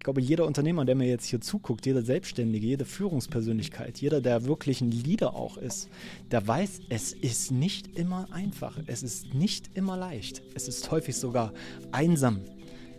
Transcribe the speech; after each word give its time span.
Ich 0.00 0.04
glaube, 0.04 0.22
jeder 0.22 0.46
Unternehmer, 0.46 0.86
der 0.86 0.94
mir 0.94 1.06
jetzt 1.06 1.26
hier 1.26 1.42
zuguckt, 1.42 1.84
jeder 1.84 2.00
Selbstständige, 2.00 2.66
jede 2.66 2.86
Führungspersönlichkeit, 2.86 3.98
jeder, 3.98 4.22
der 4.22 4.46
wirklich 4.46 4.80
ein 4.80 4.90
Leader 4.90 5.34
auch 5.34 5.58
ist, 5.58 5.90
der 6.30 6.48
weiß, 6.48 6.80
es 6.88 7.12
ist 7.12 7.52
nicht 7.52 7.98
immer 7.98 8.26
einfach. 8.32 8.78
Es 8.86 9.02
ist 9.02 9.34
nicht 9.34 9.76
immer 9.76 9.98
leicht. 9.98 10.40
Es 10.54 10.68
ist 10.68 10.90
häufig 10.90 11.16
sogar 11.16 11.52
einsam. 11.92 12.40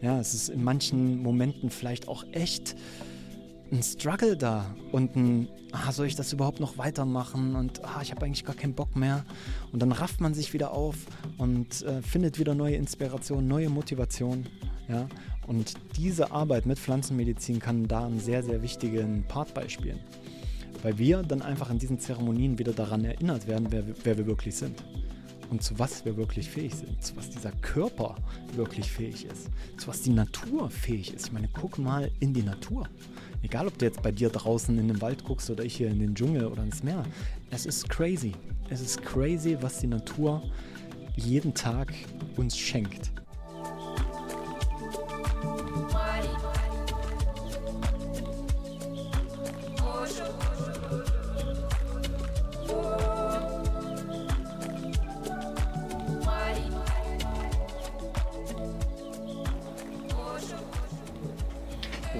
Ja, 0.03 0.19
es 0.19 0.35
ist 0.35 0.49
in 0.49 0.63
manchen 0.63 1.23
Momenten 1.23 1.71
vielleicht 1.71 2.07
auch 2.07 2.23
echt 2.33 2.75
ein 3.71 3.81
Struggle 3.81 4.37
da 4.37 4.75
und 4.91 5.15
ein, 5.15 5.47
ah, 5.71 5.91
soll 5.91 6.05
ich 6.05 6.15
das 6.15 6.31
überhaupt 6.33 6.59
noch 6.59 6.77
weitermachen 6.77 7.55
und 7.55 7.83
ah, 7.83 8.01
ich 8.03 8.11
habe 8.11 8.27
eigentlich 8.27 8.45
gar 8.45 8.55
keinen 8.55 8.75
Bock 8.75 8.95
mehr. 8.95 9.25
Und 9.71 9.81
dann 9.81 9.91
rafft 9.91 10.21
man 10.21 10.35
sich 10.35 10.53
wieder 10.53 10.71
auf 10.71 10.97
und 11.39 11.81
äh, 11.81 12.03
findet 12.03 12.37
wieder 12.37 12.53
neue 12.53 12.75
Inspiration, 12.75 13.47
neue 13.47 13.69
Motivation. 13.69 14.45
Ja? 14.87 15.07
Und 15.47 15.73
diese 15.97 16.31
Arbeit 16.31 16.65
mit 16.65 16.79
Pflanzenmedizin 16.79 17.59
kann 17.59 17.87
da 17.87 18.05
einen 18.05 18.19
sehr, 18.19 18.43
sehr 18.43 18.61
wichtigen 18.61 19.23
Part 19.27 19.53
beispielen. 19.53 19.99
Weil 20.83 20.97
wir 20.97 21.23
dann 21.23 21.41
einfach 21.41 21.69
in 21.69 21.79
diesen 21.79 21.99
Zeremonien 21.99 22.57
wieder 22.57 22.73
daran 22.73 23.03
erinnert 23.03 23.47
werden, 23.47 23.67
wer, 23.69 23.83
wer 24.03 24.17
wir 24.17 24.25
wirklich 24.25 24.55
sind. 24.55 24.83
Und 25.49 25.61
zu 25.61 25.77
was 25.77 26.05
wir 26.05 26.15
wirklich 26.15 26.49
fähig 26.49 26.73
sind. 26.75 27.03
Zu 27.03 27.17
was 27.17 27.29
dieser 27.29 27.51
Körper 27.51 28.15
wirklich 28.55 28.89
fähig 28.89 29.25
ist. 29.25 29.49
Zu 29.77 29.89
was 29.89 30.01
die 30.01 30.11
Natur 30.11 30.69
fähig 30.69 31.13
ist. 31.13 31.27
Ich 31.27 31.31
meine, 31.33 31.49
guck 31.51 31.77
mal 31.77 32.09
in 32.21 32.33
die 32.33 32.43
Natur. 32.43 32.87
Egal, 33.43 33.67
ob 33.67 33.77
du 33.77 33.85
jetzt 33.85 34.01
bei 34.01 34.11
dir 34.11 34.29
draußen 34.29 34.77
in 34.77 34.87
den 34.87 35.01
Wald 35.01 35.23
guckst 35.25 35.49
oder 35.49 35.65
ich 35.65 35.75
hier 35.75 35.89
in 35.89 35.99
den 35.99 36.15
Dschungel 36.15 36.45
oder 36.45 36.63
ins 36.63 36.83
Meer. 36.83 37.03
Es 37.49 37.65
ist 37.65 37.89
crazy. 37.89 38.31
Es 38.69 38.79
ist 38.79 39.03
crazy, 39.03 39.57
was 39.59 39.79
die 39.79 39.87
Natur 39.87 40.41
jeden 41.17 41.53
Tag 41.53 41.93
uns 42.37 42.57
schenkt. 42.57 43.11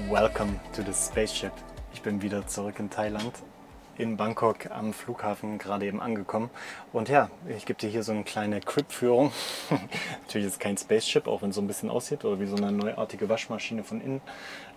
Welcome 0.09 0.59
to 0.73 0.83
the 0.83 0.93
spaceship. 0.93 1.53
Ich 1.93 2.01
bin 2.01 2.21
wieder 2.21 2.45
zurück 2.47 2.79
in 2.79 2.89
Thailand, 2.89 3.33
in 4.01 4.17
Bangkok 4.17 4.71
am 4.71 4.93
Flughafen 4.93 5.59
gerade 5.59 5.85
eben 5.85 6.01
angekommen. 6.01 6.49
Und 6.91 7.07
ja, 7.07 7.29
ich 7.47 7.65
gebe 7.65 7.79
dir 7.79 7.87
hier 7.87 8.01
so 8.01 8.11
eine 8.11 8.23
kleine 8.23 8.59
Crip-Führung. 8.59 9.31
Natürlich 10.21 10.47
ist 10.47 10.53
es 10.53 10.59
kein 10.59 10.75
Spaceship, 10.75 11.27
auch 11.27 11.43
wenn 11.43 11.51
es 11.51 11.55
so 11.55 11.61
ein 11.61 11.67
bisschen 11.67 11.91
aussieht, 11.91 12.25
oder 12.25 12.39
wie 12.39 12.47
so 12.47 12.55
eine 12.55 12.71
neuartige 12.71 13.29
Waschmaschine 13.29 13.83
von 13.83 14.01
innen. 14.01 14.21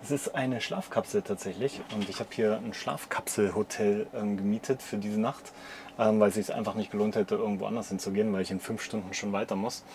Es 0.03 0.11
ist 0.11 0.35
eine 0.35 0.61
Schlafkapsel 0.61 1.23
tatsächlich. 1.23 1.81
Und 1.95 2.07
ich 2.07 2.19
habe 2.19 2.29
hier 2.33 2.57
ein 2.57 2.73
Schlafkapselhotel 2.73 4.05
ähm, 4.13 4.37
gemietet 4.37 4.83
für 4.83 4.97
diese 4.97 5.19
Nacht. 5.19 5.51
Ähm, 5.97 6.19
weil 6.19 6.27
es 6.27 6.35
sich 6.35 6.53
einfach 6.53 6.75
nicht 6.75 6.91
gelohnt 6.91 7.15
hätte, 7.15 7.35
irgendwo 7.35 7.65
anders 7.65 7.87
hinzugehen, 7.87 8.31
weil 8.33 8.41
ich 8.41 8.51
in 8.51 8.59
fünf 8.59 8.83
Stunden 8.83 9.13
schon 9.13 9.31
weiter 9.31 9.55
muss. 9.55 9.85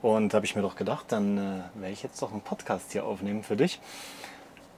Und 0.00 0.32
da 0.32 0.36
habe 0.36 0.46
ich 0.46 0.56
mir 0.56 0.62
doch 0.62 0.74
gedacht, 0.74 1.04
dann 1.08 1.36
äh, 1.36 1.60
werde 1.74 1.92
ich 1.92 2.02
jetzt 2.02 2.20
doch 2.22 2.32
einen 2.32 2.40
Podcast 2.40 2.92
hier 2.92 3.04
aufnehmen 3.04 3.42
für 3.42 3.56
dich. 3.56 3.78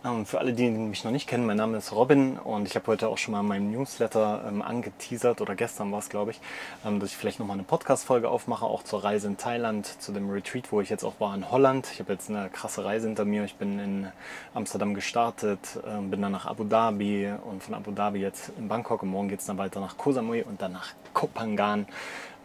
Ähm, 0.05 0.27
für 0.27 0.41
alle, 0.41 0.53
die 0.53 0.69
mich 0.69 1.05
noch 1.05 1.13
nicht 1.13 1.29
kennen, 1.29 1.47
mein 1.47 1.59
Name 1.59 1.77
ist 1.79 1.93
Robin 1.93 2.37
und 2.37 2.67
ich 2.67 2.75
habe 2.75 2.89
heute 2.89 3.09
auch 3.09 3.19
schon 3.19 3.33
mal 3.33 3.41
in 3.41 3.47
meinem 3.47 3.71
Newsletter 3.71 4.45
ähm, 4.49 4.61
angeteasert 4.61 5.41
oder 5.41 5.55
gestern 5.55 5.93
war 5.93 6.01
es, 6.01 6.09
glaube 6.09 6.33
ich, 6.33 6.41
ähm, 6.85 6.99
dass 6.99 7.11
ich 7.11 7.17
vielleicht 7.17 7.39
nochmal 7.39 7.55
eine 7.55 7.63
Podcast-Folge 7.63 8.29
aufmache, 8.29 8.65
auch 8.65 8.83
zur 8.83 9.05
Reise 9.05 9.29
in 9.29 9.37
Thailand, 9.37 9.87
zu 9.87 10.11
dem 10.11 10.29
Retreat, 10.29 10.73
wo 10.73 10.81
ich 10.81 10.91
jetzt 10.91 11.05
auch 11.05 11.21
war 11.21 11.33
in 11.37 11.49
Holland. 11.53 11.89
Ich 11.93 12.01
habe 12.01 12.13
jetzt 12.13 12.31
eine 12.31 12.51
krasse 12.51 12.85
Reise 12.85 13.07
hinter 13.07 13.25
mir. 13.25 13.45
Ich 13.45 13.55
bin 13.55 13.79
in 13.79 14.09
Amsterdam 14.55 14.95
gestartet, 14.95 15.79
ähm, 15.87 16.11
bin 16.11 16.21
dann 16.21 16.33
nach 16.33 16.47
Abu 16.47 16.65
Dhabi 16.65 17.33
und 17.45 17.63
von 17.63 17.75
Abu 17.75 17.93
Dhabi 17.93 18.19
jetzt 18.19 18.51
in 18.59 18.67
Bangkok 18.67 19.05
und 19.05 19.11
morgen 19.11 19.29
geht 19.29 19.39
es 19.39 19.47
dann 19.47 19.59
weiter 19.59 19.79
nach 19.79 19.97
Koh 19.97 20.11
Samui 20.11 20.43
und 20.43 20.61
dann 20.61 20.73
nach 20.73 20.89
Kopangan 21.13 21.87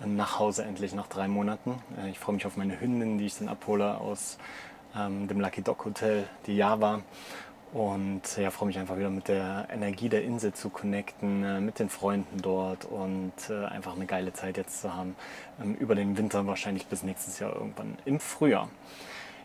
äh, 0.03 0.05
nach 0.05 0.37
Hause 0.37 0.63
endlich 0.63 0.93
nach 0.93 1.07
drei 1.07 1.27
Monaten. 1.27 1.81
Äh, 2.03 2.11
ich 2.11 2.19
freue 2.19 2.35
mich 2.35 2.45
auf 2.45 2.55
meine 2.55 2.79
Hündin, 2.79 3.17
die 3.17 3.25
ich 3.25 3.39
dann 3.39 3.47
abhole 3.47 3.97
aus 3.97 4.37
ähm, 4.95 5.27
dem 5.27 5.39
Lucky 5.39 5.61
Dog 5.61 5.85
Hotel, 5.85 6.27
die 6.45 6.55
Java. 6.55 7.01
Und 7.73 8.21
ja, 8.37 8.49
freue 8.49 8.67
mich 8.67 8.79
einfach 8.79 8.97
wieder 8.97 9.09
mit 9.09 9.27
der 9.27 9.67
Energie 9.71 10.07
der 10.07 10.23
Insel 10.23 10.53
zu 10.53 10.69
connecten, 10.69 11.43
äh, 11.43 11.59
mit 11.59 11.79
den 11.79 11.89
Freunden 11.89 12.41
dort 12.41 12.85
und 12.85 13.33
äh, 13.49 13.65
einfach 13.65 13.95
eine 13.95 14.05
geile 14.05 14.31
Zeit 14.33 14.57
jetzt 14.57 14.81
zu 14.81 14.93
haben. 14.93 15.15
Ähm, 15.61 15.75
über 15.75 15.93
den 15.93 16.17
Winter 16.17 16.47
wahrscheinlich 16.47 16.87
bis 16.87 17.03
nächstes 17.03 17.39
Jahr 17.39 17.53
irgendwann 17.53 17.97
im 18.05 18.19
Frühjahr. 18.19 18.69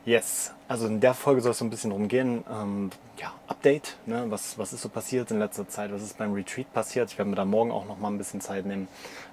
Yes, 0.05 0.53
also 0.67 0.89
in 0.89 0.99
der 0.99 1.15
Folge 1.15 1.41
soll 1.41 1.53
es 1.53 1.59
so 1.59 1.65
ein 1.65 1.71
bisschen 1.71 1.91
darum 1.91 2.09
gehen, 2.09 2.43
ähm, 2.51 2.91
ja, 3.21 3.33
Update, 3.47 3.97
ne? 4.05 4.25
was, 4.31 4.59
was 4.59 4.73
ist 4.73 4.83
so 4.83 4.89
passiert 4.89 5.31
in 5.31 5.39
letzter 5.39 5.69
Zeit, 5.69 5.93
was 5.93 6.03
ist 6.03 6.19
beim 6.19 6.33
Retreat 6.33 6.73
passiert. 6.73 7.13
Ich 7.13 7.19
werde 7.19 7.31
mir 7.31 7.37
da 7.37 7.45
morgen 7.45 7.71
auch 7.71 7.87
noch 7.87 7.99
mal 7.99 8.09
ein 8.09 8.19
bisschen 8.19 8.41
Zeit 8.41 8.67
nehmen, 8.67 8.89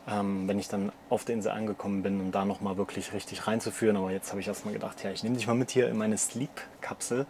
ähm, 0.07 0.47
wenn 0.47 0.59
ich 0.59 0.67
dann 0.67 0.91
auf 1.09 1.25
der 1.25 1.33
Insel 1.33 1.53
angekommen 1.53 2.03
bin, 2.03 2.19
um 2.21 2.31
da 2.31 2.45
noch 2.45 2.61
mal 2.61 2.77
wirklich 2.77 3.13
richtig 3.13 3.47
reinzuführen. 3.47 3.97
Aber 3.97 4.11
jetzt 4.11 4.29
habe 4.29 4.41
ich 4.41 4.47
erstmal 4.47 4.75
gedacht, 4.75 5.03
ja, 5.03 5.09
ich 5.09 5.23
nehme 5.23 5.37
dich 5.37 5.47
mal 5.47 5.55
mit 5.55 5.71
hier 5.71 5.89
in 5.89 5.97
meine 5.97 6.19
Sleep-Kapsel 6.19 7.25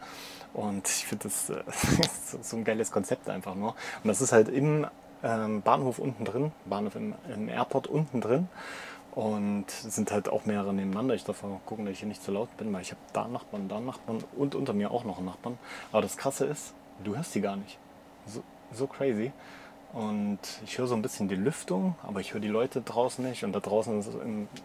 und 0.54 0.88
ich 0.88 1.06
finde 1.06 1.24
das, 1.24 1.50
äh, 1.50 1.64
so 2.42 2.58
ein 2.58 2.64
geiles 2.64 2.92
Konzept 2.92 3.30
einfach 3.30 3.56
nur. 3.56 3.76
Und 4.04 4.08
das 4.08 4.22
ist 4.22 4.32
halt 4.32 4.50
im 4.50 4.88
ähm, 5.24 5.62
Bahnhof 5.62 6.00
unten 6.00 6.26
drin, 6.26 6.52
Bahnhof 6.66 6.96
im, 6.96 7.14
im 7.34 7.50
Airport 7.50 7.88
unten 7.88 8.22
drin. 8.22 8.48
Und 9.12 9.70
sind 9.72 10.12
halt 10.12 10.30
auch 10.30 10.46
mehrere 10.46 10.72
nebeneinander. 10.72 11.16
Ich 11.16 11.24
darf 11.24 11.42
mal 11.44 11.60
gucken, 11.66 11.86
dass 11.86 11.94
ich 11.94 12.00
hier 12.00 12.08
nicht 12.08 12.24
zu 12.24 12.32
laut 12.32 12.56
bin, 12.58 12.72
weil 12.72 12.82
ich 12.82 12.92
habe 12.92 13.02
da 13.12 13.28
Nachbarn, 13.28 13.68
da 13.68 13.78
einen 13.78 13.88
Nachbarn 13.88 14.24
und 14.38 14.56
unter 14.56 14.74
mir 14.74 14.92
auch 14.92 15.04
noch 15.04 15.18
einen 15.18 15.26
Nachbarn. 15.26 15.58
Aber 15.92 16.02
das 16.02 16.16
Krasse 16.16 16.46
ist, 16.46 16.74
du 17.04 17.16
hörst 17.16 17.34
die 17.34 17.42
gar 17.42 17.56
nicht. 17.56 17.80
So, 18.28 18.44
so 18.72 18.88
crazy. 18.88 19.32
Und 19.94 20.40
ich 20.66 20.78
höre 20.78 20.86
so 20.86 20.94
ein 20.94 21.02
bisschen 21.02 21.28
die 21.28 21.36
Lüftung, 21.36 21.96
aber 22.04 22.20
ich 22.20 22.34
höre 22.34 22.42
die 22.42 22.48
Leute 22.48 22.82
draußen 22.82 23.26
nicht. 23.26 23.44
Und 23.44 23.54
da 23.54 23.60
draußen 23.60 24.00
ist 24.00 24.10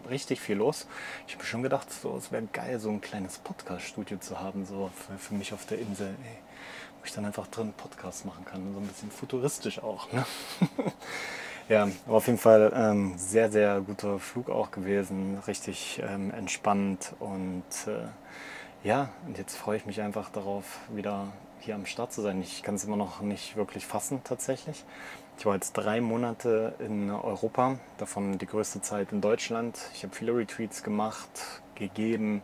richtig 0.09 0.39
viel 0.39 0.57
los. 0.57 0.87
Ich 1.27 1.33
habe 1.33 1.45
schon 1.45 1.63
gedacht, 1.63 1.91
so, 1.91 2.15
es 2.15 2.31
wäre 2.31 2.43
geil, 2.53 2.79
so 2.79 2.89
ein 2.89 3.01
kleines 3.01 3.39
Podcast-Studio 3.39 4.19
zu 4.19 4.39
haben, 4.39 4.65
so 4.65 4.91
für, 4.93 5.17
für, 5.17 5.33
mich 5.33 5.51
auf 5.53 5.65
der 5.65 5.79
Insel. 5.79 6.09
Ey, 6.09 6.37
wo 6.99 7.05
ich 7.05 7.11
dann 7.11 7.25
einfach 7.25 7.47
drin 7.47 7.73
Podcasts 7.75 8.23
machen 8.23 8.45
kann. 8.45 8.73
So 8.73 8.79
ein 8.79 8.87
bisschen 8.87 9.09
futuristisch 9.09 9.79
auch. 9.79 10.11
Ne? 10.11 10.25
ja, 11.69 11.87
aber 12.05 12.17
auf 12.17 12.27
jeden 12.27 12.39
Fall 12.39 12.71
ähm, 12.75 13.17
sehr, 13.17 13.51
sehr 13.51 13.81
guter 13.81 14.19
Flug 14.19 14.51
auch 14.51 14.69
gewesen. 14.69 15.39
Richtig 15.47 16.03
ähm, 16.07 16.31
entspannt. 16.31 17.13
Und 17.19 17.63
äh, 17.87 18.07
ja, 18.87 19.09
und 19.25 19.39
jetzt 19.39 19.57
freue 19.57 19.77
ich 19.77 19.87
mich 19.87 20.01
einfach 20.01 20.29
darauf, 20.29 20.81
wieder 20.93 21.29
hier 21.65 21.75
am 21.75 21.85
Start 21.85 22.13
zu 22.13 22.21
sein. 22.21 22.41
Ich 22.41 22.61
kann 22.61 22.75
es 22.75 22.83
immer 22.83 22.95
noch 22.95 23.21
nicht 23.21 23.55
wirklich 23.55 23.85
fassen 23.85 24.21
tatsächlich. 24.23 24.85
Ich 25.37 25.45
war 25.45 25.55
jetzt 25.55 25.73
drei 25.73 25.99
Monate 25.99 26.75
in 26.79 27.09
Europa, 27.09 27.79
davon 27.97 28.37
die 28.37 28.45
größte 28.45 28.81
Zeit 28.81 29.11
in 29.11 29.19
Deutschland. 29.19 29.77
Ich 29.93 30.03
habe 30.03 30.15
viele 30.15 30.35
Retreats 30.35 30.83
gemacht, 30.83 31.29
gegeben, 31.73 32.43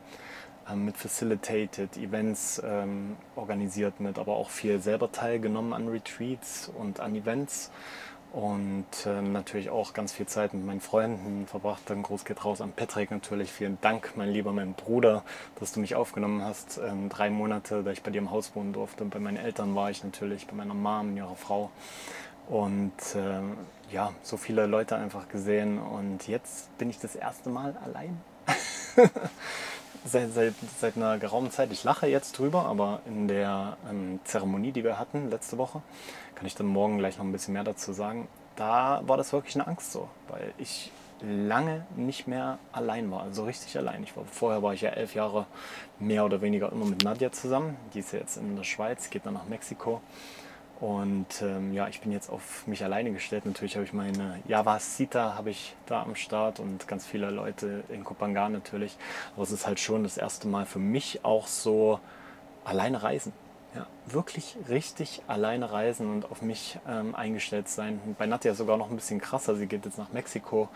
ähm, 0.69 0.85
mit 0.85 0.97
facilitated, 0.97 1.97
Events 1.97 2.61
ähm, 2.65 3.15
organisiert 3.35 3.99
mit, 3.99 4.17
aber 4.17 4.35
auch 4.35 4.49
viel 4.49 4.81
selber 4.81 5.11
teilgenommen 5.11 5.73
an 5.73 5.87
Retreats 5.87 6.71
und 6.75 6.99
an 6.99 7.15
Events 7.15 7.71
und 8.33 8.85
äh, 9.05 9.21
natürlich 9.21 9.69
auch 9.69 9.93
ganz 9.93 10.13
viel 10.13 10.25
Zeit 10.25 10.53
mit 10.53 10.65
meinen 10.65 10.79
Freunden 10.79 11.47
verbracht. 11.47 11.81
Dann 11.87 12.01
groß 12.01 12.23
geht 12.23 12.45
raus 12.45 12.61
an 12.61 12.71
Patrick 12.71 13.11
natürlich. 13.11 13.51
Vielen 13.51 13.77
Dank, 13.81 14.13
mein 14.15 14.29
lieber, 14.29 14.53
mein 14.53 14.73
Bruder, 14.73 15.23
dass 15.59 15.73
du 15.73 15.81
mich 15.81 15.95
aufgenommen 15.95 16.41
hast. 16.41 16.77
Ähm, 16.77 17.09
drei 17.09 17.29
Monate, 17.29 17.83
da 17.83 17.91
ich 17.91 18.03
bei 18.03 18.11
dir 18.11 18.19
im 18.19 18.31
Haus 18.31 18.55
wohnen 18.55 18.71
durfte. 18.71 19.03
Bei 19.03 19.19
meinen 19.19 19.37
Eltern 19.37 19.75
war 19.75 19.91
ich 19.91 20.03
natürlich, 20.03 20.47
bei 20.47 20.53
meiner 20.53 20.73
Mom, 20.73 21.17
ihrer 21.17 21.35
Frau. 21.35 21.71
Und 22.47 22.93
äh, 23.15 23.93
ja, 23.93 24.13
so 24.23 24.37
viele 24.37 24.65
Leute 24.65 24.95
einfach 24.95 25.27
gesehen. 25.27 25.77
Und 25.77 26.27
jetzt 26.29 26.77
bin 26.77 26.89
ich 26.89 26.99
das 26.99 27.15
erste 27.15 27.49
Mal 27.49 27.75
allein. 27.83 28.21
seit, 30.05 30.33
seit, 30.33 30.53
seit 30.79 30.97
einer 30.97 31.17
geraumen 31.17 31.51
Zeit. 31.51 31.71
Ich 31.71 31.83
lache 31.83 32.07
jetzt 32.07 32.37
drüber, 32.37 32.65
aber 32.65 33.01
in 33.05 33.27
der 33.27 33.77
ähm, 33.89 34.19
Zeremonie, 34.23 34.71
die 34.71 34.83
wir 34.83 34.99
hatten 34.99 35.29
letzte 35.29 35.57
Woche, 35.57 35.81
kann 36.35 36.45
ich 36.45 36.55
dann 36.55 36.67
morgen 36.67 36.97
gleich 36.97 37.17
noch 37.17 37.25
ein 37.25 37.31
bisschen 37.31 37.53
mehr 37.53 37.63
dazu 37.63 37.93
sagen. 37.93 38.27
Da 38.55 39.01
war 39.05 39.17
das 39.17 39.33
wirklich 39.33 39.55
eine 39.55 39.67
Angst 39.67 39.91
so, 39.91 40.09
weil 40.27 40.53
ich 40.57 40.91
lange 41.21 41.85
nicht 41.95 42.27
mehr 42.27 42.57
allein 42.71 43.11
war, 43.11 43.21
also 43.21 43.45
richtig 43.45 43.77
allein. 43.77 44.03
Ich 44.03 44.17
war, 44.17 44.25
vorher 44.25 44.63
war 44.63 44.73
ich 44.73 44.81
ja 44.81 44.89
elf 44.89 45.13
Jahre 45.13 45.45
mehr 45.99 46.25
oder 46.25 46.41
weniger 46.41 46.71
immer 46.71 46.85
mit 46.85 47.03
Nadja 47.03 47.31
zusammen. 47.31 47.77
Die 47.93 47.99
ist 47.99 48.11
ja 48.11 48.19
jetzt 48.19 48.37
in 48.37 48.55
der 48.55 48.63
Schweiz, 48.63 49.09
geht 49.09 49.25
dann 49.25 49.35
nach 49.35 49.45
Mexiko. 49.45 50.01
Und 50.81 51.43
ähm, 51.43 51.73
ja, 51.73 51.87
ich 51.87 52.01
bin 52.01 52.11
jetzt 52.11 52.31
auf 52.31 52.65
mich 52.65 52.83
alleine 52.83 53.11
gestellt. 53.11 53.45
Natürlich 53.45 53.75
habe 53.75 53.85
ich 53.85 53.93
meine 53.93 54.39
Java 54.47 54.79
Sita 54.79 55.35
habe 55.35 55.51
ich 55.51 55.75
da 55.85 56.01
am 56.01 56.15
Start 56.15 56.59
und 56.59 56.87
ganz 56.87 57.05
viele 57.05 57.29
Leute 57.29 57.83
in 57.89 58.03
Kopangan 58.03 58.51
natürlich. 58.51 58.97
Aber 59.35 59.43
es 59.43 59.51
ist 59.51 59.67
halt 59.67 59.79
schon 59.79 60.01
das 60.01 60.17
erste 60.17 60.47
Mal 60.47 60.65
für 60.65 60.79
mich 60.79 61.23
auch 61.23 61.45
so 61.45 61.99
alleine 62.65 63.03
reisen. 63.03 63.31
Ja, 63.75 63.85
wirklich 64.07 64.57
richtig 64.69 65.21
alleine 65.27 65.71
reisen 65.71 66.11
und 66.11 66.31
auf 66.31 66.41
mich 66.41 66.79
ähm, 66.89 67.13
eingestellt 67.13 67.69
sein. 67.69 68.01
Bei 68.17 68.25
Nadja 68.25 68.55
sogar 68.55 68.75
noch 68.77 68.89
ein 68.89 68.95
bisschen 68.95 69.21
krasser. 69.21 69.55
Sie 69.55 69.67
geht 69.67 69.85
jetzt 69.85 69.99
nach 69.99 70.11
Mexiko. 70.11 70.67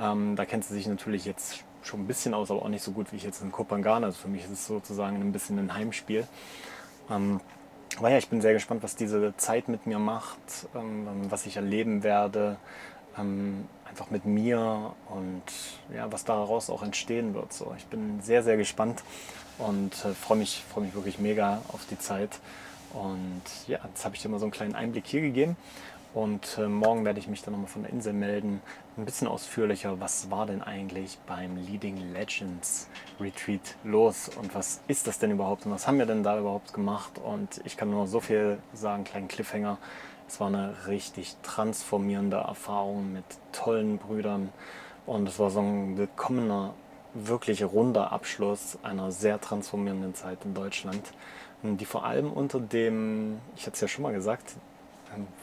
Ähm, 0.00 0.34
da 0.34 0.44
kennt 0.46 0.64
sie 0.64 0.74
sich 0.74 0.88
natürlich 0.88 1.24
jetzt 1.26 1.62
schon 1.84 2.00
ein 2.00 2.06
bisschen 2.08 2.34
aus, 2.34 2.50
aber 2.50 2.62
auch 2.62 2.68
nicht 2.68 2.82
so 2.82 2.90
gut 2.90 3.12
wie 3.12 3.16
ich 3.16 3.22
jetzt 3.22 3.40
in 3.40 3.52
Kopangan. 3.52 4.02
Also 4.02 4.18
für 4.18 4.28
mich 4.28 4.42
ist 4.44 4.50
es 4.50 4.66
sozusagen 4.66 5.20
ein 5.20 5.30
bisschen 5.30 5.60
ein 5.60 5.72
Heimspiel. 5.72 6.26
Ähm, 7.08 7.40
aber 7.98 8.10
ja, 8.10 8.18
ich 8.18 8.28
bin 8.28 8.40
sehr 8.40 8.52
gespannt, 8.52 8.82
was 8.82 8.96
diese 8.96 9.36
Zeit 9.36 9.68
mit 9.68 9.86
mir 9.86 9.98
macht, 9.98 10.38
ähm, 10.74 11.06
was 11.28 11.46
ich 11.46 11.56
erleben 11.56 12.02
werde, 12.02 12.56
ähm, 13.18 13.68
einfach 13.88 14.10
mit 14.10 14.24
mir 14.24 14.94
und 15.08 15.42
ja, 15.94 16.10
was 16.10 16.24
daraus 16.24 16.70
auch 16.70 16.82
entstehen 16.82 17.34
wird. 17.34 17.52
So, 17.52 17.74
ich 17.76 17.86
bin 17.86 18.20
sehr, 18.20 18.42
sehr 18.42 18.56
gespannt 18.56 19.02
und 19.58 19.92
äh, 20.04 20.14
freue 20.14 20.38
mich, 20.38 20.64
freu 20.72 20.80
mich 20.80 20.94
wirklich 20.94 21.18
mega 21.18 21.62
auf 21.68 21.86
die 21.88 21.98
Zeit. 21.98 22.40
Und 22.92 23.42
ja, 23.66 23.78
jetzt 23.88 24.04
habe 24.04 24.14
ich 24.14 24.22
dir 24.22 24.28
mal 24.28 24.38
so 24.38 24.46
einen 24.46 24.52
kleinen 24.52 24.74
Einblick 24.74 25.06
hier 25.06 25.20
gegeben. 25.20 25.56
Und 26.14 26.58
äh, 26.58 26.68
morgen 26.68 27.04
werde 27.04 27.18
ich 27.18 27.26
mich 27.26 27.42
dann 27.42 27.52
nochmal 27.52 27.68
von 27.68 27.82
der 27.82 27.90
Insel 27.90 28.12
melden. 28.12 28.62
Ein 28.96 29.04
bisschen 29.04 29.26
ausführlicher, 29.26 29.98
was 29.98 30.30
war 30.30 30.46
denn 30.46 30.62
eigentlich 30.62 31.18
beim 31.26 31.56
Leading 31.56 31.96
Legends 32.12 32.88
Retreat 33.18 33.74
los 33.82 34.30
und 34.40 34.54
was 34.54 34.80
ist 34.86 35.08
das 35.08 35.18
denn 35.18 35.32
überhaupt 35.32 35.66
und 35.66 35.72
was 35.72 35.88
haben 35.88 35.98
wir 35.98 36.06
denn 36.06 36.22
da 36.22 36.38
überhaupt 36.38 36.72
gemacht? 36.72 37.18
Und 37.18 37.60
ich 37.64 37.76
kann 37.76 37.90
nur 37.90 38.06
so 38.06 38.20
viel 38.20 38.58
sagen, 38.72 39.02
kleinen 39.02 39.26
Cliffhanger. 39.26 39.78
Es 40.28 40.38
war 40.38 40.46
eine 40.46 40.86
richtig 40.86 41.34
transformierende 41.42 42.36
Erfahrung 42.36 43.12
mit 43.12 43.24
tollen 43.50 43.98
Brüdern 43.98 44.50
und 45.06 45.28
es 45.28 45.40
war 45.40 45.50
so 45.50 45.60
ein 45.60 45.98
willkommener, 45.98 46.74
wirklich 47.12 47.64
runder 47.64 48.12
Abschluss 48.12 48.78
einer 48.84 49.10
sehr 49.10 49.40
transformierenden 49.40 50.14
Zeit 50.14 50.38
in 50.44 50.54
Deutschland, 50.54 51.02
die 51.62 51.84
vor 51.84 52.04
allem 52.04 52.32
unter 52.32 52.60
dem, 52.60 53.40
ich 53.56 53.66
hatte 53.66 53.74
es 53.74 53.80
ja 53.80 53.88
schon 53.88 54.02
mal 54.04 54.12
gesagt, 54.12 54.54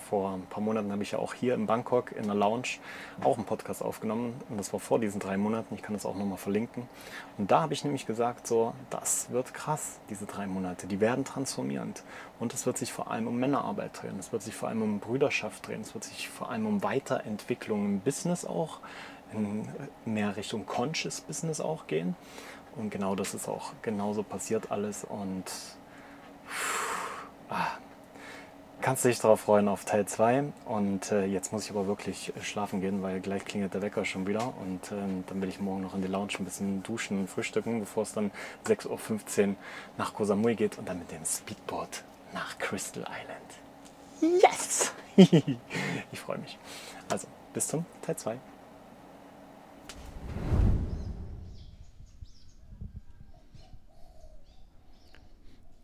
vor 0.09 0.33
ein 0.33 0.45
paar 0.47 0.62
Monaten 0.62 0.91
habe 0.91 1.03
ich 1.03 1.12
ja 1.12 1.19
auch 1.19 1.33
hier 1.33 1.53
in 1.53 1.65
Bangkok 1.65 2.12
in 2.12 2.25
der 2.25 2.35
Lounge 2.35 2.79
auch 3.23 3.38
einen 3.38 3.45
Podcast 3.45 3.81
aufgenommen 3.81 4.33
und 4.50 4.57
das 4.57 4.73
war 4.73 4.79
vor 4.79 5.00
diesen 5.00 5.19
drei 5.19 5.38
Monaten. 5.38 5.75
Ich 5.75 5.81
kann 5.81 5.94
das 5.94 6.06
auch 6.06 6.15
nochmal 6.15 6.38
verlinken. 6.38 6.88
Und 7.38 7.51
da 7.51 7.62
habe 7.62 7.73
ich 7.73 7.83
nämlich 7.83 8.06
gesagt, 8.06 8.47
so, 8.47 8.73
das 8.89 9.31
wird 9.31 9.53
krass, 9.53 10.00
diese 10.09 10.25
drei 10.25 10.47
Monate, 10.47 10.88
die 10.88 11.00
werden 11.00 11.25
transformierend. 11.25 12.03
Und 12.39 12.53
es 12.53 12.65
wird 12.65 12.77
sich 12.77 12.91
vor 12.91 13.12
allem 13.12 13.27
um 13.27 13.38
Männerarbeit 13.38 14.01
drehen, 14.01 14.18
es 14.19 14.31
wird 14.31 14.41
sich 14.41 14.56
vor 14.56 14.69
allem 14.69 14.81
um 14.81 15.00
Brüderschaft 15.00 15.68
drehen, 15.68 15.81
es 15.81 15.94
wird 15.94 16.03
sich 16.03 16.29
vor 16.29 16.50
allem 16.50 16.65
um 16.65 16.83
Weiterentwicklung 16.83 17.85
im 17.85 18.00
Business 18.00 18.45
auch, 18.45 18.79
in 19.33 19.67
mehr 20.06 20.35
Richtung 20.35 20.65
Conscious 20.65 21.21
Business 21.21 21.62
auch 21.62 21.88
gehen. 21.88 22.15
Und 22.75 22.89
genau 22.89 23.15
das 23.15 23.33
ist 23.33 23.47
auch 23.47 23.74
genauso 23.81 24.24
passiert 24.24 24.71
alles 24.71 25.03
und 25.03 25.44
ah, 27.50 27.67
kannst 28.81 29.05
du 29.05 29.09
dich 29.09 29.19
darauf 29.19 29.41
freuen 29.41 29.67
auf 29.67 29.85
Teil 29.85 30.05
2. 30.05 30.51
Und 30.65 31.11
äh, 31.11 31.25
jetzt 31.25 31.53
muss 31.53 31.65
ich 31.65 31.71
aber 31.71 31.87
wirklich 31.87 32.33
schlafen 32.41 32.81
gehen, 32.81 33.01
weil 33.01 33.19
gleich 33.19 33.45
klingelt 33.45 33.73
der 33.73 33.81
Wecker 33.81 34.05
schon 34.05 34.27
wieder. 34.27 34.53
Und 34.61 34.91
ähm, 34.91 35.23
dann 35.27 35.41
will 35.41 35.49
ich 35.49 35.59
morgen 35.59 35.81
noch 35.81 35.95
in 35.95 36.01
die 36.01 36.07
Lounge 36.07 36.33
ein 36.39 36.45
bisschen 36.45 36.83
duschen 36.83 37.19
und 37.19 37.29
frühstücken, 37.29 37.79
bevor 37.79 38.03
es 38.03 38.13
dann 38.13 38.31
6.15 38.65 39.49
Uhr 39.49 39.55
nach 39.97 40.13
Koh 40.13 40.25
Samui 40.25 40.55
geht 40.55 40.77
und 40.77 40.89
dann 40.89 40.99
mit 40.99 41.11
dem 41.11 41.23
Speedboat 41.25 42.03
nach 42.33 42.57
Crystal 42.59 43.03
Island. 43.03 44.41
Yes! 44.41 44.93
ich 46.11 46.19
freue 46.19 46.39
mich. 46.39 46.57
Also, 47.09 47.27
bis 47.53 47.67
zum 47.67 47.85
Teil 48.01 48.15
2. 48.15 48.39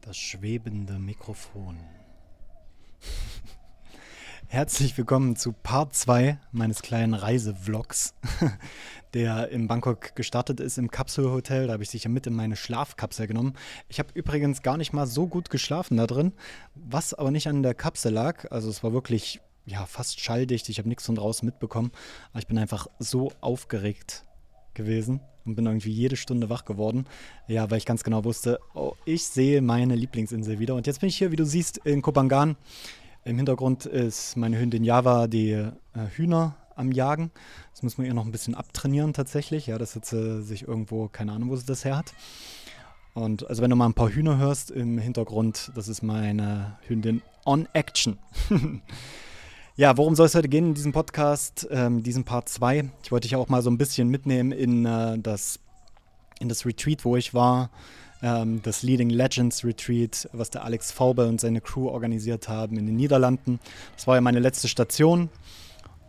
Das 0.01 0.15
schwebende 0.15 0.93
Mikrofon. 0.93 1.77
Herzlich 4.49 4.97
willkommen 4.97 5.35
zu 5.35 5.51
Part 5.51 5.93
2 5.93 6.39
meines 6.53 6.81
kleinen 6.81 7.13
Reisevlogs, 7.13 8.15
der 9.13 9.49
in 9.49 9.67
Bangkok 9.67 10.15
gestartet 10.15 10.61
ist 10.61 10.77
im 10.77 10.89
Kapselhotel. 10.89 11.67
Da 11.67 11.73
habe 11.73 11.83
ich 11.83 11.89
sicher 11.89 12.07
mit 12.07 12.27
in 12.27 12.33
meine 12.33 12.55
Schlafkapsel 12.55 13.27
genommen. 13.27 13.55
Ich 13.89 13.99
habe 13.99 14.09
übrigens 14.13 14.61
gar 14.61 14.77
nicht 14.77 14.93
mal 14.93 15.05
so 15.05 15.27
gut 15.27 15.49
geschlafen 15.49 15.97
da 15.97 16.07
drin, 16.07 16.31
was 16.75 17.13
aber 17.13 17.29
nicht 17.29 17.49
an 17.49 17.61
der 17.61 17.73
Kapsel 17.73 18.13
lag. 18.13 18.49
Also 18.49 18.69
es 18.69 18.83
war 18.83 18.93
wirklich 18.93 19.41
ja, 19.65 19.85
fast 19.85 20.21
schalldicht. 20.21 20.69
Ich 20.69 20.79
habe 20.79 20.87
nichts 20.87 21.05
von 21.05 21.15
draußen 21.15 21.45
mitbekommen. 21.45 21.91
Aber 22.31 22.39
ich 22.39 22.47
bin 22.47 22.57
einfach 22.57 22.87
so 22.99 23.33
aufgeregt 23.41 24.23
gewesen 24.73 25.19
und 25.43 25.55
bin 25.55 25.65
irgendwie 25.65 25.91
jede 25.91 26.15
Stunde 26.15 26.49
wach 26.49 26.63
geworden. 26.63 27.05
Ja, 27.49 27.69
weil 27.69 27.79
ich 27.79 27.85
ganz 27.85 28.01
genau 28.01 28.23
wusste, 28.23 28.59
oh, 28.73 28.93
ich 29.03 29.25
sehe 29.25 29.61
meine 29.61 29.95
Lieblingsinsel 29.95 30.57
wieder. 30.57 30.75
Und 30.75 30.87
jetzt 30.87 31.01
bin 31.01 31.09
ich 31.09 31.17
hier, 31.17 31.31
wie 31.31 31.35
du 31.35 31.45
siehst, 31.45 31.79
in 31.79 32.01
Kopangan. 32.01 32.55
Im 33.27 33.35
Hintergrund 33.35 33.85
ist 33.85 34.37
meine 34.37 34.57
Hündin 34.57 34.85
Java 34.85 35.27
die 35.27 35.51
äh, 35.51 35.71
Hühner 36.15 36.55
am 36.77 36.93
Jagen. 36.93 37.29
Das 37.73 37.83
muss 37.83 37.97
man 37.97 38.07
ihr 38.07 38.13
noch 38.13 38.23
ein 38.23 38.31
bisschen 38.31 38.55
abtrainieren 38.55 39.11
tatsächlich. 39.11 39.67
Ja, 39.67 39.77
das 39.77 39.97
hat 39.97 40.05
sie 40.05 40.41
sich 40.41 40.65
irgendwo, 40.65 41.09
keine 41.09 41.33
Ahnung, 41.33 41.49
wo 41.49 41.57
sie 41.57 41.65
das 41.65 41.83
her 41.83 41.97
hat. 41.97 42.13
Und 43.13 43.45
also 43.49 43.61
wenn 43.61 43.69
du 43.69 43.75
mal 43.75 43.87
ein 43.87 43.95
paar 43.95 44.09
Hühner 44.09 44.37
hörst 44.37 44.71
im 44.71 44.97
Hintergrund, 44.97 45.73
das 45.75 45.89
ist 45.89 46.03
meine 46.03 46.77
Hündin 46.87 47.21
on 47.45 47.67
Action. 47.73 48.17
ja, 49.75 49.97
worum 49.97 50.15
soll 50.15 50.27
es 50.27 50.35
heute 50.35 50.47
gehen 50.47 50.67
in 50.67 50.73
diesem 50.73 50.93
Podcast, 50.93 51.67
ähm, 51.69 52.03
diesem 52.03 52.23
Part 52.23 52.47
2? 52.47 52.89
Ich 53.03 53.11
wollte 53.11 53.27
dich 53.27 53.35
auch 53.35 53.49
mal 53.49 53.61
so 53.61 53.69
ein 53.69 53.77
bisschen 53.77 54.07
mitnehmen 54.07 54.53
in, 54.53 54.85
äh, 54.85 55.19
das, 55.19 55.59
in 56.39 56.47
das 56.47 56.65
Retreat, 56.65 57.03
wo 57.03 57.17
ich 57.17 57.33
war 57.33 57.71
ähm, 58.21 58.61
das 58.63 58.83
Leading 58.83 59.09
Legends 59.09 59.63
Retreat, 59.63 60.29
was 60.33 60.49
der 60.49 60.63
Alex 60.63 60.91
Faube 60.91 61.27
und 61.27 61.39
seine 61.41 61.61
Crew 61.61 61.87
organisiert 61.89 62.49
haben 62.49 62.77
in 62.77 62.85
den 62.85 62.95
Niederlanden. 62.95 63.59
Das 63.95 64.07
war 64.07 64.15
ja 64.15 64.21
meine 64.21 64.39
letzte 64.39 64.67
Station. 64.67 65.29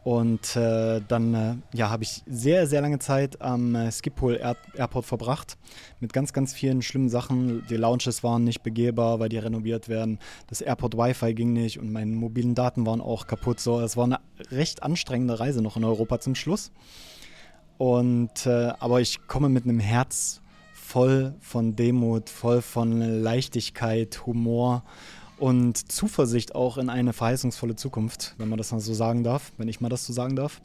Und 0.04 0.56
äh, 0.56 1.02
dann 1.06 1.34
äh, 1.34 1.76
ja, 1.76 1.90
habe 1.90 2.02
ich 2.02 2.22
sehr, 2.26 2.66
sehr 2.66 2.80
lange 2.80 2.98
Zeit 2.98 3.42
am 3.42 3.74
äh, 3.74 3.92
Schiphol 3.92 4.36
Air 4.36 4.56
Airport 4.74 5.04
verbracht. 5.04 5.58
Mit 6.00 6.14
ganz, 6.14 6.32
ganz 6.32 6.54
vielen 6.54 6.80
schlimmen 6.80 7.10
Sachen. 7.10 7.66
Die 7.68 7.76
Lounges 7.76 8.22
waren 8.22 8.44
nicht 8.44 8.62
begehbar, 8.62 9.20
weil 9.20 9.28
die 9.28 9.36
renoviert 9.36 9.90
werden. 9.90 10.18
Das 10.46 10.62
Airport 10.62 10.96
Wi-Fi 10.96 11.34
ging 11.34 11.52
nicht 11.52 11.78
und 11.78 11.92
meine 11.92 12.12
mobilen 12.12 12.54
Daten 12.54 12.86
waren 12.86 13.02
auch 13.02 13.26
kaputt. 13.26 13.60
So, 13.60 13.80
es 13.80 13.98
war 13.98 14.04
eine 14.04 14.20
recht 14.50 14.82
anstrengende 14.82 15.40
Reise 15.40 15.60
noch 15.60 15.76
in 15.76 15.84
Europa 15.84 16.20
zum 16.20 16.34
Schluss. 16.34 16.70
Und 17.76 18.46
äh, 18.46 18.72
aber 18.78 19.02
ich 19.02 19.26
komme 19.26 19.50
mit 19.50 19.64
einem 19.64 19.78
Herz 19.78 20.40
voll 20.88 21.34
von 21.40 21.76
Demut, 21.76 22.30
voll 22.30 22.62
von 22.62 23.22
Leichtigkeit, 23.22 24.24
Humor 24.24 24.84
und 25.36 25.92
Zuversicht 25.92 26.54
auch 26.54 26.78
in 26.78 26.88
eine 26.88 27.12
verheißungsvolle 27.12 27.76
Zukunft, 27.76 28.34
wenn 28.38 28.48
man 28.48 28.56
das 28.56 28.72
mal 28.72 28.80
so 28.80 28.94
sagen 28.94 29.22
darf, 29.22 29.52
wenn 29.58 29.68
ich 29.68 29.82
mal 29.82 29.90
das 29.90 30.06
so 30.06 30.14
sagen 30.14 30.34
darf. 30.34 30.62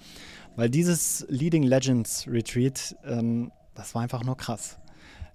Weil 0.55 0.69
dieses 0.69 1.25
Leading 1.27 1.63
Legends 1.63 2.25
Retreat, 2.25 2.95
ähm, 3.03 3.51
das 3.75 3.95
war 3.95 4.01
einfach 4.01 4.23
nur 4.23 4.37
krass. 4.37 4.77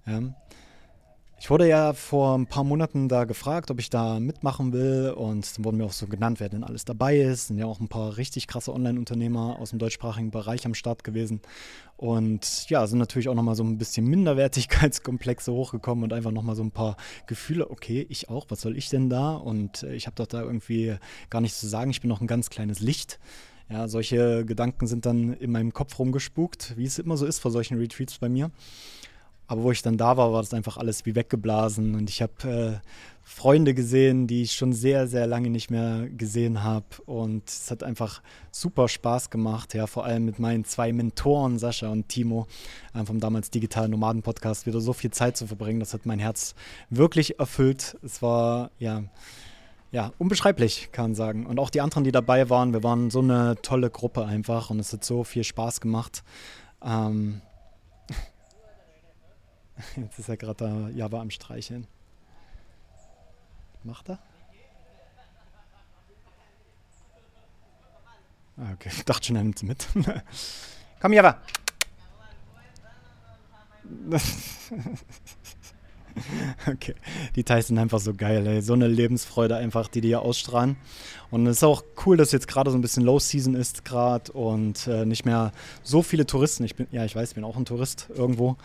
Ja. 0.07 0.21
Ich 1.41 1.49
wurde 1.49 1.67
ja 1.67 1.93
vor 1.93 2.37
ein 2.37 2.47
paar 2.47 2.65
Monaten 2.65 3.07
da 3.07 3.23
gefragt, 3.23 3.71
ob 3.71 3.79
ich 3.79 3.89
da 3.89 4.19
mitmachen 4.19 4.73
will 4.73 5.13
und 5.15 5.57
dann 5.57 5.65
wurden 5.65 5.77
mir 5.77 5.85
auch 5.85 5.93
so 5.93 6.05
genannt, 6.05 6.41
wer 6.41 6.49
denn 6.49 6.65
alles 6.65 6.83
dabei 6.83 7.17
ist. 7.17 7.47
Sind 7.47 7.57
ja 7.57 7.65
auch 7.65 7.79
ein 7.79 7.87
paar 7.87 8.17
richtig 8.17 8.45
krasse 8.47 8.73
Online-Unternehmer 8.73 9.57
aus 9.59 9.69
dem 9.69 9.79
deutschsprachigen 9.79 10.31
Bereich 10.31 10.65
am 10.65 10.73
Start 10.73 11.03
gewesen 11.05 11.41
und 11.95 12.69
ja, 12.69 12.87
sind 12.87 12.99
natürlich 12.99 13.29
auch 13.29 13.35
nochmal 13.35 13.55
so 13.55 13.63
ein 13.63 13.77
bisschen 13.77 14.05
Minderwertigkeitskomplexe 14.07 15.51
hochgekommen 15.51 16.03
und 16.03 16.13
einfach 16.13 16.31
nochmal 16.31 16.55
so 16.55 16.63
ein 16.63 16.71
paar 16.71 16.97
Gefühle, 17.25 17.71
okay, 17.71 18.05
ich 18.09 18.29
auch, 18.29 18.45
was 18.49 18.61
soll 18.61 18.77
ich 18.77 18.89
denn 18.89 19.09
da? 19.09 19.33
Und 19.33 19.83
äh, 19.83 19.95
ich 19.95 20.07
habe 20.07 20.15
doch 20.15 20.27
da 20.27 20.41
irgendwie 20.41 20.95
gar 21.29 21.41
nichts 21.41 21.59
zu 21.59 21.67
sagen, 21.67 21.91
ich 21.91 22.01
bin 22.01 22.09
noch 22.09 22.21
ein 22.21 22.27
ganz 22.27 22.49
kleines 22.49 22.79
Licht. 22.79 23.19
Ja, 23.69 23.87
solche 23.87 24.45
Gedanken 24.45 24.87
sind 24.87 25.05
dann 25.05 25.33
in 25.33 25.51
meinem 25.51 25.73
Kopf 25.73 25.99
rumgespukt, 25.99 26.75
wie 26.75 26.85
es 26.85 26.99
immer 26.99 27.17
so 27.17 27.25
ist 27.25 27.39
vor 27.39 27.51
solchen 27.51 27.77
Retreats 27.77 28.17
bei 28.17 28.29
mir. 28.29 28.49
Aber 29.49 29.63
wo 29.63 29.71
ich 29.71 29.81
dann 29.81 29.97
da 29.97 30.15
war, 30.15 30.31
war 30.31 30.43
das 30.43 30.53
einfach 30.53 30.77
alles 30.77 31.07
wie 31.07 31.15
weggeblasen. 31.15 31.95
Und 31.95 32.07
ich 32.07 32.21
habe 32.21 32.79
äh, 32.83 32.87
Freunde 33.23 33.73
gesehen, 33.73 34.27
die 34.27 34.43
ich 34.43 34.51
schon 34.51 34.73
sehr, 34.73 35.07
sehr 35.07 35.25
lange 35.25 35.49
nicht 35.49 35.71
mehr 35.71 36.07
gesehen 36.07 36.63
habe. 36.63 36.85
Und 37.07 37.49
es 37.49 37.71
hat 37.71 37.81
einfach 37.83 38.21
super 38.51 38.87
Spaß 38.87 39.31
gemacht. 39.31 39.73
Ja, 39.73 39.87
vor 39.87 40.05
allem 40.05 40.25
mit 40.25 40.37
meinen 40.37 40.65
zwei 40.65 40.93
Mentoren, 40.93 41.57
Sascha 41.57 41.89
und 41.89 42.09
Timo, 42.09 42.45
äh, 42.93 43.03
vom 43.03 43.19
damals 43.19 43.49
Digitalen 43.49 43.89
Nomaden 43.89 44.21
Podcast, 44.21 44.67
wieder 44.67 44.81
so 44.81 44.93
viel 44.93 45.09
Zeit 45.09 45.35
zu 45.35 45.47
verbringen. 45.47 45.79
Das 45.79 45.95
hat 45.95 46.05
mein 46.05 46.19
Herz 46.19 46.53
wirklich 46.91 47.39
erfüllt. 47.39 47.97
Es 48.03 48.21
war, 48.21 48.69
ja, 48.77 49.01
ja, 49.91 50.11
unbeschreiblich, 50.19 50.89
kann 50.91 51.05
man 51.05 51.15
sagen. 51.15 51.47
Und 51.47 51.59
auch 51.59 51.71
die 51.71 51.81
anderen, 51.81 52.03
die 52.03 52.11
dabei 52.11 52.51
waren, 52.51 52.71
wir 52.71 52.83
waren 52.83 53.09
so 53.09 53.21
eine 53.21 53.55
tolle 53.63 53.89
Gruppe 53.89 54.25
einfach 54.25 54.69
und 54.69 54.79
es 54.79 54.93
hat 54.93 55.03
so 55.03 55.23
viel 55.23 55.43
Spaß 55.43 55.81
gemacht. 55.81 56.23
Ähm, 56.85 57.41
Jetzt 59.95 60.19
ist 60.19 60.29
er 60.29 60.37
gerade 60.37 60.65
da 60.65 60.89
Java 60.89 61.21
am 61.21 61.29
Streicheln. 61.29 61.87
Macht 63.83 64.09
er? 64.09 64.19
Ah, 68.57 68.73
okay, 68.73 68.89
ich 68.91 69.05
dachte 69.05 69.27
schon, 69.27 69.37
er 69.37 69.43
nimmt 69.43 69.63
mit. 69.63 69.87
Komm, 71.01 71.13
Java! 71.13 71.39
okay, 76.67 76.95
die 77.35 77.43
Thais 77.43 77.67
sind 77.67 77.77
einfach 77.79 77.99
so 77.99 78.13
geil, 78.13 78.45
ey. 78.45 78.61
So 78.61 78.73
eine 78.73 78.87
Lebensfreude 78.87 79.55
einfach, 79.55 79.87
die 79.87 80.01
die 80.01 80.09
hier 80.09 80.21
ausstrahlen. 80.21 80.75
Und 81.31 81.47
es 81.47 81.57
ist 81.57 81.63
auch 81.63 81.83
cool, 82.05 82.17
dass 82.17 82.33
jetzt 82.33 82.47
gerade 82.47 82.69
so 82.69 82.77
ein 82.77 82.81
bisschen 82.81 83.03
Low 83.03 83.17
Season 83.17 83.55
ist 83.55 83.85
gerade 83.85 84.31
und 84.33 84.87
äh, 84.87 85.05
nicht 85.05 85.25
mehr 85.25 85.53
so 85.81 86.01
viele 86.01 86.25
Touristen. 86.25 86.65
Ich 86.65 86.75
bin, 86.75 86.87
ja, 86.91 87.05
ich 87.05 87.15
weiß, 87.15 87.29
ich 87.29 87.35
bin 87.35 87.45
auch 87.45 87.55
ein 87.55 87.65
Tourist 87.65 88.09
irgendwo. 88.13 88.57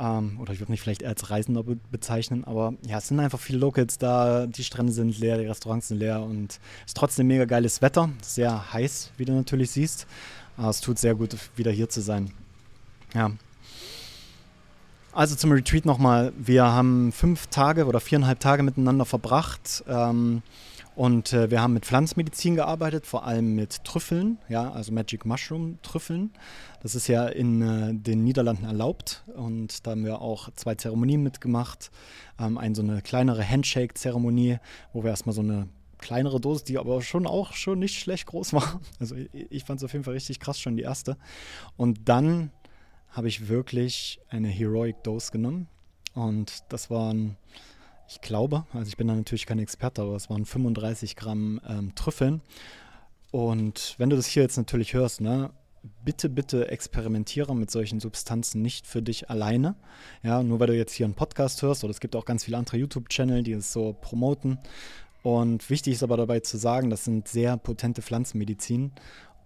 Ähm, 0.00 0.40
oder 0.40 0.54
ich 0.54 0.60
würde 0.60 0.72
mich 0.72 0.80
vielleicht 0.80 1.04
als 1.04 1.28
Reisender 1.28 1.62
be 1.62 1.76
bezeichnen, 1.90 2.44
aber 2.44 2.72
ja, 2.86 2.98
es 2.98 3.08
sind 3.08 3.20
einfach 3.20 3.38
viele 3.38 3.58
Locals 3.58 3.98
da, 3.98 4.46
die 4.46 4.64
Strände 4.64 4.92
sind 4.92 5.18
leer, 5.18 5.36
die 5.36 5.46
Restaurants 5.46 5.88
sind 5.88 5.98
leer 5.98 6.22
und 6.22 6.52
es 6.52 6.86
ist 6.86 6.96
trotzdem 6.96 7.26
mega 7.26 7.44
geiles 7.44 7.82
Wetter, 7.82 8.08
sehr 8.22 8.72
heiß, 8.72 9.10
wie 9.18 9.26
du 9.26 9.32
natürlich 9.32 9.70
siehst. 9.72 10.06
Aber 10.56 10.70
es 10.70 10.80
tut 10.80 10.98
sehr 10.98 11.14
gut, 11.14 11.36
wieder 11.56 11.70
hier 11.70 11.90
zu 11.90 12.00
sein. 12.00 12.32
Ja. 13.14 13.32
Also 15.12 15.34
zum 15.34 15.52
Retreat 15.52 15.84
nochmal. 15.84 16.32
Wir 16.38 16.64
haben 16.64 17.12
fünf 17.12 17.48
Tage 17.48 17.86
oder 17.86 18.00
viereinhalb 18.00 18.40
Tage 18.40 18.62
miteinander 18.62 19.04
verbracht. 19.04 19.84
Ähm, 19.88 20.42
und 20.96 21.32
äh, 21.32 21.50
wir 21.50 21.62
haben 21.62 21.72
mit 21.72 21.86
Pflanzmedizin 21.86 22.56
gearbeitet, 22.56 23.06
vor 23.06 23.24
allem 23.24 23.54
mit 23.54 23.84
Trüffeln, 23.84 24.38
ja, 24.48 24.70
also 24.70 24.92
Magic 24.92 25.24
Mushroom 25.24 25.78
Trüffeln. 25.82 26.32
Das 26.82 26.94
ist 26.94 27.06
ja 27.06 27.26
in 27.26 27.62
äh, 27.62 27.94
den 27.94 28.24
Niederlanden 28.24 28.64
erlaubt 28.64 29.24
und 29.34 29.86
da 29.86 29.92
haben 29.92 30.04
wir 30.04 30.20
auch 30.20 30.50
zwei 30.54 30.74
Zeremonien 30.74 31.22
mitgemacht. 31.22 31.90
Ähm, 32.38 32.58
eine 32.58 32.74
so 32.74 32.82
eine 32.82 33.02
kleinere 33.02 33.48
Handshake-Zeremonie, 33.48 34.58
wo 34.92 35.02
wir 35.02 35.10
erstmal 35.10 35.34
so 35.34 35.42
eine 35.42 35.68
kleinere 35.98 36.40
Dosis, 36.40 36.64
die 36.64 36.78
aber 36.78 37.02
schon 37.02 37.26
auch 37.26 37.52
schon 37.52 37.78
nicht 37.78 37.98
schlecht 37.98 38.26
groß 38.26 38.52
war. 38.52 38.80
Also 38.98 39.14
ich, 39.14 39.30
ich 39.32 39.64
fand 39.64 39.80
es 39.80 39.84
auf 39.84 39.92
jeden 39.92 40.04
Fall 40.04 40.14
richtig 40.14 40.40
krass, 40.40 40.58
schon 40.58 40.76
die 40.76 40.82
erste. 40.82 41.16
Und 41.76 42.08
dann 42.08 42.50
habe 43.10 43.28
ich 43.28 43.48
wirklich 43.48 44.20
eine 44.28 44.48
Heroic 44.48 45.02
Dose 45.02 45.32
genommen 45.32 45.68
und 46.14 46.64
das 46.68 46.90
waren 46.90 47.36
ich 48.10 48.20
glaube, 48.20 48.64
also 48.72 48.88
ich 48.88 48.96
bin 48.96 49.06
da 49.06 49.14
natürlich 49.14 49.46
kein 49.46 49.60
Experte, 49.60 50.02
aber 50.02 50.16
es 50.16 50.28
waren 50.28 50.44
35 50.44 51.14
Gramm 51.14 51.60
ähm, 51.68 51.94
Trüffeln. 51.94 52.40
Und 53.30 53.94
wenn 53.98 54.10
du 54.10 54.16
das 54.16 54.26
hier 54.26 54.42
jetzt 54.42 54.56
natürlich 54.56 54.94
hörst, 54.94 55.20
ne, 55.20 55.50
bitte, 56.04 56.28
bitte 56.28 56.68
experimentiere 56.68 57.54
mit 57.54 57.70
solchen 57.70 58.00
Substanzen 58.00 58.62
nicht 58.62 58.88
für 58.88 59.00
dich 59.00 59.30
alleine. 59.30 59.76
Ja, 60.24 60.42
nur 60.42 60.58
weil 60.58 60.66
du 60.66 60.76
jetzt 60.76 60.92
hier 60.92 61.06
einen 61.06 61.14
Podcast 61.14 61.62
hörst, 61.62 61.84
oder 61.84 61.92
es 61.92 62.00
gibt 62.00 62.16
auch 62.16 62.24
ganz 62.24 62.44
viele 62.44 62.56
andere 62.56 62.78
YouTube-Channel, 62.78 63.44
die 63.44 63.52
es 63.52 63.72
so 63.72 63.96
promoten. 64.00 64.58
Und 65.22 65.70
wichtig 65.70 65.94
ist 65.94 66.02
aber 66.02 66.16
dabei 66.16 66.40
zu 66.40 66.56
sagen, 66.56 66.90
das 66.90 67.04
sind 67.04 67.28
sehr 67.28 67.58
potente 67.58 68.02
Pflanzenmedizin 68.02 68.90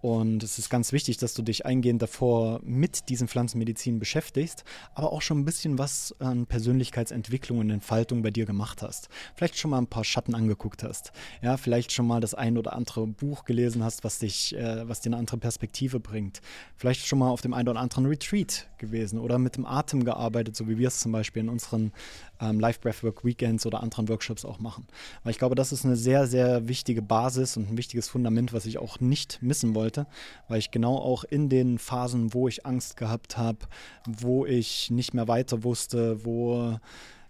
und 0.05 0.43
es 0.43 0.59
ist 0.59 0.69
ganz 0.69 0.91
wichtig, 0.91 1.17
dass 1.17 1.33
du 1.33 1.41
dich 1.41 1.65
eingehend 1.65 1.99
davor 1.99 2.59
mit 2.63 3.09
diesen 3.09 3.27
Pflanzenmedizin 3.27 3.97
beschäftigst, 3.97 4.63
aber 4.93 5.11
auch 5.11 5.23
schon 5.23 5.39
ein 5.39 5.45
bisschen 5.45 5.79
was 5.79 6.13
an 6.19 6.45
Persönlichkeitsentwicklung 6.45 7.57
und 7.57 7.71
Entfaltung 7.71 8.21
bei 8.21 8.29
dir 8.29 8.45
gemacht 8.45 8.83
hast. 8.83 9.09
Vielleicht 9.33 9.57
schon 9.57 9.71
mal 9.71 9.79
ein 9.79 9.87
paar 9.87 10.03
Schatten 10.03 10.35
angeguckt 10.35 10.83
hast. 10.83 11.11
Ja, 11.41 11.57
vielleicht 11.57 11.91
schon 11.91 12.05
mal 12.05 12.21
das 12.21 12.35
ein 12.35 12.59
oder 12.59 12.73
andere 12.73 13.07
Buch 13.07 13.45
gelesen 13.45 13.83
hast, 13.83 14.03
was 14.03 14.19
dich, 14.19 14.55
äh, 14.55 14.87
was 14.87 15.01
dir 15.01 15.09
eine 15.09 15.17
andere 15.17 15.37
Perspektive 15.37 15.99
bringt. 15.99 16.39
Vielleicht 16.77 17.07
schon 17.07 17.17
mal 17.17 17.29
auf 17.29 17.41
dem 17.41 17.55
einen 17.55 17.69
oder 17.69 17.79
anderen 17.79 18.05
Retreat 18.05 18.67
gewesen 18.77 19.17
oder 19.17 19.39
mit 19.39 19.55
dem 19.55 19.65
Atem 19.65 20.05
gearbeitet, 20.05 20.55
so 20.55 20.69
wie 20.69 20.77
wir 20.77 20.89
es 20.89 20.99
zum 20.99 21.13
Beispiel 21.13 21.41
in 21.41 21.49
unseren 21.49 21.91
ähm, 22.39 22.59
Live 22.59 22.79
Breathwork 22.79 23.23
Weekends 23.23 23.65
oder 23.65 23.81
anderen 23.81 24.09
Workshops 24.09 24.45
auch 24.45 24.59
machen. 24.59 24.87
Weil 25.23 25.31
ich 25.31 25.37
glaube, 25.37 25.55
das 25.55 25.71
ist 25.71 25.85
eine 25.85 25.95
sehr, 25.95 26.27
sehr 26.27 26.67
wichtige 26.67 27.01
Basis 27.01 27.57
und 27.57 27.69
ein 27.69 27.77
wichtiges 27.77 28.09
Fundament, 28.09 28.53
was 28.53 28.65
ich 28.65 28.77
auch 28.77 28.99
nicht 28.99 29.39
missen 29.41 29.75
wollte, 29.75 30.07
weil 30.47 30.59
ich 30.59 30.71
genau 30.71 30.97
auch 30.97 31.23
in 31.23 31.49
den 31.49 31.77
Phasen, 31.77 32.33
wo 32.33 32.47
ich 32.47 32.65
Angst 32.65 32.97
gehabt 32.97 33.37
habe, 33.37 33.59
wo 34.07 34.45
ich 34.45 34.91
nicht 34.91 35.13
mehr 35.13 35.27
weiter 35.27 35.63
wusste, 35.63 36.25
wo 36.25 36.79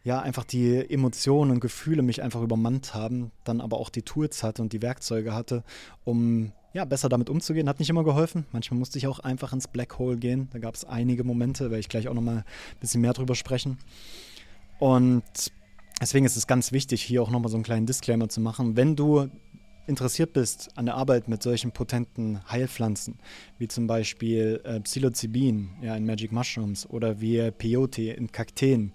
ja, 0.05 0.21
einfach 0.21 0.43
die 0.43 0.87
Emotionen 0.87 1.49
und 1.49 1.59
Gefühle 1.59 2.03
mich 2.03 2.21
einfach 2.21 2.43
übermannt 2.43 2.93
haben, 2.93 3.31
dann 3.43 3.59
aber 3.59 3.79
auch 3.79 3.89
die 3.89 4.03
Tools 4.03 4.43
hatte 4.43 4.61
und 4.61 4.71
die 4.71 4.83
Werkzeuge 4.83 5.33
hatte, 5.33 5.63
um 6.03 6.51
ja, 6.73 6.85
besser 6.85 7.09
damit 7.09 7.29
umzugehen. 7.29 7.67
Hat 7.69 7.79
nicht 7.79 7.89
immer 7.89 8.03
geholfen. 8.03 8.45
Manchmal 8.51 8.77
musste 8.77 8.99
ich 8.99 9.07
auch 9.07 9.19
einfach 9.19 9.51
ins 9.53 9.67
Black 9.67 9.97
Hole 9.97 10.17
gehen. 10.17 10.49
Da 10.51 10.59
gab 10.59 10.75
es 10.75 10.83
einige 10.83 11.23
Momente, 11.23 11.71
werde 11.71 11.79
ich 11.79 11.89
gleich 11.89 12.07
auch 12.07 12.13
nochmal 12.13 12.39
ein 12.39 12.79
bisschen 12.81 13.01
mehr 13.01 13.13
drüber 13.13 13.33
sprechen. 13.33 13.79
Und 14.79 15.23
deswegen 16.01 16.25
ist 16.25 16.35
es 16.35 16.47
ganz 16.47 16.71
wichtig, 16.71 17.01
hier 17.01 17.21
auch 17.21 17.29
nochmal 17.29 17.49
so 17.49 17.57
einen 17.57 17.63
kleinen 17.63 17.85
Disclaimer 17.85 18.29
zu 18.29 18.41
machen. 18.41 18.75
Wenn 18.75 18.95
du 18.95 19.29
interessiert 19.87 20.33
bist 20.33 20.69
an 20.75 20.85
der 20.85 20.95
Arbeit 20.95 21.27
mit 21.27 21.43
solchen 21.43 21.71
potenten 21.71 22.39
Heilpflanzen, 22.49 23.19
wie 23.57 23.67
zum 23.67 23.87
Beispiel 23.87 24.61
äh, 24.63 24.79
Psilocybin 24.79 25.69
ja, 25.81 25.95
in 25.95 26.05
Magic 26.05 26.31
Mushrooms 26.31 26.89
oder 26.89 27.21
wie 27.21 27.51
Peyote 27.51 28.01
in 28.13 28.31
Kakteen 28.31 28.93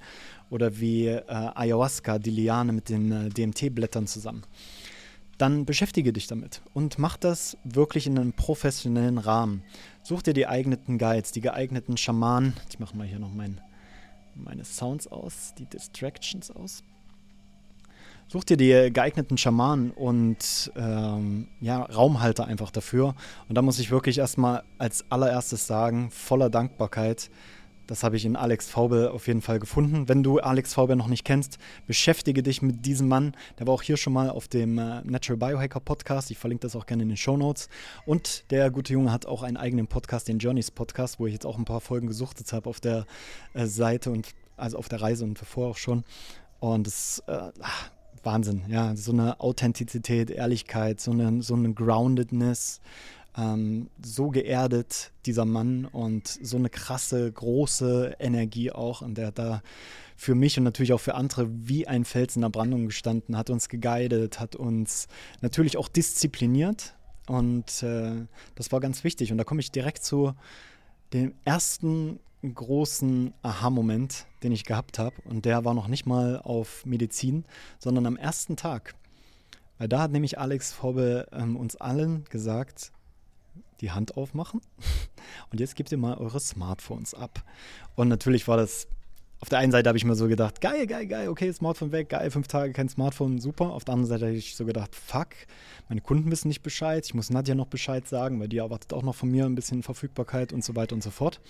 oder 0.51 0.81
wie 0.81 1.07
äh, 1.07 1.23
Ayahuasca, 1.29 2.19
die 2.19 2.31
Liane 2.31 2.73
mit 2.73 2.89
den 2.89 3.13
äh, 3.13 3.29
DMT-Blättern 3.29 4.07
zusammen, 4.07 4.43
dann 5.39 5.65
beschäftige 5.65 6.13
dich 6.13 6.27
damit 6.27 6.61
und 6.75 6.99
mach 6.99 7.17
das 7.17 7.57
wirklich 7.65 8.07
in 8.07 8.19
einem 8.19 8.33
professionellen 8.33 9.19
Rahmen. 9.19 9.63
Such 10.03 10.23
dir 10.23 10.35
die 10.35 10.43
geeigneten 10.43 10.99
Guides, 10.99 11.33
die 11.33 11.41
geeigneten 11.41 11.97
Schamanen. 11.97 12.55
Ich 12.69 12.79
mache 12.79 12.97
mal 12.97 13.07
hier 13.07 13.21
noch 13.21 13.33
meinen 13.33 13.61
meine 14.35 14.65
Sounds 14.65 15.07
aus, 15.07 15.55
die 15.59 15.67
Distractions 15.67 16.51
aus. 16.51 16.83
Such 18.29 18.45
dir 18.45 18.57
die 18.57 18.93
geeigneten 18.93 19.37
Schamanen 19.37 19.91
und 19.91 20.71
ähm, 20.77 21.49
ja, 21.61 21.83
Raumhalter 21.83 22.47
einfach 22.47 22.71
dafür. 22.71 23.17
Und 23.49 23.57
da 23.57 23.63
muss 23.63 23.81
ich 23.81 23.91
wirklich 23.91 24.19
erstmal 24.19 24.63
als 24.79 25.05
allererstes 25.11 25.67
sagen, 25.67 26.13
voller 26.13 26.49
Dankbarkeit, 26.49 27.29
das 27.91 28.05
habe 28.05 28.17
ich 28.17 28.25
in 28.25 28.37
Alex 28.37 28.69
Faubel 28.69 29.09
auf 29.09 29.27
jeden 29.27 29.43
Fall 29.43 29.59
gefunden. 29.59 30.09
Wenn 30.09 30.23
du 30.23 30.39
Alex 30.39 30.75
Faubel 30.75 30.95
noch 30.95 31.09
nicht 31.09 31.25
kennst, 31.25 31.59
beschäftige 31.89 32.41
dich 32.41 32.63
mit 32.63 32.87
diesem 32.87 33.09
Mann. 33.09 33.35
Der 33.59 33.67
war 33.67 33.75
auch 33.75 33.83
hier 33.83 33.97
schon 33.97 34.13
mal 34.13 34.31
auf 34.31 34.47
dem 34.47 34.79
äh, 34.79 35.03
Natural 35.03 35.37
Biohacker 35.37 35.81
Podcast. 35.81 36.31
Ich 36.31 36.39
verlinke 36.39 36.63
das 36.63 36.77
auch 36.77 36.87
gerne 36.87 37.03
in 37.03 37.09
den 37.09 37.17
Show 37.17 37.37
Notes. 37.37 37.69
Und 38.07 38.49
der 38.53 38.71
gute 38.71 38.93
Junge 38.93 39.11
hat 39.11 39.27
auch 39.27 39.43
einen 39.43 39.57
eigenen 39.57 39.89
Podcast, 39.89 40.29
den 40.29 40.39
Journeys 40.39 40.71
Podcast, 40.71 41.19
wo 41.19 41.27
ich 41.27 41.33
jetzt 41.33 41.45
auch 41.45 41.59
ein 41.59 41.65
paar 41.65 41.81
Folgen 41.81 42.07
gesuchtet 42.07 42.53
habe 42.53 42.71
auf 42.71 42.79
der 42.79 43.07
äh, 43.55 43.67
Seite 43.67 44.13
und 44.13 44.29
also 44.57 44.79
auf 44.79 44.89
der 44.89 45.03
Reise 45.03 45.25
und 45.25 45.41
davor 45.41 45.71
auch 45.71 45.77
schon. 45.77 46.05
Und 46.61 46.87
es 46.87 47.25
äh, 47.27 47.51
Wahnsinn, 48.23 48.63
ja, 48.69 48.95
so 48.95 49.11
eine 49.11 49.41
Authentizität, 49.41 50.31
Ehrlichkeit, 50.31 51.01
so 51.01 51.11
eine, 51.11 51.43
so 51.43 51.55
eine 51.55 51.73
Groundedness 51.73 52.81
ähm, 53.37 53.91
so 54.03 54.29
geerdet, 54.31 55.13
dieser 55.27 55.45
Mann, 55.45 55.85
und 55.85 56.29
so 56.29 56.57
eine 56.57 56.71
krasse, 56.71 57.31
große 57.31 58.17
Energie 58.19 58.73
auch. 58.73 59.03
Und 59.03 59.17
der 59.17 59.29
hat 59.29 59.39
da 59.39 59.63
für 60.17 60.35
mich 60.35 60.59
und 60.59 60.65
natürlich 60.65 60.93
auch 60.93 61.01
für 61.01 61.15
andere 61.15 61.49
wie 61.51 61.87
ein 61.87 62.05
Fels 62.05 62.37
in 62.37 62.43
der 62.43 62.51
Brandung 62.51 62.87
gestanden, 62.87 63.37
hat 63.37 63.51
uns 63.51 63.69
geguidet, 63.69 64.41
hat 64.41 64.57
uns 64.57 65.09
natürlich 65.41 65.77
auch 65.77 65.89
diszipliniert. 65.89 66.95
Und 67.27 67.83
äh, 67.83 68.27
das 68.55 68.73
war 68.73 68.81
ganz 68.81 69.05
wichtig. 69.05 69.33
Und 69.33 69.39
da 69.39 69.45
komme 69.45 69.61
ich 69.61 69.71
direkt 69.71 70.05
zu 70.05 70.35
dem 71.13 71.35
ersten 71.45 72.19
großen 72.43 73.35
Aha-Moment, 73.43 74.27
den 74.43 74.53
ich 74.53 74.65
gehabt 74.65 74.99
habe. 74.99 75.17
Und 75.25 75.45
der 75.45 75.65
war 75.65 75.75
noch 75.75 75.89
nicht 75.89 76.07
mal 76.07 76.41
auf 76.41 76.85
Medizin, 76.87 77.45
sondern 77.79 78.07
am 78.07 78.17
ersten 78.17 78.57
Tag. 78.57 78.95
Weil 79.79 79.89
da 79.89 80.03
hat 80.03 80.13
nämlich 80.13 80.39
Alex 80.39 80.73
Vorbe 80.73 81.27
ähm, 81.33 81.57
uns 81.57 81.77
allen 81.77 82.25
gesagt, 82.25 82.93
die 83.81 83.91
Hand 83.91 84.17
aufmachen. 84.17 84.61
Und 85.51 85.61
jetzt 85.61 85.77
gebt 85.77 85.93
ihr 85.93 85.99
mal 85.99 86.17
eure 86.17 86.41
Smartphones 86.41 87.15
ab. 87.15 87.43
Und 87.95 88.09
natürlich 88.09 88.49
war 88.49 88.57
das 88.57 88.89
auf 89.43 89.49
der 89.49 89.59
einen 89.59 89.73
Seite 89.73 89.89
habe 89.89 89.97
ich 89.97 90.05
mir 90.05 90.15
so 90.15 90.29
gedacht, 90.29 90.61
geil, 90.61 90.87
geil, 90.87 91.07
geil, 91.07 91.29
okay, 91.29 91.51
Smartphone 91.51 91.93
weg, 91.93 92.11
geil, 92.11 92.31
fünf 92.31 92.47
Tage 92.47 92.75
kein 92.75 92.91
Smartphone, 92.91 93.39
super. 93.39 93.73
Auf 93.73 93.85
der 93.87 93.95
anderen 93.95 94.11
Seite 94.11 94.27
habe 94.27 94.37
ich 94.37 94.55
so 94.55 94.67
gedacht, 94.67 94.95
fuck, 94.95 95.29
meine 95.89 96.03
Kunden 96.03 96.31
wissen 96.31 96.49
nicht 96.49 96.63
Bescheid, 96.63 97.07
ich 97.07 97.15
muss 97.15 97.31
Nadja 97.31 97.55
noch 97.55 97.67
Bescheid 97.67 98.07
sagen, 98.07 98.39
weil 98.39 98.49
die 98.49 98.59
erwartet 98.59 98.93
auch 98.93 99.03
noch 99.03 99.15
von 99.15 99.31
mir 99.31 99.47
ein 99.47 99.55
bisschen 99.55 99.83
Verfügbarkeit 99.83 100.53
und 100.53 100.63
so 100.63 100.77
weiter 100.77 100.95
und 100.95 101.03
so 101.03 101.11
fort. 101.11 101.41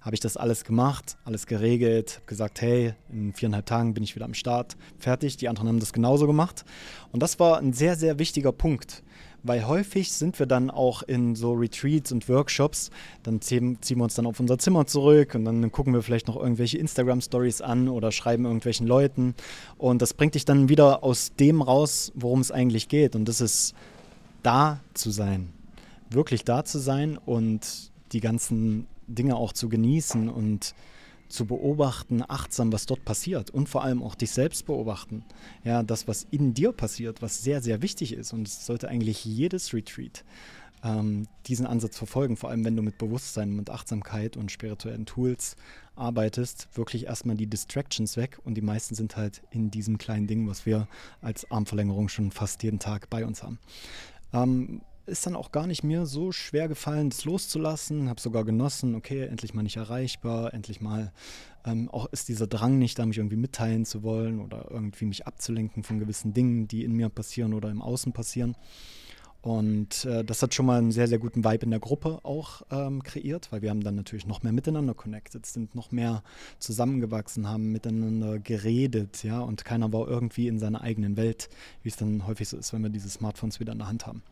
Habe 0.00 0.14
ich 0.14 0.20
das 0.20 0.38
alles 0.38 0.64
gemacht, 0.64 1.18
alles 1.26 1.46
geregelt, 1.46 2.22
gesagt, 2.26 2.62
hey, 2.62 2.94
in 3.12 3.34
viereinhalb 3.34 3.66
Tagen 3.66 3.92
bin 3.92 4.04
ich 4.04 4.14
wieder 4.14 4.24
am 4.24 4.34
Start, 4.34 4.78
fertig. 4.98 5.36
Die 5.36 5.48
anderen 5.48 5.68
haben 5.68 5.80
das 5.80 5.92
genauso 5.92 6.26
gemacht. 6.26 6.64
Und 7.12 7.22
das 7.22 7.38
war 7.38 7.58
ein 7.58 7.74
sehr, 7.74 7.96
sehr 7.96 8.18
wichtiger 8.18 8.52
Punkt 8.52 9.02
weil 9.44 9.66
häufig 9.68 10.10
sind 10.10 10.38
wir 10.38 10.46
dann 10.46 10.70
auch 10.70 11.02
in 11.02 11.36
so 11.36 11.52
Retreats 11.52 12.10
und 12.10 12.28
Workshops, 12.28 12.90
dann 13.22 13.40
ziehen, 13.40 13.78
ziehen 13.82 13.98
wir 13.98 14.04
uns 14.04 14.14
dann 14.14 14.26
auf 14.26 14.40
unser 14.40 14.58
Zimmer 14.58 14.86
zurück 14.86 15.34
und 15.34 15.44
dann 15.44 15.70
gucken 15.70 15.92
wir 15.92 16.02
vielleicht 16.02 16.26
noch 16.26 16.36
irgendwelche 16.36 16.78
Instagram-Stories 16.78 17.60
an 17.60 17.88
oder 17.88 18.10
schreiben 18.10 18.46
irgendwelchen 18.46 18.86
Leuten. 18.86 19.34
Und 19.78 20.02
das 20.02 20.14
bringt 20.14 20.34
dich 20.34 20.46
dann 20.46 20.68
wieder 20.68 21.04
aus 21.04 21.32
dem 21.38 21.60
raus, 21.62 22.10
worum 22.14 22.40
es 22.40 22.50
eigentlich 22.50 22.88
geht. 22.88 23.14
Und 23.14 23.26
das 23.26 23.40
ist 23.42 23.74
da 24.42 24.80
zu 24.94 25.10
sein, 25.10 25.50
wirklich 26.10 26.44
da 26.44 26.64
zu 26.64 26.78
sein 26.78 27.18
und 27.18 27.92
die 28.12 28.20
ganzen 28.20 28.86
Dinge 29.06 29.36
auch 29.36 29.52
zu 29.52 29.68
genießen 29.68 30.30
und 30.30 30.74
zu 31.28 31.46
beobachten, 31.46 32.22
achtsam, 32.26 32.72
was 32.72 32.86
dort 32.86 33.04
passiert 33.04 33.50
und 33.50 33.68
vor 33.68 33.82
allem 33.82 34.02
auch 34.02 34.14
dich 34.14 34.30
selbst 34.30 34.66
beobachten. 34.66 35.24
Ja, 35.64 35.82
das, 35.82 36.06
was 36.06 36.26
in 36.30 36.54
dir 36.54 36.72
passiert, 36.72 37.22
was 37.22 37.42
sehr, 37.42 37.60
sehr 37.60 37.82
wichtig 37.82 38.12
ist 38.12 38.32
und 38.32 38.46
es 38.46 38.66
sollte 38.66 38.88
eigentlich 38.88 39.24
jedes 39.24 39.72
Retreat 39.74 40.24
ähm, 40.84 41.26
diesen 41.46 41.66
Ansatz 41.66 41.96
verfolgen, 41.96 42.36
vor 42.36 42.50
allem 42.50 42.64
wenn 42.64 42.76
du 42.76 42.82
mit 42.82 42.98
Bewusstsein, 42.98 43.56
mit 43.56 43.70
Achtsamkeit 43.70 44.36
und 44.36 44.52
spirituellen 44.52 45.06
Tools 45.06 45.56
arbeitest, 45.96 46.68
wirklich 46.74 47.06
erstmal 47.06 47.36
die 47.36 47.46
Distractions 47.46 48.16
weg 48.16 48.38
und 48.44 48.54
die 48.54 48.62
meisten 48.62 48.94
sind 48.94 49.16
halt 49.16 49.42
in 49.50 49.70
diesem 49.70 49.96
kleinen 49.96 50.26
Ding, 50.26 50.46
was 50.46 50.66
wir 50.66 50.86
als 51.22 51.50
Armverlängerung 51.50 52.08
schon 52.08 52.30
fast 52.30 52.62
jeden 52.62 52.78
Tag 52.78 53.08
bei 53.08 53.24
uns 53.24 53.42
haben. 53.42 53.58
Ähm, 54.32 54.82
ist 55.06 55.26
dann 55.26 55.36
auch 55.36 55.52
gar 55.52 55.66
nicht 55.66 55.84
mir 55.84 56.06
so 56.06 56.32
schwer 56.32 56.68
gefallen, 56.68 57.10
das 57.10 57.24
loszulassen. 57.24 58.08
Habe 58.08 58.20
sogar 58.20 58.44
genossen, 58.44 58.94
okay, 58.94 59.26
endlich 59.26 59.54
mal 59.54 59.62
nicht 59.62 59.76
erreichbar, 59.76 60.54
endlich 60.54 60.80
mal 60.80 61.12
ähm, 61.64 61.88
auch 61.90 62.06
ist 62.12 62.28
dieser 62.28 62.46
Drang 62.46 62.78
nicht 62.78 62.98
da, 62.98 63.06
mich 63.06 63.18
irgendwie 63.18 63.36
mitteilen 63.36 63.84
zu 63.84 64.02
wollen 64.02 64.40
oder 64.40 64.68
irgendwie 64.70 65.06
mich 65.06 65.26
abzulenken 65.26 65.82
von 65.82 65.98
gewissen 65.98 66.34
Dingen, 66.34 66.68
die 66.68 66.84
in 66.84 66.92
mir 66.92 67.08
passieren 67.08 67.54
oder 67.54 67.70
im 67.70 67.82
Außen 67.82 68.12
passieren. 68.12 68.56
Und 69.44 70.06
äh, 70.06 70.24
das 70.24 70.42
hat 70.42 70.54
schon 70.54 70.64
mal 70.64 70.78
einen 70.78 70.90
sehr, 70.90 71.06
sehr 71.06 71.18
guten 71.18 71.44
Vibe 71.44 71.64
in 71.64 71.70
der 71.70 71.78
Gruppe 71.78 72.20
auch 72.22 72.62
ähm, 72.70 73.02
kreiert, 73.02 73.52
weil 73.52 73.60
wir 73.60 73.68
haben 73.68 73.82
dann 73.82 73.94
natürlich 73.94 74.26
noch 74.26 74.42
mehr 74.42 74.52
miteinander 74.52 74.94
connected, 74.94 75.44
sind 75.44 75.74
noch 75.74 75.92
mehr 75.92 76.22
zusammengewachsen, 76.58 77.46
haben 77.46 77.70
miteinander 77.70 78.38
geredet, 78.38 79.22
ja, 79.22 79.40
und 79.40 79.66
keiner 79.66 79.92
war 79.92 80.08
irgendwie 80.08 80.48
in 80.48 80.58
seiner 80.58 80.80
eigenen 80.80 81.18
Welt, 81.18 81.50
wie 81.82 81.90
es 81.90 81.96
dann 81.96 82.26
häufig 82.26 82.48
so 82.48 82.56
ist, 82.56 82.72
wenn 82.72 82.82
wir 82.82 82.88
diese 82.88 83.10
Smartphones 83.10 83.60
wieder 83.60 83.72
in 83.72 83.80
der 83.80 83.88
Hand 83.88 84.06
haben. 84.06 84.22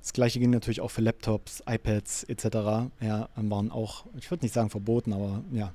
Das 0.00 0.12
gleiche 0.14 0.40
ging 0.40 0.50
natürlich 0.50 0.80
auch 0.80 0.90
für 0.90 1.02
Laptops, 1.02 1.62
iPads 1.68 2.24
etc. 2.24 2.44
Ja, 3.00 3.28
waren 3.36 3.70
auch, 3.70 4.06
ich 4.16 4.30
würde 4.30 4.44
nicht 4.44 4.54
sagen 4.54 4.70
verboten, 4.70 5.12
aber 5.12 5.42
ja, 5.52 5.72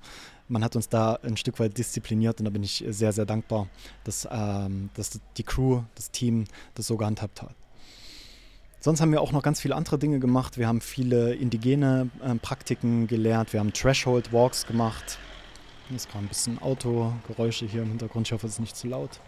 man 0.47 0.63
hat 0.63 0.75
uns 0.75 0.89
da 0.89 1.19
ein 1.23 1.37
Stück 1.37 1.59
weit 1.59 1.77
diszipliniert 1.77 2.39
und 2.39 2.45
da 2.45 2.51
bin 2.51 2.63
ich 2.63 2.83
sehr, 2.87 3.11
sehr 3.11 3.25
dankbar, 3.25 3.67
dass, 4.03 4.27
ähm, 4.31 4.89
dass 4.95 5.19
die 5.37 5.43
Crew, 5.43 5.83
das 5.95 6.11
Team 6.11 6.45
das 6.73 6.87
so 6.87 6.97
gehandhabt 6.97 7.41
hat. 7.41 7.55
Sonst 8.79 9.01
haben 9.01 9.11
wir 9.11 9.21
auch 9.21 9.31
noch 9.31 9.41
ganz 9.41 9.59
viele 9.59 9.75
andere 9.75 9.97
Dinge 9.97 10.19
gemacht. 10.19 10.59
Wir 10.59 10.67
haben 10.67 10.79
viele 10.79 11.33
indigene 11.33 12.09
äh, 12.23 12.35
Praktiken 12.35 13.07
gelehrt. 13.07 13.51
Wir 13.51 13.59
haben 13.59 13.73
Threshold 13.73 14.31
Walks 14.31 14.67
gemacht. 14.67 15.17
Ist 15.95 16.09
gerade 16.09 16.25
ein 16.25 16.27
bisschen 16.27 16.59
Autogeräusche 16.61 17.65
hier 17.65 17.81
im 17.81 17.89
Hintergrund. 17.89 18.27
Ich 18.27 18.33
hoffe, 18.33 18.45
es 18.45 18.53
ist 18.53 18.59
nicht 18.59 18.75
zu 18.75 18.87
laut. 18.87 19.19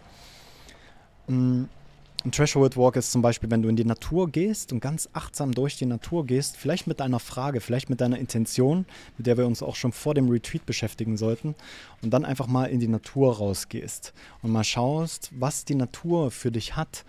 Ein 2.24 2.32
Threshold 2.32 2.76
Walk 2.76 2.96
ist 2.96 3.12
zum 3.12 3.22
Beispiel, 3.22 3.48
wenn 3.48 3.62
du 3.62 3.68
in 3.68 3.76
die 3.76 3.84
Natur 3.84 4.28
gehst 4.28 4.72
und 4.72 4.80
ganz 4.80 5.08
achtsam 5.12 5.52
durch 5.52 5.76
die 5.76 5.86
Natur 5.86 6.26
gehst, 6.26 6.56
vielleicht 6.56 6.88
mit 6.88 6.98
deiner 6.98 7.20
Frage, 7.20 7.60
vielleicht 7.60 7.90
mit 7.90 8.00
deiner 8.00 8.18
Intention, 8.18 8.86
mit 9.16 9.28
der 9.28 9.36
wir 9.36 9.46
uns 9.46 9.62
auch 9.62 9.76
schon 9.76 9.92
vor 9.92 10.14
dem 10.14 10.28
Retreat 10.28 10.66
beschäftigen 10.66 11.16
sollten, 11.16 11.54
und 12.02 12.10
dann 12.10 12.24
einfach 12.24 12.48
mal 12.48 12.66
in 12.66 12.80
die 12.80 12.88
Natur 12.88 13.36
rausgehst 13.36 14.14
und 14.42 14.50
mal 14.50 14.64
schaust, 14.64 15.30
was 15.38 15.64
die 15.64 15.76
Natur 15.76 16.32
für 16.32 16.50
dich 16.50 16.74
hat 16.74 17.04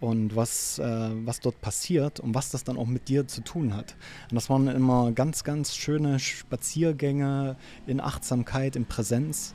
und 0.00 0.34
was, 0.34 0.78
äh, 0.78 1.10
was 1.26 1.40
dort 1.40 1.60
passiert 1.60 2.18
und 2.18 2.34
was 2.34 2.50
das 2.50 2.64
dann 2.64 2.78
auch 2.78 2.86
mit 2.86 3.08
dir 3.08 3.28
zu 3.28 3.42
tun 3.42 3.76
hat. 3.76 3.96
Und 4.30 4.34
das 4.34 4.48
waren 4.48 4.66
immer 4.68 5.12
ganz, 5.12 5.44
ganz 5.44 5.76
schöne 5.76 6.18
Spaziergänge 6.18 7.56
in 7.86 8.00
Achtsamkeit, 8.00 8.76
in 8.76 8.86
Präsenz. 8.86 9.54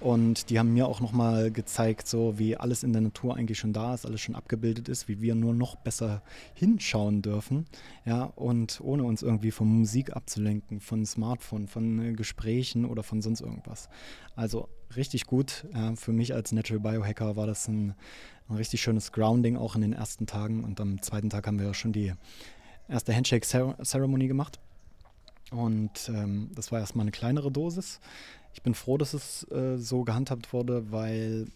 Und 0.00 0.48
die 0.48 0.58
haben 0.58 0.72
mir 0.72 0.88
auch 0.88 1.00
nochmal 1.00 1.50
gezeigt, 1.50 2.08
so 2.08 2.38
wie 2.38 2.56
alles 2.56 2.82
in 2.82 2.92
der 2.92 3.02
Natur 3.02 3.36
eigentlich 3.36 3.58
schon 3.58 3.74
da 3.74 3.92
ist, 3.92 4.06
alles 4.06 4.22
schon 4.22 4.34
abgebildet 4.34 4.88
ist, 4.88 5.08
wie 5.08 5.20
wir 5.20 5.34
nur 5.34 5.52
noch 5.52 5.76
besser 5.76 6.22
hinschauen 6.54 7.20
dürfen. 7.20 7.66
Ja, 8.06 8.24
und 8.24 8.80
ohne 8.80 9.04
uns 9.04 9.22
irgendwie 9.22 9.50
von 9.50 9.68
Musik 9.68 10.16
abzulenken, 10.16 10.80
von 10.80 11.04
Smartphone, 11.04 11.68
von 11.68 12.00
äh, 12.02 12.12
Gesprächen 12.14 12.86
oder 12.86 13.02
von 13.02 13.20
sonst 13.20 13.42
irgendwas. 13.42 13.90
Also 14.36 14.68
richtig 14.96 15.26
gut. 15.26 15.66
Ja, 15.74 15.94
für 15.96 16.12
mich 16.12 16.34
als 16.34 16.52
Natural 16.52 16.80
Biohacker 16.80 17.36
war 17.36 17.46
das 17.46 17.68
ein, 17.68 17.94
ein 18.48 18.56
richtig 18.56 18.80
schönes 18.80 19.12
Grounding 19.12 19.56
auch 19.56 19.74
in 19.74 19.82
den 19.82 19.92
ersten 19.92 20.26
Tagen. 20.26 20.64
Und 20.64 20.80
am 20.80 21.02
zweiten 21.02 21.28
Tag 21.28 21.46
haben 21.46 21.58
wir 21.58 21.66
ja 21.66 21.74
schon 21.74 21.92
die 21.92 22.14
erste 22.88 23.14
Handshake-Ceremony 23.14 24.28
gemacht. 24.28 24.58
Und 25.50 26.08
ähm, 26.08 26.50
das 26.54 26.70
war 26.70 26.78
erstmal 26.78 27.04
eine 27.04 27.10
kleinere 27.10 27.50
Dosis. 27.50 28.00
Ich 28.52 28.62
bin 28.62 28.74
froh, 28.74 28.98
dass 28.98 29.14
es 29.14 29.50
äh, 29.50 29.76
so 29.78 30.04
gehandhabt 30.04 30.52
wurde, 30.52 30.90
weil 30.90 31.46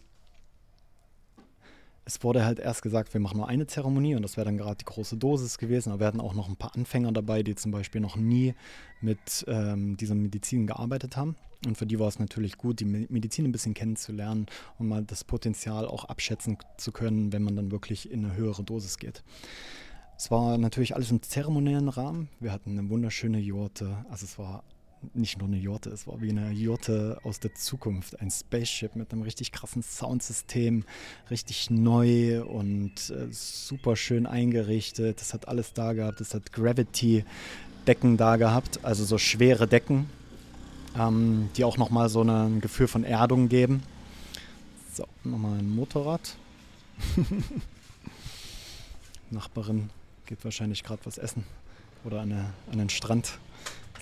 es 2.05 2.23
wurde 2.23 2.45
halt 2.45 2.59
erst 2.59 2.83
gesagt, 2.83 3.15
wir 3.15 3.21
machen 3.21 3.39
nur 3.39 3.49
eine 3.49 3.67
Zeremonie 3.67 4.15
und 4.15 4.23
das 4.23 4.37
wäre 4.37 4.45
dann 4.45 4.59
gerade 4.59 4.77
die 4.77 4.85
große 4.85 5.17
Dosis 5.17 5.59
gewesen. 5.59 5.91
Aber 5.91 6.01
wir 6.01 6.07
hatten 6.07 6.21
auch 6.21 6.35
noch 6.35 6.49
ein 6.49 6.57
paar 6.57 6.75
Anfänger 6.75 7.13
dabei, 7.13 7.43
die 7.43 7.55
zum 7.55 7.73
Beispiel 7.73 8.01
noch 8.01 8.17
nie 8.17 8.55
mit 9.01 9.45
ähm, 9.49 9.97
dieser 9.97 10.15
Medizin 10.15 10.67
gearbeitet 10.67 11.17
haben. 11.17 11.37
Und 11.67 11.79
für 11.79 11.87
die 11.87 11.99
war 11.99 12.09
es 12.09 12.19
natürlich 12.19 12.59
gut, 12.59 12.81
die 12.81 12.85
Medizin 12.85 13.47
ein 13.47 13.53
bisschen 13.53 13.73
kennenzulernen 13.73 14.47
und 14.79 14.89
mal 14.89 15.03
das 15.03 15.25
Potenzial 15.25 15.87
auch 15.87 16.05
abschätzen 16.05 16.59
zu 16.77 16.93
können, 16.93 17.33
wenn 17.33 17.43
man 17.43 17.57
dann 17.57 17.71
wirklich 17.71 18.11
in 18.11 18.25
eine 18.25 18.37
höhere 18.37 18.63
Dosis 18.63 18.99
geht. 18.99 19.23
Es 20.17 20.31
war 20.31 20.59
natürlich 20.59 20.95
alles 20.95 21.11
im 21.11 21.23
zeremoniellen 21.23 21.89
Rahmen. 21.89 22.29
Wir 22.39 22.53
hatten 22.53 22.79
eine 22.79 22.89
wunderschöne 22.91 23.39
Jurte. 23.39 24.05
Also 24.11 24.27
es 24.27 24.39
war 24.39 24.63
nicht 25.15 25.39
nur 25.39 25.49
eine 25.49 25.59
Jurte, 25.59 25.91
es 25.91 26.07
war 26.07 26.21
wie 26.21 26.31
eine 26.31 26.51
Jurte 26.51 27.19
aus 27.25 27.41
der 27.41 27.55
Zukunft. 27.55 28.21
Ein 28.21 28.31
Spaceship 28.31 28.97
mit 28.97 29.13
einem 29.13 29.23
richtig 29.23 29.53
krassen 29.53 29.83
Soundsystem, 29.83 30.85
richtig 31.31 31.71
neu 31.71 32.43
und 32.45 33.11
äh, 33.11 33.27
super 33.31 33.97
schön 33.97 34.27
eingerichtet. 34.27 35.21
Es 35.21 35.35
hat 35.35 35.49
alles 35.49 35.73
da 35.73 35.93
gehabt. 35.93 36.21
Es 36.21 36.35
hat 36.35 36.53
Gravity-Decken 36.53 38.17
da 38.17 38.37
gehabt, 38.37 38.85
also 38.85 39.05
so 39.05 39.19
schwere 39.19 39.67
Decken, 39.67 40.09
ähm, 40.99 41.51
die 41.57 41.65
auch 41.65 41.77
nochmal 41.77 42.09
so 42.09 42.23
ein 42.23 42.61
Gefühl 42.61 42.89
von 42.89 43.05
Erdung 43.05 43.49
geben. 43.49 43.83
So, 44.93 45.07
nochmal 45.25 45.59
ein 45.59 45.75
Motorrad. 45.75 46.37
Nachbarin 49.31 49.91
geht 50.27 50.45
wahrscheinlich 50.45 50.85
gerade 50.85 51.05
was 51.05 51.19
essen 51.19 51.45
oder 52.05 52.21
an, 52.21 52.33
eine, 52.33 52.53
an 52.71 52.79
den 52.79 52.89
Strand. 52.91 53.39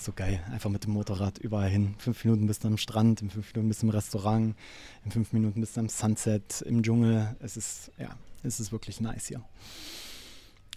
So 0.02 0.10
geil, 0.12 0.40
einfach 0.50 0.68
mit 0.68 0.82
dem 0.82 0.94
Motorrad 0.94 1.38
überall 1.38 1.68
hin. 1.68 1.94
Fünf 1.98 2.24
Minuten 2.24 2.48
bist 2.48 2.64
du 2.64 2.68
am 2.68 2.76
Strand, 2.76 3.22
in 3.22 3.30
fünf 3.30 3.54
Minuten 3.54 3.68
bist 3.68 3.82
du 3.82 3.86
im 3.86 3.90
Restaurant, 3.90 4.56
in 5.04 5.10
fünf 5.12 5.32
Minuten 5.32 5.60
bist 5.60 5.76
du 5.76 5.80
am 5.80 5.88
Sunset, 5.88 6.60
im 6.62 6.82
Dschungel. 6.82 7.36
Es 7.38 7.56
ist, 7.56 7.92
ja, 8.00 8.08
es 8.42 8.58
ist 8.58 8.72
wirklich 8.72 9.00
nice 9.00 9.28
hier. 9.28 9.40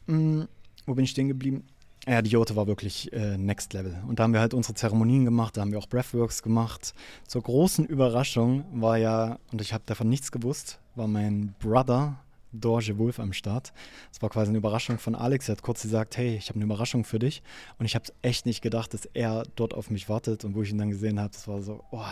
Hm, 0.06 0.48
wo 0.86 0.94
bin 0.94 1.06
ich 1.06 1.10
stehen 1.10 1.28
geblieben? 1.28 1.64
Ja, 2.06 2.22
die 2.22 2.30
Jote 2.30 2.56
war 2.56 2.68
wirklich 2.68 3.12
äh, 3.14 3.36
next 3.36 3.74
level. 3.74 3.98
Und 4.08 4.20
da 4.20 4.26
haben 4.26 4.34
wir 4.34 4.42
halt 4.42 4.54
unsere 4.54 4.76
Zeremonien 4.76 5.26
gemacht, 5.26 5.58
da 5.58 5.62
haben 5.62 5.72
wir 5.72 5.80
auch 5.80 5.90
Breathworks 5.90 6.44
gemacht. 6.44 6.94
Zur 7.26 7.42
großen 7.42 7.84
Überraschung 7.84 8.64
war 8.80 8.98
ja, 8.98 9.40
und 9.52 9.60
ich 9.60 9.74
habe 9.74 9.86
davon 9.88 10.08
nichts 10.08 10.32
gewusst, 10.32 10.78
war 10.94 11.08
mein 11.08 11.56
Brother 11.58 12.20
Dorje 12.60 12.98
Wolf 12.98 13.20
am 13.20 13.34
Start. 13.34 13.74
Das 14.12 14.22
war 14.22 14.30
quasi 14.30 14.50
eine 14.50 14.58
Überraschung 14.58 14.98
von 14.98 15.16
Alex. 15.16 15.50
Er 15.50 15.54
hat 15.54 15.62
kurz 15.62 15.82
gesagt, 15.82 16.18
hey, 16.18 16.36
ich 16.36 16.50
habe 16.50 16.56
eine 16.56 16.66
Überraschung 16.66 17.04
für 17.04 17.20
dich. 17.20 17.44
Und 17.78 17.86
ich 17.86 17.96
habe 17.96 18.06
echt 18.22 18.46
nicht 18.46 18.62
gedacht, 18.62 18.94
dass 18.94 19.06
er 19.14 19.44
dort 19.56 19.74
auf 19.74 19.90
mich 19.90 20.10
wartet. 20.10 20.46
Und 20.46 20.56
wo 20.56 20.62
ich 20.62 20.72
ihn 20.72 20.78
dann 20.78 20.90
gesehen 20.90 21.20
habe, 21.20 21.32
das 21.32 21.48
war 21.48 21.62
so, 21.62 21.84
oh, 21.92 22.04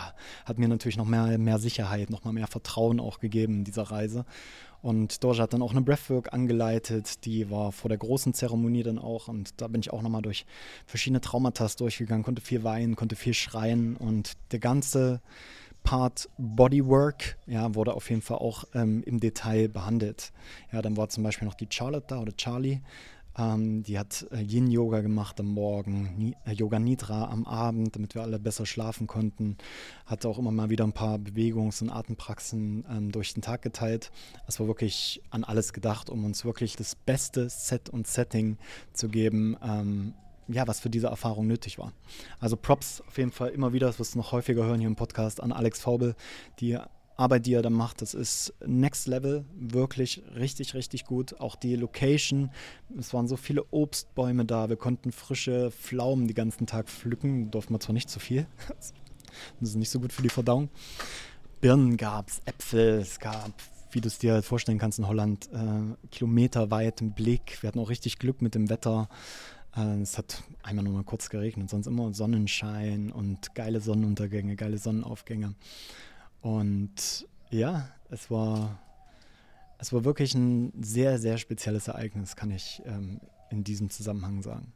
hat 0.44 0.58
mir 0.58 0.68
natürlich 0.68 0.96
noch 0.96 1.06
mehr, 1.06 1.38
mehr 1.38 1.58
Sicherheit, 1.58 2.10
noch 2.10 2.24
mal 2.24 2.32
mehr 2.32 2.46
Vertrauen 2.46 3.00
auch 3.00 3.20
gegeben 3.20 3.58
in 3.58 3.64
dieser 3.64 3.84
Reise. 3.84 4.24
Und 4.84 5.24
Dorje 5.24 5.40
hat 5.40 5.54
dann 5.54 5.62
auch 5.62 5.70
eine 5.70 5.80
Breathwork 5.80 6.34
angeleitet, 6.34 7.24
die 7.24 7.50
war 7.50 7.72
vor 7.72 7.88
der 7.88 7.96
großen 7.96 8.34
Zeremonie 8.34 8.82
dann 8.82 8.98
auch. 8.98 9.28
Und 9.28 9.58
da 9.62 9.66
bin 9.68 9.80
ich 9.80 9.90
auch 9.90 10.02
nochmal 10.02 10.20
durch 10.20 10.44
verschiedene 10.84 11.22
Traumata 11.22 11.66
durchgegangen, 11.74 12.22
konnte 12.22 12.42
viel 12.42 12.64
weinen, 12.64 12.94
konnte 12.94 13.16
viel 13.16 13.32
schreien. 13.32 13.96
Und 13.96 14.32
der 14.52 14.58
ganze 14.58 15.22
Part 15.84 16.28
Bodywork 16.38 17.36
ja, 17.46 17.74
wurde 17.74 17.94
auf 17.94 18.10
jeden 18.10 18.22
Fall 18.22 18.38
auch 18.38 18.64
ähm, 18.74 19.02
im 19.04 19.20
Detail 19.20 19.68
behandelt. 19.68 20.32
Ja, 20.72 20.82
dann 20.82 20.96
war 20.96 21.08
zum 21.10 21.22
Beispiel 21.22 21.46
noch 21.46 21.54
die 21.54 21.68
Charlotte 21.70 22.06
da 22.08 22.20
oder 22.20 22.36
Charlie. 22.36 22.80
Ähm, 23.36 23.82
die 23.82 23.98
hat 23.98 24.26
äh, 24.30 24.40
Yin-Yoga 24.40 25.00
gemacht 25.00 25.40
am 25.40 25.46
Morgen, 25.46 26.14
Ni 26.16 26.36
äh, 26.46 26.52
Yoga 26.52 26.78
Nidra 26.78 27.30
am 27.30 27.44
Abend, 27.46 27.96
damit 27.96 28.14
wir 28.14 28.22
alle 28.22 28.38
besser 28.38 28.64
schlafen 28.64 29.06
konnten. 29.06 29.56
Hatte 30.06 30.28
auch 30.28 30.38
immer 30.38 30.52
mal 30.52 30.70
wieder 30.70 30.84
ein 30.84 30.92
paar 30.92 31.18
Bewegungs- 31.18 31.82
und 31.82 31.90
Atempraxen 31.90 32.84
ähm, 32.88 33.12
durch 33.12 33.34
den 33.34 33.42
Tag 33.42 33.62
geteilt. 33.62 34.12
Es 34.46 34.60
war 34.60 34.68
wirklich 34.68 35.20
an 35.30 35.44
alles 35.44 35.72
gedacht, 35.72 36.10
um 36.10 36.24
uns 36.24 36.44
wirklich 36.44 36.76
das 36.76 36.94
beste 36.94 37.48
Set 37.48 37.90
und 37.90 38.06
Setting 38.06 38.56
zu 38.92 39.08
geben, 39.08 39.56
ähm, 39.62 40.14
ja, 40.48 40.66
was 40.66 40.80
für 40.80 40.90
diese 40.90 41.08
Erfahrung 41.08 41.46
nötig 41.46 41.78
war. 41.78 41.92
Also 42.40 42.56
Props 42.56 43.02
auf 43.06 43.18
jeden 43.18 43.32
Fall 43.32 43.50
immer 43.50 43.72
wieder, 43.72 43.86
das 43.86 43.98
wirst 43.98 44.14
du 44.14 44.18
noch 44.18 44.32
häufiger 44.32 44.64
hören 44.64 44.80
hier 44.80 44.88
im 44.88 44.96
Podcast, 44.96 45.42
an 45.42 45.52
Alex 45.52 45.80
Faubel. 45.80 46.14
Die 46.60 46.78
Arbeit, 47.16 47.46
die 47.46 47.54
er 47.54 47.62
da 47.62 47.70
macht, 47.70 48.02
das 48.02 48.12
ist 48.12 48.52
Next 48.66 49.06
Level, 49.06 49.44
wirklich 49.54 50.22
richtig, 50.34 50.74
richtig 50.74 51.04
gut. 51.04 51.40
Auch 51.40 51.54
die 51.54 51.76
Location, 51.76 52.50
es 52.98 53.14
waren 53.14 53.28
so 53.28 53.36
viele 53.36 53.64
Obstbäume 53.70 54.44
da, 54.44 54.68
wir 54.68 54.76
konnten 54.76 55.12
frische 55.12 55.70
Pflaumen 55.70 56.26
den 56.26 56.34
ganzen 56.34 56.66
Tag 56.66 56.88
pflücken, 56.88 57.50
durften 57.50 57.72
wir 57.72 57.80
zwar 57.80 57.92
nicht 57.92 58.10
zu 58.10 58.18
viel, 58.18 58.46
das 59.60 59.70
ist 59.70 59.76
nicht 59.76 59.90
so 59.90 60.00
gut 60.00 60.12
für 60.12 60.22
die 60.22 60.28
Verdauung. 60.28 60.70
Birnen 61.60 61.96
gab 61.96 62.28
es, 62.28 62.40
Äpfel, 62.44 62.98
es 63.00 63.18
gab 63.20 63.52
wie 63.94 64.00
du 64.00 64.08
es 64.08 64.18
dir 64.18 64.32
halt 64.32 64.44
vorstellen 64.44 64.78
kannst 64.78 64.98
in 64.98 65.06
Holland, 65.06 65.48
äh, 65.52 66.08
kilometerweiten 66.10 67.12
Blick. 67.12 67.62
Wir 67.62 67.68
hatten 67.68 67.78
auch 67.78 67.90
richtig 67.90 68.18
Glück 68.18 68.42
mit 68.42 68.54
dem 68.54 68.68
Wetter. 68.68 69.08
Äh, 69.76 70.00
es 70.00 70.18
hat 70.18 70.42
einmal 70.62 70.84
nur 70.84 70.94
mal 70.94 71.04
kurz 71.04 71.30
geregnet, 71.30 71.70
sonst 71.70 71.86
immer 71.86 72.12
Sonnenschein 72.12 73.10
und 73.10 73.54
geile 73.54 73.80
Sonnenuntergänge, 73.80 74.56
geile 74.56 74.78
Sonnenaufgänge. 74.78 75.54
Und 76.40 77.26
ja, 77.50 77.88
es 78.10 78.30
war, 78.30 78.78
es 79.78 79.92
war 79.92 80.04
wirklich 80.04 80.34
ein 80.34 80.72
sehr, 80.80 81.18
sehr 81.18 81.38
spezielles 81.38 81.88
Ereignis, 81.88 82.36
kann 82.36 82.50
ich 82.50 82.82
ähm, 82.84 83.20
in 83.50 83.64
diesem 83.64 83.90
Zusammenhang 83.90 84.42
sagen. 84.42 84.72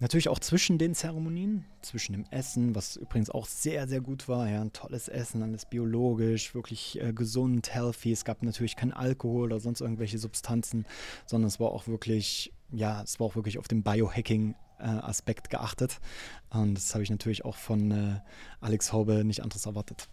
Natürlich 0.00 0.30
auch 0.30 0.38
zwischen 0.38 0.78
den 0.78 0.94
Zeremonien, 0.94 1.66
zwischen 1.82 2.14
dem 2.14 2.24
Essen, 2.30 2.74
was 2.74 2.96
übrigens 2.96 3.28
auch 3.28 3.46
sehr, 3.46 3.86
sehr 3.86 4.00
gut 4.00 4.28
war. 4.28 4.48
Ja, 4.48 4.62
ein 4.62 4.72
tolles 4.72 5.08
Essen, 5.08 5.42
alles 5.42 5.66
biologisch, 5.66 6.54
wirklich 6.54 6.98
äh, 7.02 7.12
gesund, 7.12 7.74
healthy. 7.74 8.10
Es 8.10 8.24
gab 8.24 8.42
natürlich 8.42 8.76
kein 8.76 8.94
Alkohol 8.94 9.44
oder 9.44 9.60
sonst 9.60 9.82
irgendwelche 9.82 10.18
Substanzen, 10.18 10.86
sondern 11.26 11.48
es 11.48 11.60
war 11.60 11.70
auch 11.70 11.86
wirklich, 11.86 12.50
ja, 12.72 13.02
es 13.02 13.20
war 13.20 13.26
auch 13.26 13.36
wirklich 13.36 13.58
auf 13.58 13.68
den 13.68 13.82
Biohacking-Aspekt 13.82 15.48
äh, 15.48 15.50
geachtet. 15.50 16.00
Und 16.48 16.74
das 16.76 16.94
habe 16.94 17.04
ich 17.04 17.10
natürlich 17.10 17.44
auch 17.44 17.56
von 17.56 17.90
äh, 17.90 18.20
Alex 18.62 18.94
Haube 18.94 19.22
nicht 19.22 19.42
anderes 19.42 19.66
erwartet. 19.66 20.08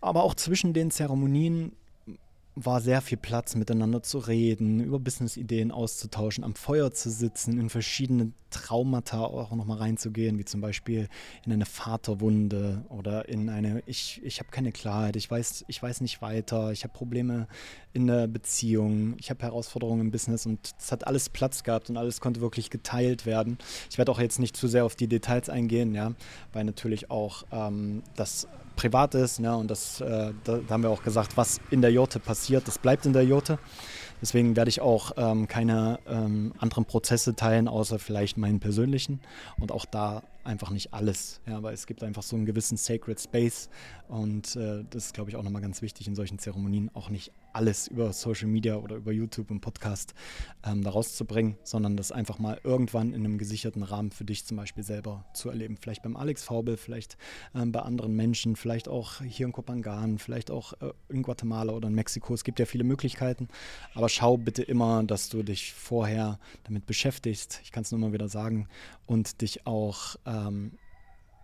Aber 0.00 0.22
auch 0.22 0.36
zwischen 0.36 0.72
den 0.72 0.92
Zeremonien 0.92 1.72
war 2.58 2.80
sehr 2.80 3.02
viel 3.02 3.18
Platz, 3.18 3.54
miteinander 3.54 4.02
zu 4.02 4.16
reden, 4.18 4.80
über 4.80 4.98
Business-Ideen 4.98 5.70
auszutauschen, 5.70 6.42
am 6.42 6.54
Feuer 6.54 6.90
zu 6.90 7.10
sitzen, 7.10 7.60
in 7.60 7.68
verschiedene 7.68 8.32
Traumata 8.48 9.24
auch 9.24 9.54
nochmal 9.54 9.76
reinzugehen, 9.76 10.38
wie 10.38 10.46
zum 10.46 10.62
Beispiel 10.62 11.08
in 11.44 11.52
eine 11.52 11.66
Vaterwunde 11.66 12.86
oder 12.88 13.28
in 13.28 13.50
eine, 13.50 13.82
ich, 13.84 14.22
ich 14.24 14.38
habe 14.38 14.50
keine 14.50 14.72
Klarheit, 14.72 15.16
ich 15.16 15.30
weiß, 15.30 15.66
ich 15.68 15.82
weiß 15.82 16.00
nicht 16.00 16.22
weiter, 16.22 16.72
ich 16.72 16.84
habe 16.84 16.94
Probleme 16.94 17.46
in 17.92 18.06
der 18.06 18.26
Beziehung, 18.26 19.16
ich 19.18 19.28
habe 19.28 19.42
Herausforderungen 19.42 20.00
im 20.00 20.10
Business 20.10 20.46
und 20.46 20.74
es 20.78 20.90
hat 20.90 21.06
alles 21.06 21.28
Platz 21.28 21.62
gehabt 21.62 21.90
und 21.90 21.98
alles 21.98 22.22
konnte 22.22 22.40
wirklich 22.40 22.70
geteilt 22.70 23.26
werden. 23.26 23.58
Ich 23.90 23.98
werde 23.98 24.10
auch 24.10 24.20
jetzt 24.20 24.38
nicht 24.38 24.56
zu 24.56 24.66
sehr 24.66 24.86
auf 24.86 24.96
die 24.96 25.08
Details 25.08 25.50
eingehen, 25.50 25.94
ja, 25.94 26.14
weil 26.54 26.64
natürlich 26.64 27.10
auch 27.10 27.44
ähm, 27.52 28.02
das 28.14 28.48
privat 28.76 29.14
ist. 29.14 29.40
Ne? 29.40 29.56
Und 29.56 29.70
das, 29.70 30.00
äh, 30.00 30.32
da, 30.44 30.60
haben 30.70 30.82
wir 30.82 30.90
auch 30.90 31.02
gesagt, 31.02 31.36
was 31.36 31.60
in 31.70 31.80
der 31.80 31.90
Jurte 31.90 32.20
passiert, 32.20 32.68
das 32.68 32.78
bleibt 32.78 33.06
in 33.06 33.12
der 33.12 33.24
Jurte. 33.24 33.58
Deswegen 34.20 34.56
werde 34.56 34.68
ich 34.68 34.80
auch 34.80 35.12
ähm, 35.16 35.46
keine 35.46 35.98
ähm, 36.06 36.54
anderen 36.58 36.84
Prozesse 36.84 37.34
teilen, 37.34 37.68
außer 37.68 37.98
vielleicht 37.98 38.38
meinen 38.38 38.60
persönlichen. 38.60 39.20
Und 39.58 39.72
auch 39.72 39.84
da 39.84 40.22
einfach 40.46 40.70
nicht 40.70 40.94
alles, 40.94 41.40
ja, 41.46 41.62
weil 41.62 41.74
es 41.74 41.86
gibt 41.86 42.02
einfach 42.02 42.22
so 42.22 42.36
einen 42.36 42.46
gewissen 42.46 42.76
Sacred 42.76 43.20
Space 43.20 43.68
und 44.08 44.56
äh, 44.56 44.84
das 44.88 45.06
ist, 45.06 45.14
glaube 45.14 45.28
ich, 45.28 45.36
auch 45.36 45.42
nochmal 45.42 45.60
ganz 45.60 45.82
wichtig 45.82 46.06
in 46.06 46.14
solchen 46.14 46.38
Zeremonien, 46.38 46.90
auch 46.94 47.10
nicht 47.10 47.32
alles 47.56 47.88
über 47.88 48.12
Social 48.12 48.46
Media 48.46 48.76
oder 48.76 48.94
über 48.94 49.10
YouTube 49.10 49.50
und 49.50 49.60
Podcast 49.60 50.14
ähm, 50.64 50.84
da 50.84 50.90
rauszubringen, 50.90 51.56
sondern 51.64 51.96
das 51.96 52.12
einfach 52.12 52.38
mal 52.38 52.60
irgendwann 52.62 53.12
in 53.12 53.24
einem 53.24 53.38
gesicherten 53.38 53.82
Rahmen 53.82 54.12
für 54.12 54.24
dich 54.24 54.46
zum 54.46 54.56
Beispiel 54.56 54.84
selber 54.84 55.24
zu 55.34 55.50
erleben. 55.50 55.76
Vielleicht 55.76 56.02
beim 56.04 56.16
Alex 56.16 56.44
Faubel, 56.44 56.76
vielleicht 56.76 57.16
ähm, 57.54 57.72
bei 57.72 57.80
anderen 57.80 58.14
Menschen, 58.14 58.54
vielleicht 58.54 58.88
auch 58.88 59.20
hier 59.22 59.46
in 59.46 59.52
Kopangan, 59.52 60.18
vielleicht 60.18 60.52
auch 60.52 60.74
äh, 60.74 60.92
in 61.08 61.22
Guatemala 61.22 61.72
oder 61.72 61.88
in 61.88 61.94
Mexiko. 61.94 62.34
Es 62.34 62.44
gibt 62.44 62.60
ja 62.60 62.66
viele 62.66 62.84
Möglichkeiten, 62.84 63.48
aber 63.94 64.08
schau 64.08 64.36
bitte 64.36 64.62
immer, 64.62 65.02
dass 65.02 65.28
du 65.28 65.42
dich 65.42 65.72
vorher 65.72 66.38
damit 66.64 66.86
beschäftigst. 66.86 67.60
Ich 67.64 67.72
kann 67.72 67.82
es 67.82 67.90
nur 67.90 68.00
mal 68.00 68.12
wieder 68.12 68.28
sagen 68.28 68.68
und 69.06 69.40
dich 69.40 69.66
auch 69.66 70.14
äh, 70.24 70.36
ähm, 70.36 70.72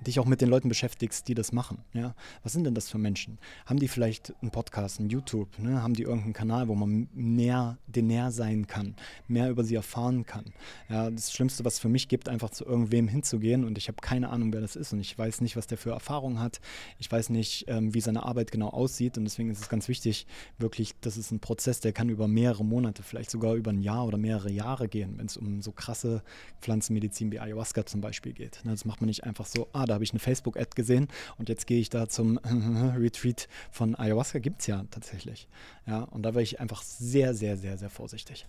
dich 0.07 0.19
auch 0.19 0.27
mit 0.27 0.41
den 0.41 0.49
Leuten 0.49 0.69
beschäftigst, 0.69 1.29
die 1.29 1.35
das 1.35 1.53
machen. 1.53 1.79
Ja? 1.93 2.15
Was 2.43 2.53
sind 2.53 2.65
denn 2.65 2.75
das 2.75 2.91
für 2.91 2.99
Menschen? 2.99 3.39
Haben 3.67 3.79
die 3.79 3.89
vielleicht 3.89 4.35
einen 4.41 4.51
Podcast, 4.51 5.01
einen 5.01 5.11
YouTube? 5.11 5.59
Ne? 5.59 5.83
Haben 5.83 5.95
die 5.95 6.03
irgendeinen 6.03 6.33
Kanal, 6.33 6.69
wo 6.69 6.75
man 6.75 7.09
näher, 7.15 7.79
den 7.87 8.07
näher 8.07 8.31
sein 8.31 8.67
kann, 8.67 8.95
mehr 9.29 9.51
über 9.51 9.65
sie 9.65 9.75
erfahren 9.75 10.25
kann? 10.25 10.47
Ja, 10.89 11.11
das 11.11 11.33
Schlimmste, 11.33 11.65
was 11.65 11.75
es 11.75 11.81
für 11.81 11.89
mich 11.89 12.09
gibt, 12.09 12.29
einfach 12.29 12.51
zu 12.51 12.65
irgendwem 12.65 13.09
hinzugehen 13.09 13.65
und 13.65 13.79
ich 13.79 13.89
habe 13.89 13.99
keine 14.01 14.31
Ahnung, 14.31 14.53
wer 14.53 14.61
das 14.61 14.77
ist 14.77 14.93
und 14.93 15.01
ich 15.01 15.17
weiß 15.17 15.41
nicht, 15.41 15.57
was 15.57 15.67
der 15.67 15.79
für 15.79 15.91
Erfahrungen 15.91 16.41
hat. 16.41 16.61
Ich 16.99 17.11
weiß 17.11 17.31
nicht, 17.31 17.65
ähm, 17.69 17.95
wie 17.95 18.01
seine 18.01 18.25
Arbeit 18.25 18.51
genau 18.51 18.69
aussieht 18.69 19.19
und 19.19 19.25
deswegen 19.25 19.51
ist 19.51 19.61
es 19.61 19.69
ganz 19.69 19.89
wichtig, 19.89 20.27
wirklich, 20.59 20.95
das 21.01 21.17
ist 21.17 21.31
ein 21.31 21.41
Prozess, 21.41 21.81
der 21.81 21.93
kann 21.93 22.09
über 22.09 22.29
mehrere 22.29 22.65
Monate, 22.65 23.03
vielleicht 23.03 23.31
sogar 23.31 23.55
über 23.55 23.71
ein 23.71 23.83
Jahr 23.83 24.07
oder 24.07 24.19
mehrere 24.19 24.51
Jahre 24.51 24.89
gehen, 24.89 25.19
wenn 25.19 25.27
es 25.27 25.37
um 25.37 25.63
so 25.63 25.73
krasse 25.73 26.23
Pflanzenmedizin 26.61 27.33
wie 27.33 27.41
Ayahuasca 27.41 27.87
zum 27.87 28.01
Beispiel 28.01 28.33
geht. 28.33 28.61
Ne? 28.65 28.71
Das 28.73 28.85
macht 28.85 29.01
man 29.01 29.09
nicht 29.09 29.25
einfach 29.25 29.47
so, 29.47 29.69
ah, 29.73 29.87
da 29.93 29.97
habe 29.97 30.05
ich 30.05 30.13
eine 30.13 30.21
Facebook-Ad 30.21 30.71
gesehen 30.75 31.09
und 31.37 31.51
jetzt 31.51 31.67
gehe 31.67 31.79
ich 31.79 31.91
da 31.91 32.09
zum 32.09 32.39
Retreat 32.97 33.47
von 33.71 33.95
Ayahuasca. 33.95 34.39
Gibt 34.39 34.63
es 34.63 34.69
ja 34.69 34.87
tatsächlich. 34.91 35.49
Ja, 35.87 36.05
und 36.05 36.23
da 36.23 36.35
war 36.35 36.41
ich 36.41 36.61
einfach 36.61 36.81
sehr, 36.81 37.35
sehr, 37.35 37.59
sehr, 37.59 37.77
sehr 37.77 37.91
vorsichtig. 37.91 38.47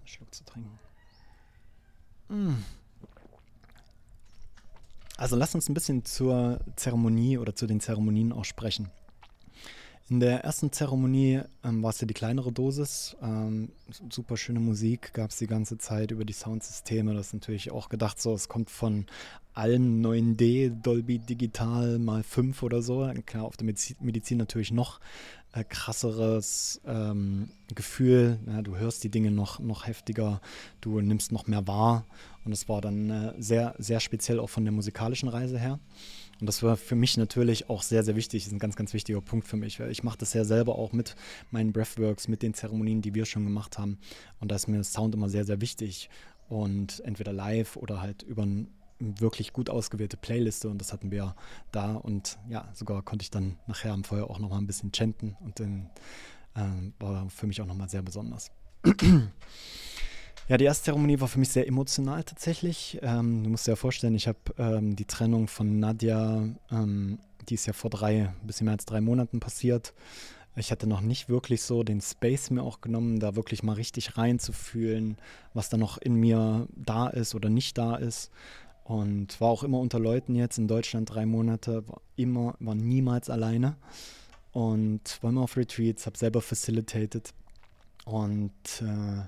Einen 0.00 0.08
Schluck 0.08 0.34
zu 0.34 0.44
trinken. 0.44 0.78
Mm. 2.28 2.64
Also 5.16 5.36
lass 5.36 5.54
uns 5.54 5.68
ein 5.68 5.74
bisschen 5.74 6.04
zur 6.04 6.58
Zeremonie 6.74 7.38
oder 7.38 7.54
zu 7.54 7.68
den 7.68 7.78
Zeremonien 7.78 8.32
auch 8.32 8.44
sprechen. 8.44 8.90
In 10.10 10.20
der 10.20 10.44
ersten 10.44 10.70
Zeremonie 10.70 11.40
ähm, 11.64 11.82
war 11.82 11.88
es 11.88 12.00
ja 12.00 12.06
die 12.06 12.12
kleinere 12.12 12.52
Dosis. 12.52 13.16
Ähm, 13.22 13.70
super 14.10 14.36
schöne 14.36 14.60
Musik 14.60 15.14
gab 15.14 15.30
es 15.30 15.38
die 15.38 15.46
ganze 15.46 15.78
Zeit 15.78 16.10
über 16.10 16.26
die 16.26 16.34
Soundsysteme. 16.34 17.14
Das 17.14 17.28
ist 17.28 17.32
natürlich 17.32 17.70
auch 17.70 17.88
gedacht, 17.88 18.20
so 18.20 18.34
es 18.34 18.50
kommt 18.50 18.68
von 18.68 19.06
allen 19.54 20.04
9D, 20.04 20.82
Dolby 20.82 21.20
Digital 21.20 21.98
mal 21.98 22.22
5 22.22 22.62
oder 22.62 22.82
so. 22.82 23.10
Klar, 23.24 23.44
auf 23.44 23.56
der 23.56 23.64
Medizin 24.00 24.36
natürlich 24.36 24.72
noch 24.72 25.00
äh, 25.54 25.64
krasseres 25.64 26.82
ähm, 26.84 27.48
Gefühl. 27.74 28.38
Ja, 28.46 28.60
du 28.60 28.76
hörst 28.76 29.04
die 29.04 29.10
Dinge 29.10 29.30
noch, 29.30 29.58
noch 29.58 29.86
heftiger, 29.86 30.42
du 30.82 31.00
nimmst 31.00 31.32
noch 31.32 31.46
mehr 31.46 31.66
wahr. 31.66 32.04
Und 32.44 32.50
das 32.50 32.68
war 32.68 32.82
dann 32.82 33.08
äh, 33.08 33.32
sehr, 33.38 33.74
sehr 33.78 34.00
speziell 34.00 34.38
auch 34.38 34.50
von 34.50 34.64
der 34.64 34.72
musikalischen 34.72 35.30
Reise 35.30 35.58
her. 35.58 35.78
Und 36.40 36.46
das 36.46 36.62
war 36.62 36.76
für 36.76 36.96
mich 36.96 37.16
natürlich 37.16 37.70
auch 37.70 37.82
sehr, 37.82 38.02
sehr 38.02 38.16
wichtig. 38.16 38.42
Das 38.42 38.48
ist 38.48 38.52
ein 38.52 38.58
ganz, 38.58 38.76
ganz 38.76 38.92
wichtiger 38.94 39.20
Punkt 39.20 39.46
für 39.46 39.56
mich. 39.56 39.80
Weil 39.80 39.90
ich 39.90 40.02
mache 40.02 40.18
das 40.18 40.32
ja 40.34 40.44
selber 40.44 40.76
auch 40.76 40.92
mit 40.92 41.16
meinen 41.50 41.72
Breathworks, 41.72 42.28
mit 42.28 42.42
den 42.42 42.54
Zeremonien, 42.54 43.02
die 43.02 43.14
wir 43.14 43.26
schon 43.26 43.44
gemacht 43.44 43.78
haben. 43.78 43.98
Und 44.40 44.50
da 44.50 44.56
ist 44.56 44.68
mir 44.68 44.82
Sound 44.84 45.14
immer 45.14 45.28
sehr, 45.28 45.44
sehr 45.44 45.60
wichtig. 45.60 46.10
Und 46.48 47.00
entweder 47.04 47.32
live 47.32 47.76
oder 47.76 48.00
halt 48.00 48.22
über 48.22 48.42
eine 48.42 48.66
wirklich 48.98 49.52
gut 49.52 49.70
ausgewählte 49.70 50.16
Playliste 50.16 50.68
und 50.68 50.78
das 50.78 50.92
hatten 50.92 51.10
wir 51.10 51.34
da 51.72 51.94
und 51.94 52.38
ja, 52.48 52.68
sogar 52.74 53.02
konnte 53.02 53.24
ich 53.24 53.30
dann 53.30 53.58
nachher 53.66 53.92
am 53.92 54.04
Feuer 54.04 54.30
auch 54.30 54.38
nochmal 54.38 54.58
ein 54.58 54.66
bisschen 54.66 54.92
chanten 54.92 55.36
und 55.40 55.60
dann 55.60 55.90
äh, 56.54 57.02
war 57.02 57.28
für 57.28 57.46
mich 57.46 57.60
auch 57.60 57.66
nochmal 57.66 57.88
sehr 57.88 58.02
besonders. 58.02 58.50
Ja, 60.46 60.58
die 60.58 60.66
erste 60.66 60.84
Zeremonie 60.84 61.20
war 61.20 61.28
für 61.28 61.38
mich 61.38 61.48
sehr 61.48 61.66
emotional 61.66 62.22
tatsächlich. 62.22 62.98
Ähm, 63.00 63.44
du 63.44 63.48
musst 63.48 63.66
dir 63.66 63.72
ja 63.72 63.76
vorstellen, 63.76 64.14
ich 64.14 64.28
habe 64.28 64.38
ähm, 64.58 64.94
die 64.94 65.06
Trennung 65.06 65.48
von 65.48 65.78
Nadja, 65.78 66.46
ähm, 66.70 67.18
die 67.48 67.54
ist 67.54 67.64
ja 67.64 67.72
vor 67.72 67.88
drei, 67.88 68.28
ein 68.28 68.46
bisschen 68.46 68.66
mehr 68.66 68.72
als 68.72 68.84
drei 68.84 69.00
Monaten 69.00 69.40
passiert. 69.40 69.94
Ich 70.54 70.70
hatte 70.70 70.86
noch 70.86 71.00
nicht 71.00 71.30
wirklich 71.30 71.62
so 71.62 71.82
den 71.82 72.02
Space 72.02 72.50
mir 72.50 72.62
auch 72.62 72.82
genommen, 72.82 73.20
da 73.20 73.36
wirklich 73.36 73.62
mal 73.62 73.72
richtig 73.72 74.18
reinzufühlen, 74.18 75.16
was 75.54 75.70
da 75.70 75.78
noch 75.78 75.96
in 75.96 76.14
mir 76.14 76.68
da 76.76 77.08
ist 77.08 77.34
oder 77.34 77.48
nicht 77.48 77.78
da 77.78 77.96
ist. 77.96 78.30
Und 78.84 79.40
war 79.40 79.48
auch 79.48 79.64
immer 79.64 79.78
unter 79.80 79.98
Leuten 79.98 80.34
jetzt 80.34 80.58
in 80.58 80.68
Deutschland 80.68 81.08
drei 81.08 81.24
Monate, 81.24 81.88
war 81.88 82.02
immer, 82.16 82.54
war 82.60 82.74
niemals 82.74 83.30
alleine. 83.30 83.76
Und 84.52 85.22
war 85.22 85.30
immer 85.30 85.40
auf 85.40 85.56
Retreats, 85.56 86.04
habe 86.04 86.18
selber 86.18 86.42
facilitated. 86.42 87.32
Und 88.04 88.52
äh, 88.82 89.22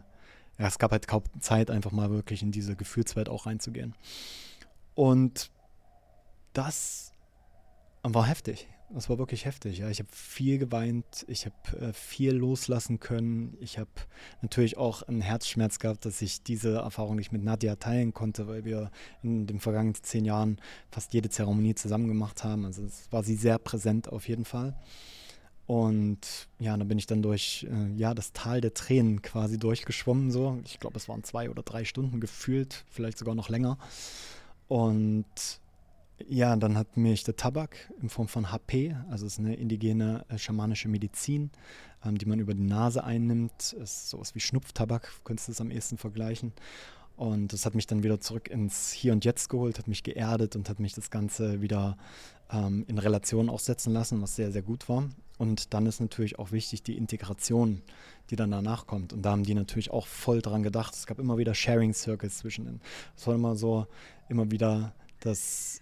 ja, 0.58 0.66
es 0.66 0.78
gab 0.78 0.92
halt 0.92 1.06
kaum 1.06 1.22
Zeit, 1.40 1.70
einfach 1.70 1.92
mal 1.92 2.10
wirklich 2.10 2.42
in 2.42 2.50
diese 2.50 2.76
Gefühlswelt 2.76 3.28
auch 3.28 3.46
reinzugehen. 3.46 3.94
Und 4.94 5.50
das 6.52 7.12
war 8.02 8.26
heftig. 8.26 8.68
Das 8.90 9.10
war 9.10 9.18
wirklich 9.18 9.44
heftig. 9.44 9.78
Ja. 9.78 9.90
Ich 9.90 9.98
habe 9.98 10.08
viel 10.12 10.58
geweint, 10.58 11.24
ich 11.26 11.44
habe 11.44 11.86
äh, 11.86 11.92
viel 11.92 12.32
loslassen 12.34 13.00
können. 13.00 13.56
Ich 13.60 13.78
habe 13.78 13.90
natürlich 14.42 14.76
auch 14.76 15.02
einen 15.02 15.20
Herzschmerz 15.20 15.80
gehabt, 15.80 16.04
dass 16.04 16.22
ich 16.22 16.42
diese 16.44 16.76
Erfahrung 16.76 17.16
nicht 17.16 17.32
mit 17.32 17.42
Nadja 17.42 17.74
teilen 17.76 18.14
konnte, 18.14 18.46
weil 18.46 18.64
wir 18.64 18.92
in 19.22 19.46
den 19.46 19.58
vergangenen 19.58 19.96
zehn 20.00 20.24
Jahren 20.24 20.60
fast 20.88 21.12
jede 21.14 21.28
Zeremonie 21.28 21.74
zusammen 21.74 22.06
gemacht 22.06 22.44
haben. 22.44 22.64
Also 22.64 22.84
es 22.84 23.10
war 23.10 23.24
sie 23.24 23.34
sehr 23.34 23.58
präsent 23.58 24.08
auf 24.08 24.28
jeden 24.28 24.44
Fall. 24.44 24.76
Und 25.66 26.48
ja, 26.60 26.76
dann 26.76 26.86
bin 26.86 26.98
ich 26.98 27.06
dann 27.06 27.22
durch 27.22 27.66
äh, 27.68 27.92
ja, 27.96 28.14
das 28.14 28.32
Tal 28.32 28.60
der 28.60 28.72
Tränen 28.72 29.20
quasi 29.22 29.58
durchgeschwommen. 29.58 30.30
So. 30.30 30.60
Ich 30.64 30.78
glaube, 30.78 30.96
es 30.96 31.08
waren 31.08 31.24
zwei 31.24 31.50
oder 31.50 31.62
drei 31.62 31.84
Stunden 31.84 32.20
gefühlt, 32.20 32.84
vielleicht 32.88 33.18
sogar 33.18 33.34
noch 33.34 33.48
länger. 33.48 33.78
Und 34.68 35.26
ja, 36.28 36.56
dann 36.56 36.78
hat 36.78 36.96
mich 36.96 37.24
der 37.24 37.36
Tabak 37.36 37.92
in 38.00 38.08
Form 38.08 38.28
von 38.28 38.50
HP, 38.50 38.96
also 39.10 39.26
es 39.26 39.34
ist 39.34 39.38
eine 39.38 39.54
indigene 39.54 40.24
äh, 40.28 40.38
schamanische 40.38 40.88
Medizin, 40.88 41.50
ähm, 42.04 42.16
die 42.16 42.26
man 42.26 42.38
über 42.38 42.54
die 42.54 42.62
Nase 42.62 43.04
einnimmt. 43.04 43.74
Ist 43.74 44.08
sowas 44.08 44.34
wie 44.34 44.40
Schnupftabak, 44.40 45.10
könntest 45.24 45.48
du 45.48 45.52
es 45.52 45.60
am 45.60 45.70
ehesten 45.70 45.98
vergleichen. 45.98 46.52
Und 47.16 47.52
das 47.52 47.66
hat 47.66 47.74
mich 47.74 47.86
dann 47.86 48.02
wieder 48.02 48.20
zurück 48.20 48.48
ins 48.48 48.92
Hier 48.92 49.12
und 49.12 49.24
Jetzt 49.24 49.48
geholt, 49.48 49.78
hat 49.78 49.88
mich 49.88 50.02
geerdet 50.02 50.54
und 50.54 50.68
hat 50.68 50.80
mich 50.80 50.94
das 50.94 51.10
Ganze 51.10 51.60
wieder 51.60 51.96
ähm, 52.50 52.84
in 52.88 52.98
Relation 52.98 53.48
auch 53.48 53.60
setzen 53.60 53.92
lassen, 53.92 54.20
was 54.22 54.36
sehr, 54.36 54.52
sehr 54.52 54.62
gut 54.62 54.88
war. 54.88 55.08
Und 55.38 55.74
dann 55.74 55.86
ist 55.86 56.00
natürlich 56.00 56.38
auch 56.38 56.52
wichtig 56.52 56.82
die 56.82 56.96
Integration, 56.96 57.82
die 58.30 58.36
dann 58.36 58.50
danach 58.50 58.86
kommt. 58.86 59.12
Und 59.12 59.22
da 59.22 59.32
haben 59.32 59.42
die 59.42 59.54
natürlich 59.54 59.90
auch 59.90 60.06
voll 60.06 60.40
dran 60.40 60.62
gedacht. 60.62 60.94
Es 60.94 61.06
gab 61.06 61.18
immer 61.18 61.38
wieder 61.38 61.54
Sharing 61.54 61.92
Circles 61.92 62.38
zwischen 62.38 62.66
ihnen. 62.66 62.80
Es 63.16 63.26
war 63.26 63.34
immer 63.34 63.54
so, 63.54 63.86
immer 64.28 64.50
wieder 64.50 64.94
das 65.20 65.80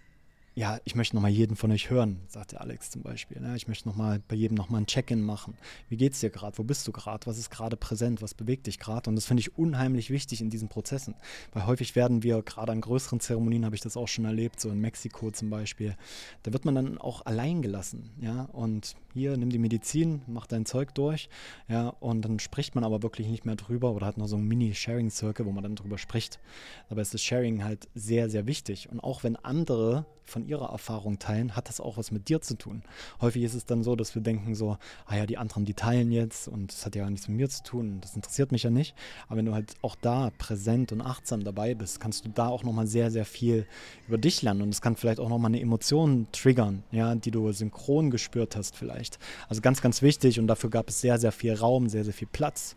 ja, 0.57 0.79
ich 0.85 0.95
möchte 0.95 1.17
nochmal 1.17 1.31
jeden 1.31 1.57
von 1.57 1.69
euch 1.69 1.89
hören, 1.89 2.21
sagte 2.27 2.61
Alex 2.61 2.89
zum 2.89 3.01
Beispiel. 3.03 3.41
Ja, 3.41 3.49
ne? 3.49 3.57
ich 3.57 3.67
möchte 3.67 3.89
nochmal 3.89 4.21
bei 4.25 4.37
jedem 4.37 4.55
nochmal 4.55 4.81
ein 4.81 4.87
Check-in 4.87 5.21
machen. 5.21 5.57
Wie 5.89 5.97
geht's 5.97 6.21
dir 6.21 6.29
gerade? 6.29 6.57
Wo 6.57 6.63
bist 6.63 6.87
du 6.87 6.93
gerade? 6.93 7.27
Was 7.27 7.37
ist 7.37 7.49
gerade 7.49 7.75
präsent? 7.75 8.21
Was 8.21 8.33
bewegt 8.33 8.67
dich 8.67 8.79
gerade? 8.79 9.09
Und 9.09 9.17
das 9.17 9.25
finde 9.25 9.41
ich 9.41 9.57
unheimlich 9.57 10.11
wichtig 10.11 10.39
in 10.39 10.49
diesen 10.49 10.69
Prozessen. 10.69 11.13
Weil 11.51 11.65
häufig 11.67 11.97
werden 11.97 12.23
wir, 12.23 12.41
gerade 12.41 12.71
an 12.71 12.79
größeren 12.79 13.19
Zeremonien 13.19 13.65
habe 13.65 13.75
ich 13.75 13.81
das 13.81 13.97
auch 13.97 14.07
schon 14.07 14.23
erlebt, 14.23 14.61
so 14.61 14.69
in 14.69 14.79
Mexiko 14.79 15.29
zum 15.29 15.49
Beispiel, 15.49 15.97
da 16.43 16.53
wird 16.53 16.63
man 16.63 16.75
dann 16.75 16.97
auch 16.99 17.25
allein 17.25 17.61
gelassen. 17.61 18.11
Ja, 18.21 18.43
und 18.53 18.95
hier, 19.13 19.35
nimm 19.35 19.49
die 19.49 19.59
Medizin, 19.59 20.21
mach 20.25 20.47
dein 20.47 20.65
Zeug 20.65 20.95
durch. 20.95 21.27
Ja, 21.67 21.89
und 21.89 22.21
dann 22.23 22.39
spricht 22.39 22.75
man 22.75 22.85
aber 22.85 23.03
wirklich 23.03 23.27
nicht 23.27 23.43
mehr 23.43 23.57
drüber 23.57 23.91
oder 23.91 24.05
hat 24.05 24.17
noch 24.17 24.27
so 24.27 24.37
ein 24.37 24.47
Mini-Sharing-Circle, 24.47 25.45
wo 25.45 25.51
man 25.51 25.63
dann 25.63 25.75
drüber 25.75 25.97
spricht. 25.97 26.39
Dabei 26.87 27.01
ist 27.01 27.13
das 27.13 27.21
Sharing 27.21 27.65
halt 27.65 27.89
sehr, 27.93 28.29
sehr 28.29 28.47
wichtig. 28.47 28.87
Und 28.89 29.01
auch 29.01 29.25
wenn 29.25 29.35
andere 29.35 30.05
von 30.25 30.47
ihrer 30.47 30.69
Erfahrung 30.69 31.19
teilen, 31.19 31.55
hat 31.55 31.69
das 31.69 31.79
auch 31.79 31.97
was 31.97 32.11
mit 32.11 32.29
dir 32.29 32.41
zu 32.41 32.57
tun. 32.57 32.83
Häufig 33.21 33.43
ist 33.43 33.53
es 33.53 33.65
dann 33.65 33.83
so, 33.83 33.95
dass 33.95 34.15
wir 34.15 34.21
denken 34.21 34.55
so, 34.55 34.77
ah 35.05 35.15
ja, 35.15 35.25
die 35.25 35.37
anderen, 35.37 35.65
die 35.65 35.73
teilen 35.73 36.11
jetzt 36.11 36.47
und 36.47 36.71
das 36.71 36.85
hat 36.85 36.95
ja 36.95 37.09
nichts 37.09 37.27
mit 37.27 37.37
mir 37.37 37.49
zu 37.49 37.63
tun, 37.63 37.99
das 38.01 38.15
interessiert 38.15 38.51
mich 38.51 38.63
ja 38.63 38.69
nicht. 38.69 38.95
Aber 39.27 39.37
wenn 39.37 39.45
du 39.45 39.53
halt 39.53 39.73
auch 39.81 39.95
da 39.95 40.31
präsent 40.37 40.91
und 40.91 41.01
achtsam 41.01 41.43
dabei 41.43 41.75
bist, 41.75 41.99
kannst 41.99 42.25
du 42.25 42.29
da 42.29 42.47
auch 42.47 42.63
nochmal 42.63 42.87
sehr, 42.87 43.11
sehr 43.11 43.25
viel 43.25 43.67
über 44.07 44.17
dich 44.17 44.41
lernen 44.41 44.61
und 44.61 44.69
es 44.69 44.81
kann 44.81 44.95
vielleicht 44.95 45.19
auch 45.19 45.29
nochmal 45.29 45.51
eine 45.51 45.61
Emotion 45.61 46.27
triggern, 46.31 46.83
ja, 46.91 47.15
die 47.15 47.31
du 47.31 47.51
synchron 47.51 48.11
gespürt 48.11 48.55
hast 48.55 48.75
vielleicht. 48.75 49.19
Also 49.47 49.61
ganz, 49.61 49.81
ganz 49.81 50.01
wichtig 50.01 50.39
und 50.39 50.47
dafür 50.47 50.69
gab 50.69 50.89
es 50.89 51.01
sehr, 51.01 51.17
sehr 51.19 51.31
viel 51.31 51.53
Raum, 51.53 51.89
sehr, 51.89 52.03
sehr 52.03 52.13
viel 52.13 52.27
Platz. 52.31 52.75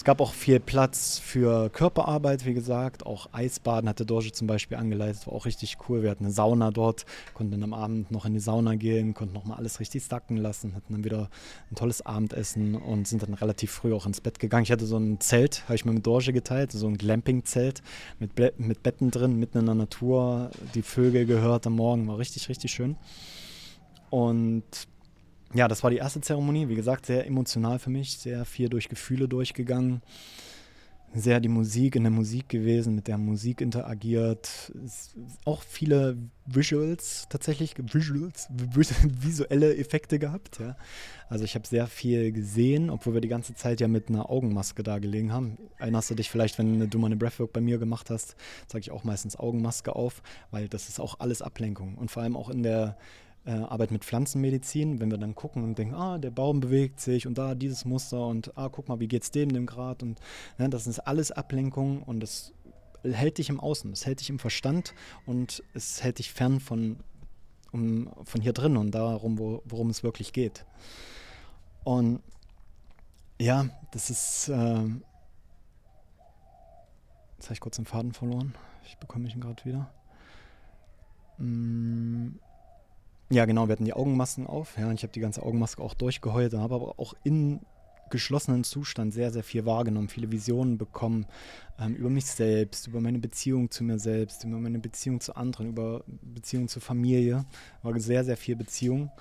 Es 0.00 0.04
gab 0.04 0.22
auch 0.22 0.32
viel 0.32 0.60
Platz 0.60 1.18
für 1.18 1.68
Körperarbeit, 1.68 2.46
wie 2.46 2.54
gesagt. 2.54 3.04
Auch 3.04 3.28
Eisbaden 3.32 3.86
hatte 3.86 4.06
Dorje 4.06 4.32
zum 4.32 4.46
Beispiel 4.46 4.78
angeleitet, 4.78 5.26
war 5.26 5.34
auch 5.34 5.44
richtig 5.44 5.76
cool. 5.86 6.02
Wir 6.02 6.08
hatten 6.08 6.24
eine 6.24 6.32
Sauna 6.32 6.70
dort, 6.70 7.04
konnten 7.34 7.52
dann 7.52 7.64
am 7.64 7.74
Abend 7.74 8.10
noch 8.10 8.24
in 8.24 8.32
die 8.32 8.40
Sauna 8.40 8.76
gehen, 8.76 9.12
konnten 9.12 9.34
nochmal 9.34 9.58
alles 9.58 9.78
richtig 9.78 10.02
stacken 10.02 10.38
lassen, 10.38 10.74
hatten 10.74 10.94
dann 10.94 11.04
wieder 11.04 11.28
ein 11.70 11.74
tolles 11.74 12.00
Abendessen 12.06 12.76
und 12.76 13.08
sind 13.08 13.24
dann 13.24 13.34
relativ 13.34 13.72
früh 13.72 13.92
auch 13.92 14.06
ins 14.06 14.22
Bett 14.22 14.38
gegangen. 14.38 14.62
Ich 14.62 14.72
hatte 14.72 14.86
so 14.86 14.96
ein 14.96 15.20
Zelt, 15.20 15.64
habe 15.64 15.74
ich 15.74 15.84
mir 15.84 15.92
mit 15.92 16.06
Dorje 16.06 16.32
geteilt, 16.32 16.72
so 16.72 16.86
ein 16.86 16.96
Glamping-Zelt 16.96 17.82
mit, 18.18 18.30
mit 18.58 18.82
Betten 18.82 19.10
drin, 19.10 19.38
mitten 19.38 19.58
in 19.58 19.66
der 19.66 19.74
Natur. 19.74 20.50
Die 20.74 20.80
Vögel 20.80 21.26
gehört 21.26 21.66
am 21.66 21.74
Morgen, 21.74 22.08
war 22.08 22.16
richtig, 22.16 22.48
richtig 22.48 22.72
schön. 22.72 22.96
Und 24.08 24.64
ja, 25.52 25.66
das 25.68 25.82
war 25.82 25.90
die 25.90 25.96
erste 25.96 26.20
Zeremonie. 26.20 26.68
Wie 26.68 26.76
gesagt, 26.76 27.06
sehr 27.06 27.26
emotional 27.26 27.78
für 27.78 27.90
mich, 27.90 28.18
sehr 28.18 28.44
viel 28.44 28.68
durch 28.68 28.88
Gefühle 28.88 29.28
durchgegangen. 29.28 30.02
Sehr 31.12 31.40
die 31.40 31.48
Musik 31.48 31.96
in 31.96 32.04
der 32.04 32.12
Musik 32.12 32.48
gewesen, 32.48 32.94
mit 32.94 33.08
der 33.08 33.18
Musik 33.18 33.60
interagiert. 33.60 34.72
Auch 35.44 35.64
viele 35.64 36.16
Visuals 36.46 37.26
tatsächlich, 37.28 37.74
Visuals, 37.76 38.48
visuelle 39.20 39.76
Effekte 39.76 40.20
gehabt. 40.20 40.60
Ja. 40.60 40.76
Also 41.28 41.44
ich 41.44 41.56
habe 41.56 41.66
sehr 41.66 41.88
viel 41.88 42.30
gesehen, 42.30 42.90
obwohl 42.90 43.14
wir 43.14 43.20
die 43.20 43.26
ganze 43.26 43.56
Zeit 43.56 43.80
ja 43.80 43.88
mit 43.88 44.08
einer 44.08 44.30
Augenmaske 44.30 44.84
da 44.84 45.00
gelegen 45.00 45.32
haben. 45.32 45.58
Erinnerst 45.78 46.10
du 46.10 46.14
dich 46.14 46.30
vielleicht, 46.30 46.58
wenn 46.58 46.88
du 46.88 46.98
mal 47.00 47.06
eine 47.06 47.16
Breathwork 47.16 47.52
bei 47.52 47.60
mir 47.60 47.78
gemacht 47.78 48.08
hast, 48.08 48.36
sage 48.68 48.82
ich 48.82 48.92
auch 48.92 49.02
meistens 49.02 49.36
Augenmaske 49.36 49.96
auf, 49.96 50.22
weil 50.52 50.68
das 50.68 50.88
ist 50.88 51.00
auch 51.00 51.18
alles 51.18 51.42
Ablenkung. 51.42 51.96
Und 51.96 52.12
vor 52.12 52.22
allem 52.22 52.36
auch 52.36 52.50
in 52.50 52.62
der 52.62 52.96
äh, 53.46 53.52
Arbeit 53.52 53.90
mit 53.90 54.04
Pflanzenmedizin, 54.04 55.00
wenn 55.00 55.10
wir 55.10 55.18
dann 55.18 55.34
gucken 55.34 55.64
und 55.64 55.78
denken, 55.78 55.94
ah, 55.94 56.18
der 56.18 56.30
Baum 56.30 56.60
bewegt 56.60 57.00
sich 57.00 57.26
und 57.26 57.38
da 57.38 57.54
dieses 57.54 57.84
Muster 57.84 58.26
und 58.26 58.56
ah, 58.56 58.68
guck 58.68 58.88
mal, 58.88 59.00
wie 59.00 59.08
geht's 59.08 59.30
dem, 59.30 59.52
dem 59.52 59.66
Grad 59.66 60.02
und 60.02 60.20
ne, 60.58 60.68
das 60.68 60.86
ist 60.86 61.00
alles 61.00 61.32
Ablenkung 61.32 62.02
und 62.02 62.20
das 62.20 62.52
hält 63.02 63.38
dich 63.38 63.48
im 63.48 63.60
Außen, 63.60 63.92
es 63.92 64.06
hält 64.06 64.20
dich 64.20 64.30
im 64.30 64.38
Verstand 64.38 64.94
und 65.26 65.62
es 65.74 66.02
hält 66.02 66.18
dich 66.18 66.32
fern 66.32 66.60
von, 66.60 66.98
um, 67.72 68.10
von 68.24 68.40
hier 68.40 68.52
drin 68.52 68.76
und 68.76 68.90
darum, 68.90 69.38
wo, 69.38 69.62
worum 69.64 69.90
es 69.90 70.02
wirklich 70.02 70.32
geht. 70.32 70.66
Und 71.84 72.20
ja, 73.40 73.70
das 73.92 74.10
ist. 74.10 74.48
Äh, 74.48 74.84
jetzt 77.36 77.46
habe 77.46 77.54
ich 77.54 77.60
kurz 77.60 77.76
den 77.76 77.86
Faden 77.86 78.12
verloren. 78.12 78.54
Ich 78.86 78.98
bekomme 78.98 79.24
mich 79.24 79.40
gerade 79.40 79.64
wieder. 79.64 79.90
Mm, 81.38 82.32
ja, 83.30 83.44
genau, 83.44 83.68
wir 83.68 83.72
hatten 83.72 83.84
die 83.84 83.92
Augenmasken 83.92 84.46
auf. 84.46 84.76
Ja, 84.76 84.88
und 84.88 84.94
ich 84.94 85.02
habe 85.02 85.12
die 85.12 85.20
ganze 85.20 85.42
Augenmaske 85.42 85.82
auch 85.82 85.94
durchgeheult, 85.94 86.52
habe 86.54 86.74
aber 86.74 86.98
auch 86.98 87.14
in 87.22 87.60
geschlossenen 88.10 88.64
Zustand 88.64 89.14
sehr, 89.14 89.30
sehr 89.30 89.44
viel 89.44 89.64
wahrgenommen, 89.64 90.08
viele 90.08 90.32
Visionen 90.32 90.78
bekommen 90.78 91.26
ähm, 91.78 91.94
über 91.94 92.10
mich 92.10 92.26
selbst, 92.26 92.88
über 92.88 93.00
meine 93.00 93.20
Beziehung 93.20 93.70
zu 93.70 93.84
mir 93.84 94.00
selbst, 94.00 94.42
über 94.42 94.58
meine 94.58 94.80
Beziehung 94.80 95.20
zu 95.20 95.36
anderen, 95.36 95.68
über 95.68 96.02
Beziehung 96.06 96.66
zur 96.66 96.82
Familie. 96.82 97.44
War 97.82 97.98
sehr, 98.00 98.24
sehr 98.24 98.36
viel 98.36 98.56
Beziehung 98.56 99.12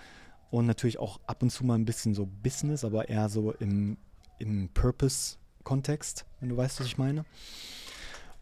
und 0.50 0.66
natürlich 0.66 0.98
auch 0.98 1.20
ab 1.28 1.44
und 1.44 1.52
zu 1.52 1.64
mal 1.64 1.76
ein 1.76 1.86
bisschen 1.86 2.16
so 2.16 2.26
Business, 2.26 2.84
aber 2.84 3.10
eher 3.10 3.30
so 3.30 3.54
im, 3.54 3.98
im 4.40 4.70
Purpose-Kontext, 4.74 6.26
wenn 6.40 6.50
du 6.50 6.58
weißt, 6.58 6.80
was 6.80 6.88
ich 6.88 6.98
meine. 6.98 7.26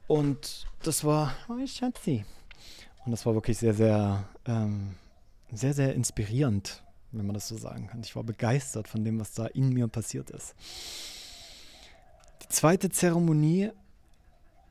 Und 0.07 0.65
das 0.83 1.03
war, 1.03 1.33
oh, 1.49 1.67
Schatzi. 1.67 2.23
Und 3.05 3.11
das 3.11 3.25
war 3.25 3.33
wirklich 3.33 3.57
sehr, 3.57 3.73
sehr 3.73 4.23
ähm, 4.45 4.95
sehr, 5.51 5.73
sehr 5.73 5.93
inspirierend, 5.95 6.83
wenn 7.11 7.25
man 7.25 7.33
das 7.33 7.47
so 7.47 7.57
sagen 7.57 7.87
kann. 7.87 8.01
Ich 8.01 8.15
war 8.15 8.23
begeistert 8.23 8.87
von 8.87 9.03
dem, 9.03 9.19
was 9.19 9.33
da 9.33 9.47
in 9.47 9.69
mir 9.69 9.87
passiert 9.87 10.29
ist. 10.29 10.55
Die 12.43 12.49
zweite 12.49 12.89
Zeremonie 12.89 13.71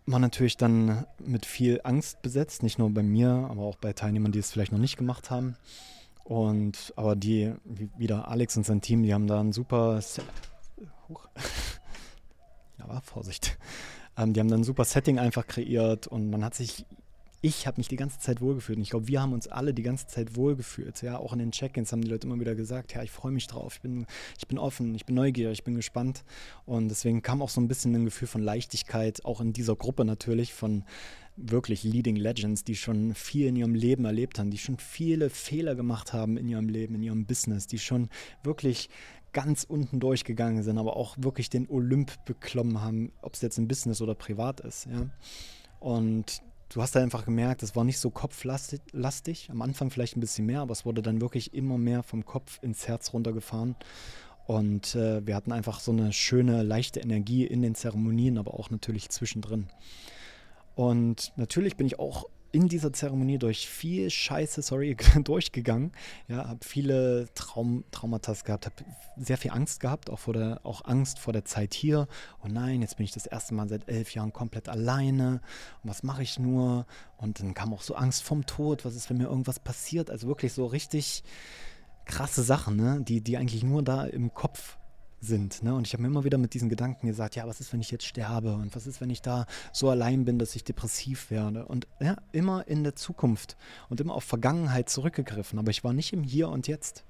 war 0.07 0.21
natürlich 0.21 0.57
dann 0.57 1.07
mit 1.19 1.45
viel 1.47 1.81
Angst 1.83 2.23
besetzt, 2.23 2.63
nicht 2.63 2.79
nur 2.79 2.91
bei 2.91 3.03
mir, 3.03 3.31
aber 3.51 3.63
auch 3.63 3.77
bei 3.77 3.93
Teilnehmern, 3.93 4.33
die 4.33 4.39
es 4.39 4.53
vielleicht 4.53 4.73
noch 4.73 4.79
nicht 4.79 4.97
gemacht 4.97 5.31
haben. 5.31 5.57
Und 6.25 6.93
aber 6.97 7.17
die, 7.17 7.53
wieder 7.97 8.29
Alex 8.29 8.57
und 8.57 8.67
sein 8.67 8.81
Team, 8.81 9.03
die 9.03 9.15
haben 9.15 9.27
da 9.27 9.41
ein 9.41 9.53
super 9.53 10.01
Huch. 11.09 11.29
ja, 12.79 13.01
Vorsicht. 13.01 13.59
Ähm, 14.17 14.33
die 14.33 14.41
haben 14.41 14.49
dann 14.49 14.61
ein 14.61 14.65
super 14.65 14.85
Setting 14.85 15.19
einfach 15.19 15.47
kreiert 15.47 16.07
und 16.07 16.31
man 16.31 16.45
hat 16.45 16.55
sich 16.55 16.85
ich 17.47 17.69
habe 17.69 17.79
mich 17.79 17.87
die 17.87 17.97
ganze 17.97 18.19
Zeit 18.19 18.41
wohlgefühlt. 18.41 18.77
Und 18.77 18.83
ich 18.83 18.91
glaube, 18.91 19.07
wir 19.07 19.23
haben 19.23 19.33
uns 19.33 19.47
alle 19.47 19.73
die 19.73 19.85
ganze 19.85 20.09
Zeit 20.09 20.35
wohlgefühlt. 20.35 21.01
Ja, 21.03 21.19
auch 21.19 21.33
in 21.33 21.39
den 21.39 21.53
Check-ins 21.53 21.93
haben 21.93 22.03
die 22.03 22.09
Leute 22.09 22.27
immer 22.27 22.41
wieder 22.41 22.57
gesagt, 22.57 22.93
ja, 22.93 23.05
ich 23.05 23.13
freue 23.13 23.31
mich 23.31 23.47
drauf, 23.47 23.75
ich 23.77 23.81
bin, 23.83 24.05
ich 24.37 24.49
bin 24.49 24.59
offen, 24.59 24.97
ich 24.97 25.07
bin 25.07 25.15
neugierig, 25.15 25.61
ich 25.61 25.65
bin 25.65 25.77
gespannt. 25.77 26.25
Und 26.65 26.89
deswegen 26.89 27.23
kam 27.23 27.43
auch 27.43 27.49
so 27.49 27.61
ein 27.61 27.69
bisschen 27.69 27.95
ein 27.95 28.05
Gefühl 28.05 28.27
von 28.27 28.43
Leichtigkeit, 28.43 29.25
auch 29.25 29.41
in 29.41 29.53
dieser 29.53 29.77
Gruppe 29.77 30.05
natürlich, 30.05 30.53
von 30.53 30.85
wirklich 31.37 31.85
Leading 31.85 32.17
Legends, 32.17 32.65
die 32.65 32.75
schon 32.75 33.15
viel 33.15 33.47
in 33.47 33.55
ihrem 33.55 33.75
Leben 33.75 34.07
erlebt 34.07 34.41
haben, 34.41 34.51
die 34.51 34.59
schon 34.59 34.79
viele 34.79 35.31
Fehler 35.31 35.77
gemacht 35.77 36.13
haben 36.13 36.37
in 36.37 36.49
ihrem 36.49 36.69
Leben, 36.69 36.97
in 36.97 37.03
ihrem 37.03 37.27
Business, 37.27 37.69
die 37.69 37.79
schon 37.79 38.09
wirklich 38.43 38.89
ganz 39.33 39.63
unten 39.63 40.01
durchgegangen 40.01 40.65
sind, 40.65 40.79
aber 40.79 40.97
auch 40.97 41.15
wirklich 41.21 41.49
den 41.49 41.69
Olymp 41.69 42.25
beklommen 42.25 42.81
haben, 42.81 43.13
ob 43.21 43.35
es 43.35 43.43
jetzt 43.43 43.59
im 43.59 43.69
Business 43.69 44.01
oder 44.01 44.15
privat 44.15 44.61
ist. 44.61 44.87
Ja. 44.87 45.11
Und 45.79 46.43
du 46.69 46.83
hast 46.83 46.95
da 46.97 47.01
einfach 47.01 47.25
gemerkt, 47.25 47.63
es 47.63 47.77
war 47.77 47.85
nicht 47.85 47.99
so 47.99 48.11
kopflastig, 48.11 49.49
am 49.51 49.63
Anfang 49.63 49.91
vielleicht 49.91 50.17
ein 50.17 50.21
bisschen 50.21 50.47
mehr, 50.47 50.61
aber 50.61 50.73
es 50.73 50.85
wurde 50.85 51.03
dann 51.03 51.21
wirklich 51.21 51.55
immer 51.55 51.79
mehr 51.79 52.03
vom 52.03 52.25
Kopf 52.25 52.59
ins 52.63 52.89
Herz 52.89 53.13
runtergefahren. 53.13 53.77
Und 54.47 54.95
äh, 54.95 55.27
wir 55.27 55.35
hatten 55.35 55.51
einfach 55.51 55.81
so 55.81 55.91
eine 55.91 56.13
schöne, 56.13 56.63
leichte 56.63 57.01
Energie 57.01 57.45
in 57.45 57.63
den 57.63 57.75
Zeremonien, 57.75 58.39
aber 58.39 58.55
auch 58.55 58.71
natürlich 58.71 59.09
zwischendrin. 59.11 59.67
Und 60.77 61.33
natürlich 61.37 61.77
bin 61.77 61.87
ich 61.87 61.99
auch 61.99 62.27
in 62.57 62.69
dieser 62.69 62.91
Zeremonie 62.91 63.37
durch 63.37 63.69
viel 63.69 64.09
Scheiße, 64.09 64.63
sorry, 64.63 64.97
durchgegangen. 65.25 65.93
Ja, 66.27 66.49
habe 66.49 66.61
viele 66.63 67.27
Traum, 67.35 67.85
Traumata 67.91 68.33
gehabt, 68.33 68.65
habe 68.65 68.77
sehr 69.19 69.37
viel 69.37 69.51
Angst 69.51 69.79
gehabt, 69.81 70.09
auch, 70.09 70.19
vor 70.19 70.33
der, 70.33 70.61
auch 70.65 70.83
Angst 70.87 71.19
vor 71.19 71.35
der 71.35 71.45
Zeit 71.45 71.75
hier. 71.75 72.09
Oh 72.43 72.49
nein, 72.49 72.81
jetzt 72.81 72.97
bin 72.97 73.05
ich 73.05 73.13
das 73.13 73.27
erste 73.27 73.53
Mal 73.53 73.69
seit 73.69 73.91
elf 73.91 74.15
Jahren 74.15 74.33
komplett 74.33 74.71
alleine. 74.71 75.43
Und 75.83 75.91
was 75.91 76.03
mache 76.03 76.23
ich 76.23 76.39
nur? 76.39 76.87
Und 77.19 77.41
dann 77.41 77.53
kam 77.53 77.75
auch 77.75 77.83
so 77.83 77.95
Angst 77.95 78.23
vom 78.23 78.47
Tod. 78.47 78.87
Was 78.87 78.97
ist, 78.97 79.11
wenn 79.11 79.19
mir 79.19 79.29
irgendwas 79.29 79.61
passiert? 79.61 80.11
Also 80.11 80.27
wirklich 80.27 80.55
so 80.55 80.65
richtig 80.65 81.25
krasse 82.07 82.43
Sachen, 82.43 82.77
ne? 82.77 83.03
die, 83.03 83.21
die 83.21 83.37
eigentlich 83.37 83.65
nur 83.65 83.83
da 83.83 84.07
im 84.07 84.33
Kopf 84.33 84.79
sind. 85.21 85.63
Ne? 85.63 85.75
Und 85.75 85.87
ich 85.87 85.93
habe 85.93 86.03
mir 86.03 86.09
immer 86.09 86.25
wieder 86.25 86.39
mit 86.39 86.55
diesen 86.55 86.69
Gedanken 86.69 87.07
gesagt, 87.07 87.37
ja, 87.37 87.47
was 87.47 87.61
ist, 87.61 87.73
wenn 87.73 87.81
ich 87.81 87.91
jetzt 87.91 88.05
sterbe? 88.05 88.55
Und 88.55 88.75
was 88.77 88.87
ist, 88.87 89.01
wenn 89.01 89.11
ich 89.11 89.23
da 89.23 89.47
so 89.73 89.91
allein 89.91 90.25
bin, 90.25 90.39
dass 90.39 90.55
ich 90.57 90.65
depressiv 90.65 91.31
werde? 91.31 91.67
Und 91.67 91.87
ja, 92.01 92.17
immer 92.33 92.67
in 92.69 92.85
der 92.85 92.97
Zukunft 92.97 93.57
und 93.89 94.01
immer 94.01 94.15
auf 94.15 94.25
Vergangenheit 94.25 94.89
zurückgegriffen. 94.89 95.59
Aber 95.59 95.71
ich 95.71 95.85
war 95.85 95.93
nicht 95.93 96.13
im 96.13 96.23
Hier 96.23 96.49
und 96.49 96.69
Jetzt. 96.69 97.05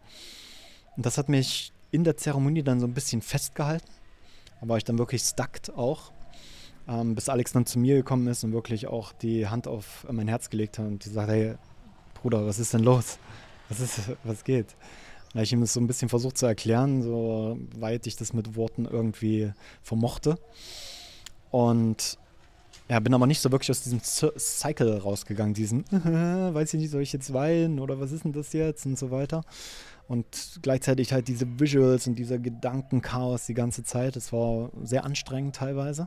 Und 0.97 1.05
das 1.05 1.19
hat 1.19 1.29
mich 1.29 1.73
in 1.91 2.05
der 2.05 2.17
Zeremonie 2.17 2.63
dann 2.63 2.81
so 2.81 2.87
ein 2.87 2.95
bisschen 2.95 3.23
festgehalten. 3.23 3.91
Da 4.61 4.69
war 4.69 4.77
ich 4.77 4.85
dann 4.85 4.99
wirklich 4.99 5.23
stuckt 5.23 5.71
auch. 5.77 6.13
Ähm, 6.89 7.15
bis 7.15 7.29
Alex 7.29 7.53
dann 7.53 7.67
zu 7.67 7.79
mir 7.79 7.97
gekommen 7.97 8.29
ist 8.29 8.45
und 8.45 8.53
wirklich 8.53 8.87
auch 8.87 9.13
die 9.13 9.49
Hand 9.49 9.67
auf 9.67 10.07
mein 10.11 10.29
Herz 10.29 10.51
gelegt 10.51 10.79
hat 10.79 10.87
und 10.87 11.05
die 11.05 11.11
sagt, 11.11 11.29
hey, 11.29 11.57
Bruder, 12.15 12.47
was 12.47 12.59
ist 12.59 12.73
denn 12.73 12.83
los? 12.83 13.19
Was 13.69 13.81
ist, 13.81 14.01
was 14.23 14.45
geht? 14.45 14.77
Da 15.37 15.43
ich 15.43 15.53
ihm 15.53 15.61
das 15.61 15.75
so 15.75 15.81
ein 15.81 15.87
bisschen 15.87 16.09
versucht 16.09 16.39
zu 16.39 16.47
erklären, 16.47 17.03
soweit 17.03 18.07
ich 18.07 18.17
das 18.17 18.33
mit 18.33 18.57
Worten 18.57 18.87
irgendwie 18.87 19.53
vermochte. 19.83 20.39
Und 21.51 22.17
ja, 22.89 22.99
bin 23.01 23.13
aber 23.13 23.27
nicht 23.27 23.43
so 23.43 23.53
wirklich 23.53 23.71
aus 23.71 23.83
diesem 23.83 24.01
Cycle 24.03 24.97
rausgegangen, 24.97 25.53
diesen, 25.53 25.85
äh, 25.93 26.55
weiß 26.55 26.73
ich 26.73 26.81
nicht, 26.81 26.91
soll 26.91 27.03
ich 27.03 27.13
jetzt 27.13 27.35
weinen 27.35 27.81
oder 27.81 28.01
was 28.01 28.13
ist 28.13 28.25
denn 28.25 28.33
das 28.33 28.55
jetzt 28.55 28.87
und 28.87 28.99
so 28.99 29.11
weiter. 29.11 29.43
Und 30.09 30.61
gleichzeitig 30.63 31.13
halt 31.13 31.29
diese 31.29 31.47
Visuals 31.61 32.07
und 32.07 32.15
dieser 32.15 32.39
Gedankenchaos 32.39 33.45
die 33.45 33.53
ganze 33.53 33.85
Zeit. 33.85 34.17
Es 34.17 34.33
war 34.33 34.71
sehr 34.85 35.05
anstrengend 35.05 35.57
teilweise 35.57 36.07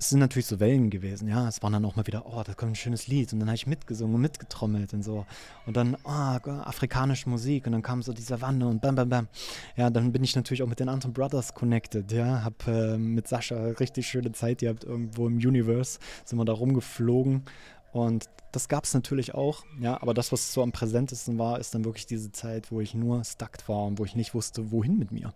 es 0.00 0.10
sind 0.10 0.20
natürlich 0.20 0.46
so 0.46 0.60
Wellen 0.60 0.90
gewesen, 0.90 1.26
ja. 1.26 1.48
Es 1.48 1.60
waren 1.60 1.72
dann 1.72 1.84
auch 1.84 1.96
mal 1.96 2.06
wieder, 2.06 2.24
oh, 2.26 2.42
da 2.44 2.54
kommt 2.54 2.72
ein 2.72 2.76
schönes 2.76 3.08
Lied. 3.08 3.32
Und 3.32 3.40
dann 3.40 3.48
habe 3.48 3.56
ich 3.56 3.66
mitgesungen 3.66 4.14
und 4.14 4.20
mitgetrommelt 4.20 4.94
und 4.94 5.02
so. 5.02 5.26
Und 5.66 5.76
dann, 5.76 5.96
oh, 6.04 6.08
afrikanische 6.08 7.28
Musik. 7.28 7.66
Und 7.66 7.72
dann 7.72 7.82
kam 7.82 8.02
so 8.02 8.12
die 8.12 8.22
Savanne 8.22 8.68
und 8.68 8.80
bam, 8.80 8.94
bam, 8.94 9.08
bam. 9.08 9.28
Ja, 9.76 9.90
dann 9.90 10.12
bin 10.12 10.22
ich 10.22 10.36
natürlich 10.36 10.62
auch 10.62 10.68
mit 10.68 10.78
den 10.78 10.88
anderen 10.88 11.12
Brothers 11.12 11.52
connected, 11.52 12.12
ja. 12.12 12.44
Hab 12.44 12.68
äh, 12.68 12.96
mit 12.96 13.26
Sascha 13.26 13.56
richtig 13.80 14.06
schöne 14.06 14.30
Zeit 14.30 14.58
gehabt, 14.58 14.84
irgendwo 14.84 15.26
im 15.26 15.38
Universe. 15.38 15.98
Sind 16.24 16.38
wir 16.38 16.44
da 16.44 16.52
rumgeflogen. 16.52 17.42
Und 17.92 18.26
das 18.52 18.68
gab 18.68 18.84
es 18.84 18.94
natürlich 18.94 19.34
auch, 19.34 19.64
ja. 19.80 20.00
Aber 20.00 20.14
das, 20.14 20.30
was 20.30 20.52
so 20.52 20.62
am 20.62 20.70
präsentesten 20.70 21.38
war, 21.38 21.58
ist 21.58 21.74
dann 21.74 21.84
wirklich 21.84 22.06
diese 22.06 22.30
Zeit, 22.30 22.70
wo 22.70 22.80
ich 22.80 22.94
nur 22.94 23.24
stuck 23.24 23.56
war 23.66 23.86
und 23.86 23.98
wo 23.98 24.04
ich 24.04 24.14
nicht 24.14 24.32
wusste, 24.32 24.70
wohin 24.70 24.96
mit 24.96 25.10
mir. 25.10 25.34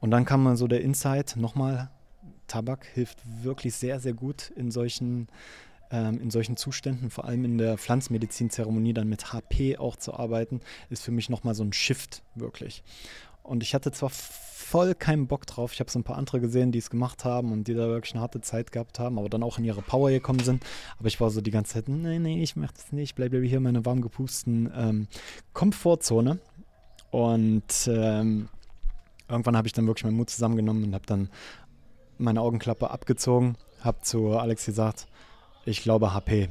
Und 0.00 0.10
dann 0.10 0.26
kam 0.26 0.42
mal 0.42 0.56
so 0.58 0.68
der 0.68 0.82
Insight, 0.82 1.36
nochmal 1.36 1.90
Tabak 2.48 2.86
hilft 2.86 3.18
wirklich 3.42 3.74
sehr, 3.74 4.00
sehr 4.00 4.14
gut 4.14 4.50
in 4.56 4.70
solchen, 4.70 5.28
ähm, 5.90 6.20
in 6.20 6.30
solchen 6.30 6.56
Zuständen, 6.56 7.10
vor 7.10 7.26
allem 7.26 7.44
in 7.44 7.58
der 7.58 7.78
Pflanzmedizinzeremonie 7.78 8.94
dann 8.94 9.08
mit 9.08 9.32
HP 9.32 9.78
auch 9.78 9.96
zu 9.96 10.14
arbeiten, 10.14 10.60
ist 10.90 11.02
für 11.02 11.12
mich 11.12 11.30
nochmal 11.30 11.54
so 11.54 11.62
ein 11.62 11.72
Shift 11.72 12.22
wirklich. 12.34 12.82
Und 13.42 13.62
ich 13.62 13.74
hatte 13.74 13.92
zwar 13.92 14.10
voll 14.10 14.94
keinen 14.94 15.26
Bock 15.26 15.46
drauf. 15.46 15.72
Ich 15.72 15.80
habe 15.80 15.90
so 15.90 15.98
ein 15.98 16.04
paar 16.04 16.18
andere 16.18 16.40
gesehen, 16.40 16.70
die 16.72 16.78
es 16.78 16.90
gemacht 16.90 17.24
haben 17.24 17.52
und 17.52 17.66
die 17.66 17.74
da 17.74 17.88
wirklich 17.88 18.12
eine 18.12 18.20
harte 18.20 18.42
Zeit 18.42 18.70
gehabt 18.70 18.98
haben, 18.98 19.18
aber 19.18 19.30
dann 19.30 19.42
auch 19.42 19.58
in 19.58 19.64
ihre 19.64 19.80
Power 19.80 20.10
gekommen 20.10 20.40
sind. 20.40 20.62
Aber 20.98 21.08
ich 21.08 21.18
war 21.18 21.30
so 21.30 21.40
die 21.40 21.50
ganze 21.50 21.74
Zeit, 21.74 21.88
nee, 21.88 22.18
nee, 22.18 22.42
ich 22.42 22.56
mache 22.56 22.74
das 22.74 22.92
nicht. 22.92 23.14
Bleib 23.14 23.32
hier 23.32 23.56
in 23.56 23.62
meiner 23.62 23.86
warm 23.86 24.02
gepusten 24.02 24.70
ähm, 24.76 25.08
Komfortzone. 25.54 26.38
Und 27.10 27.88
ähm, 27.90 28.50
irgendwann 29.28 29.56
habe 29.56 29.66
ich 29.66 29.72
dann 29.72 29.86
wirklich 29.86 30.04
meinen 30.04 30.18
Mut 30.18 30.28
zusammengenommen 30.28 30.84
und 30.84 30.94
habe 30.94 31.06
dann 31.06 31.30
meine 32.18 32.40
Augenklappe 32.40 32.90
abgezogen, 32.90 33.56
habe 33.80 34.02
zu 34.02 34.36
Alex 34.36 34.66
gesagt, 34.66 35.06
ich 35.64 35.82
glaube 35.82 36.14
HP. 36.14 36.48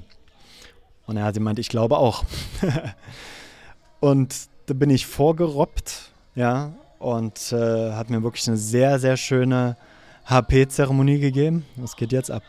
Und 1.06 1.18
er 1.18 1.26
hat 1.26 1.36
gemeint, 1.36 1.60
ich 1.60 1.70
glaube 1.70 1.98
auch. 1.98 2.24
und 4.00 4.36
da 4.66 4.74
bin 4.74 4.90
ich 4.90 5.06
vorgerobbt, 5.06 6.12
ja, 6.36 6.74
und 7.00 7.52
äh, 7.52 7.94
hat 7.94 8.10
mir 8.10 8.24
wirklich 8.24 8.48
eine 8.48 8.58
sehr, 8.58 9.00
sehr 9.00 9.18
schöne 9.18 9.78
HP-Zeremonie 10.26 11.20
gegeben. 11.20 11.66
Was 11.76 11.96
geht 11.96 12.12
jetzt 12.12 12.32
ab? 12.32 12.44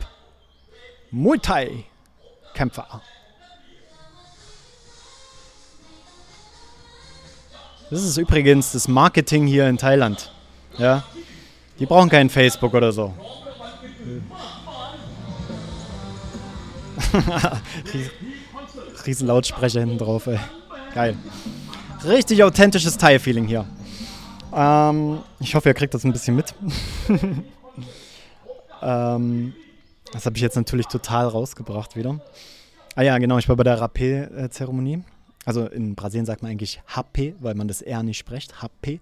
Muay 1.11 1.39
Thai 1.39 1.85
Kämpfer. 2.53 3.01
Das 7.89 8.03
ist 8.03 8.17
übrigens 8.17 8.73
das 8.73 8.87
Marketing 8.87 9.47
hier 9.47 9.67
in 9.67 9.77
Thailand. 9.77 10.31
Ja, 10.77 11.03
die 11.79 11.85
brauchen 11.85 12.09
kein 12.09 12.29
Facebook 12.29 12.73
oder 12.73 12.91
so. 12.91 13.13
Riesen 19.05 19.27
Lautsprecher 19.27 19.79
hinten 19.79 19.97
drauf, 19.97 20.27
ey. 20.27 20.39
Geil. 20.93 21.17
Richtig 22.03 22.43
authentisches 22.43 22.97
Thai-Feeling 22.97 23.47
hier. 23.47 23.65
Ähm, 24.53 25.19
ich 25.39 25.55
hoffe, 25.55 25.69
ihr 25.69 25.73
kriegt 25.73 25.93
das 25.93 26.03
ein 26.03 26.11
bisschen 26.11 26.35
mit. 26.35 26.53
ähm, 28.81 29.53
das 30.11 30.25
habe 30.25 30.35
ich 30.35 30.41
jetzt 30.41 30.55
natürlich 30.55 30.87
total 30.87 31.27
rausgebracht 31.27 31.95
wieder. 31.95 32.19
Ah 32.95 33.03
ja, 33.03 33.17
genau, 33.17 33.37
ich 33.37 33.47
war 33.47 33.55
bei 33.55 33.63
der 33.63 33.79
Rapé-Zeremonie. 33.79 35.03
Also 35.45 35.67
in 35.67 35.95
Brasilien 35.95 36.25
sagt 36.25 36.41
man 36.41 36.51
eigentlich 36.51 36.81
HP, 36.87 37.35
weil 37.39 37.55
man 37.55 37.67
das 37.67 37.81
R 37.81 38.03
nicht 38.03 38.17
spricht. 38.17 38.61
HP. 38.61 38.99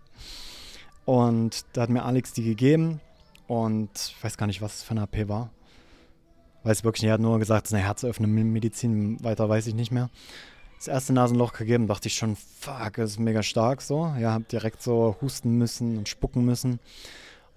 Und 1.07 1.63
da 1.71 1.83
hat 1.83 1.89
mir 1.89 2.03
Alex 2.03 2.33
die 2.33 2.43
gegeben 2.43 2.99
und 3.47 3.89
ich 3.95 4.21
weiß 4.21 4.35
gar 4.35 4.45
nicht, 4.45 4.61
was 4.61 4.75
es 4.75 4.83
für 4.83 4.93
ein 4.93 4.97
AP 4.97 5.29
war. 5.29 5.51
Weiß 6.63 6.83
wirklich 6.83 7.03
nicht, 7.03 7.07
er 7.07 7.13
hat 7.13 7.21
nur 7.21 7.39
gesagt, 7.39 7.65
es 7.65 7.71
ist 7.71 7.75
eine 7.75 7.85
herzöffnende 7.85 8.43
Medizin, 8.43 9.23
weiter 9.23 9.47
weiß 9.47 9.67
ich 9.67 9.73
nicht 9.73 9.93
mehr. 9.93 10.09
Das 10.75 10.89
erste 10.89 11.13
Nasenloch 11.13 11.53
gegeben, 11.53 11.87
dachte 11.87 12.09
ich 12.09 12.15
schon, 12.15 12.35
fuck, 12.35 12.95
das 12.97 13.11
ist 13.11 13.19
mega 13.19 13.41
stark 13.41 13.81
so. 13.81 14.13
Ja, 14.19 14.33
hab 14.33 14.49
direkt 14.49 14.83
so 14.83 15.15
husten 15.21 15.57
müssen 15.57 15.97
und 15.97 16.09
spucken 16.09 16.43
müssen. 16.43 16.81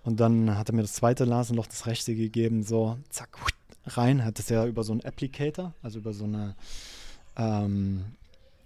Und 0.04 0.20
dann 0.20 0.56
hat 0.56 0.68
er 0.68 0.76
mir 0.76 0.82
das 0.82 0.92
zweite 0.92 1.26
Nasenloch, 1.26 1.66
das 1.66 1.88
rechte 1.88 2.14
gegeben, 2.14 2.62
so 2.62 2.98
zack, 3.08 3.36
rein. 3.84 4.24
Hat 4.24 4.38
das 4.38 4.48
ja 4.48 4.64
über 4.64 4.84
so 4.84 4.92
einen 4.92 5.04
Applicator, 5.04 5.74
also 5.82 5.98
über 5.98 6.12
so 6.12 6.22
eine 6.22 6.54
ähm, 7.36 8.04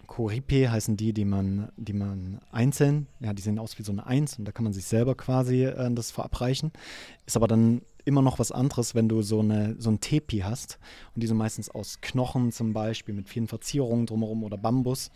Koripe 0.04 0.70
heißen 0.70 0.96
die, 0.96 1.12
die 1.12 1.24
man, 1.24 1.70
die 1.76 1.92
man 1.92 2.40
einzeln, 2.50 3.06
ja, 3.20 3.32
die 3.32 3.42
sehen 3.42 3.58
aus 3.58 3.78
wie 3.78 3.82
so 3.82 3.92
eine 3.92 4.06
Eins 4.06 4.38
und 4.38 4.44
da 4.44 4.52
kann 4.52 4.64
man 4.64 4.72
sich 4.72 4.84
selber 4.84 5.14
quasi 5.14 5.64
äh, 5.64 5.92
das 5.94 6.10
verabreichen. 6.10 6.72
Ist 7.26 7.36
aber 7.36 7.48
dann 7.48 7.82
immer 8.04 8.22
noch 8.22 8.38
was 8.38 8.52
anderes, 8.52 8.94
wenn 8.94 9.08
du 9.08 9.22
so, 9.22 9.40
eine, 9.40 9.76
so 9.78 9.90
ein 9.90 10.00
Tepi 10.00 10.38
hast. 10.38 10.78
Und 11.14 11.22
die 11.22 11.26
sind 11.26 11.36
meistens 11.36 11.70
aus 11.70 12.00
Knochen 12.00 12.52
zum 12.52 12.72
Beispiel 12.72 13.14
mit 13.14 13.28
vielen 13.28 13.48
Verzierungen 13.48 14.06
drumherum 14.06 14.44
oder 14.44 14.58
Bambus. 14.58 15.10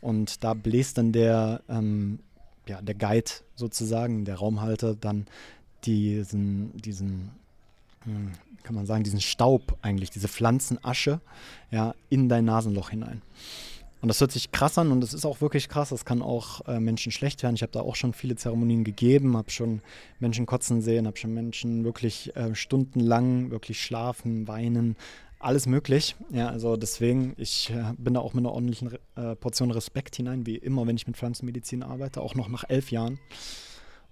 Und 0.00 0.42
da 0.42 0.54
bläst 0.54 0.98
dann 0.98 1.12
der, 1.12 1.62
ähm, 1.68 2.20
ja, 2.66 2.80
der 2.80 2.94
Guide 2.94 3.30
sozusagen, 3.56 4.24
der 4.24 4.36
Raumhalter, 4.36 4.94
dann 4.94 5.26
diesen, 5.84 6.76
diesen, 6.76 7.30
hm, 8.04 8.32
kann 8.62 8.74
man 8.74 8.86
sagen, 8.86 9.04
diesen 9.04 9.20
Staub 9.20 9.76
eigentlich, 9.82 10.10
diese 10.10 10.28
Pflanzenasche, 10.28 11.20
ja, 11.70 11.94
in 12.08 12.28
dein 12.28 12.44
Nasenloch 12.44 12.90
hinein. 12.90 13.22
Und 14.00 14.08
das 14.08 14.20
hört 14.20 14.32
sich 14.32 14.50
krass 14.50 14.78
an 14.78 14.92
und 14.92 15.04
es 15.04 15.12
ist 15.12 15.26
auch 15.26 15.40
wirklich 15.40 15.68
krass. 15.68 15.90
Das 15.90 16.04
kann 16.04 16.22
auch 16.22 16.66
äh, 16.66 16.80
Menschen 16.80 17.12
schlecht 17.12 17.42
werden. 17.42 17.54
Ich 17.54 17.62
habe 17.62 17.72
da 17.72 17.80
auch 17.80 17.96
schon 17.96 18.14
viele 18.14 18.34
Zeremonien 18.34 18.82
gegeben, 18.82 19.36
habe 19.36 19.50
schon 19.50 19.82
Menschen 20.20 20.46
kotzen 20.46 20.80
sehen, 20.80 21.06
habe 21.06 21.18
schon 21.18 21.34
Menschen 21.34 21.84
wirklich 21.84 22.34
äh, 22.34 22.54
stundenlang 22.54 23.50
wirklich 23.50 23.82
schlafen, 23.82 24.48
weinen, 24.48 24.96
alles 25.38 25.66
möglich. 25.66 26.16
Ja, 26.30 26.48
also 26.48 26.76
deswegen, 26.76 27.34
ich 27.36 27.70
äh, 27.70 27.92
bin 27.98 28.14
da 28.14 28.20
auch 28.20 28.34
mit 28.34 28.42
einer 28.42 28.52
ordentlichen 28.52 28.96
äh, 29.16 29.36
Portion 29.36 29.70
Respekt 29.70 30.16
hinein, 30.16 30.46
wie 30.46 30.56
immer, 30.56 30.86
wenn 30.86 30.96
ich 30.96 31.06
mit 31.06 31.16
Pflanzenmedizin 31.16 31.82
arbeite, 31.82 32.20
auch 32.20 32.34
noch 32.34 32.48
nach 32.48 32.64
elf 32.68 32.90
Jahren. 32.90 33.18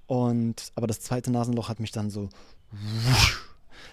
Und 0.07 0.73
aber 0.75 0.87
das 0.87 1.01
zweite 1.01 1.31
Nasenloch 1.31 1.69
hat 1.69 1.81
mich 1.81 1.93
dann 1.93 2.11
so 2.11 2.29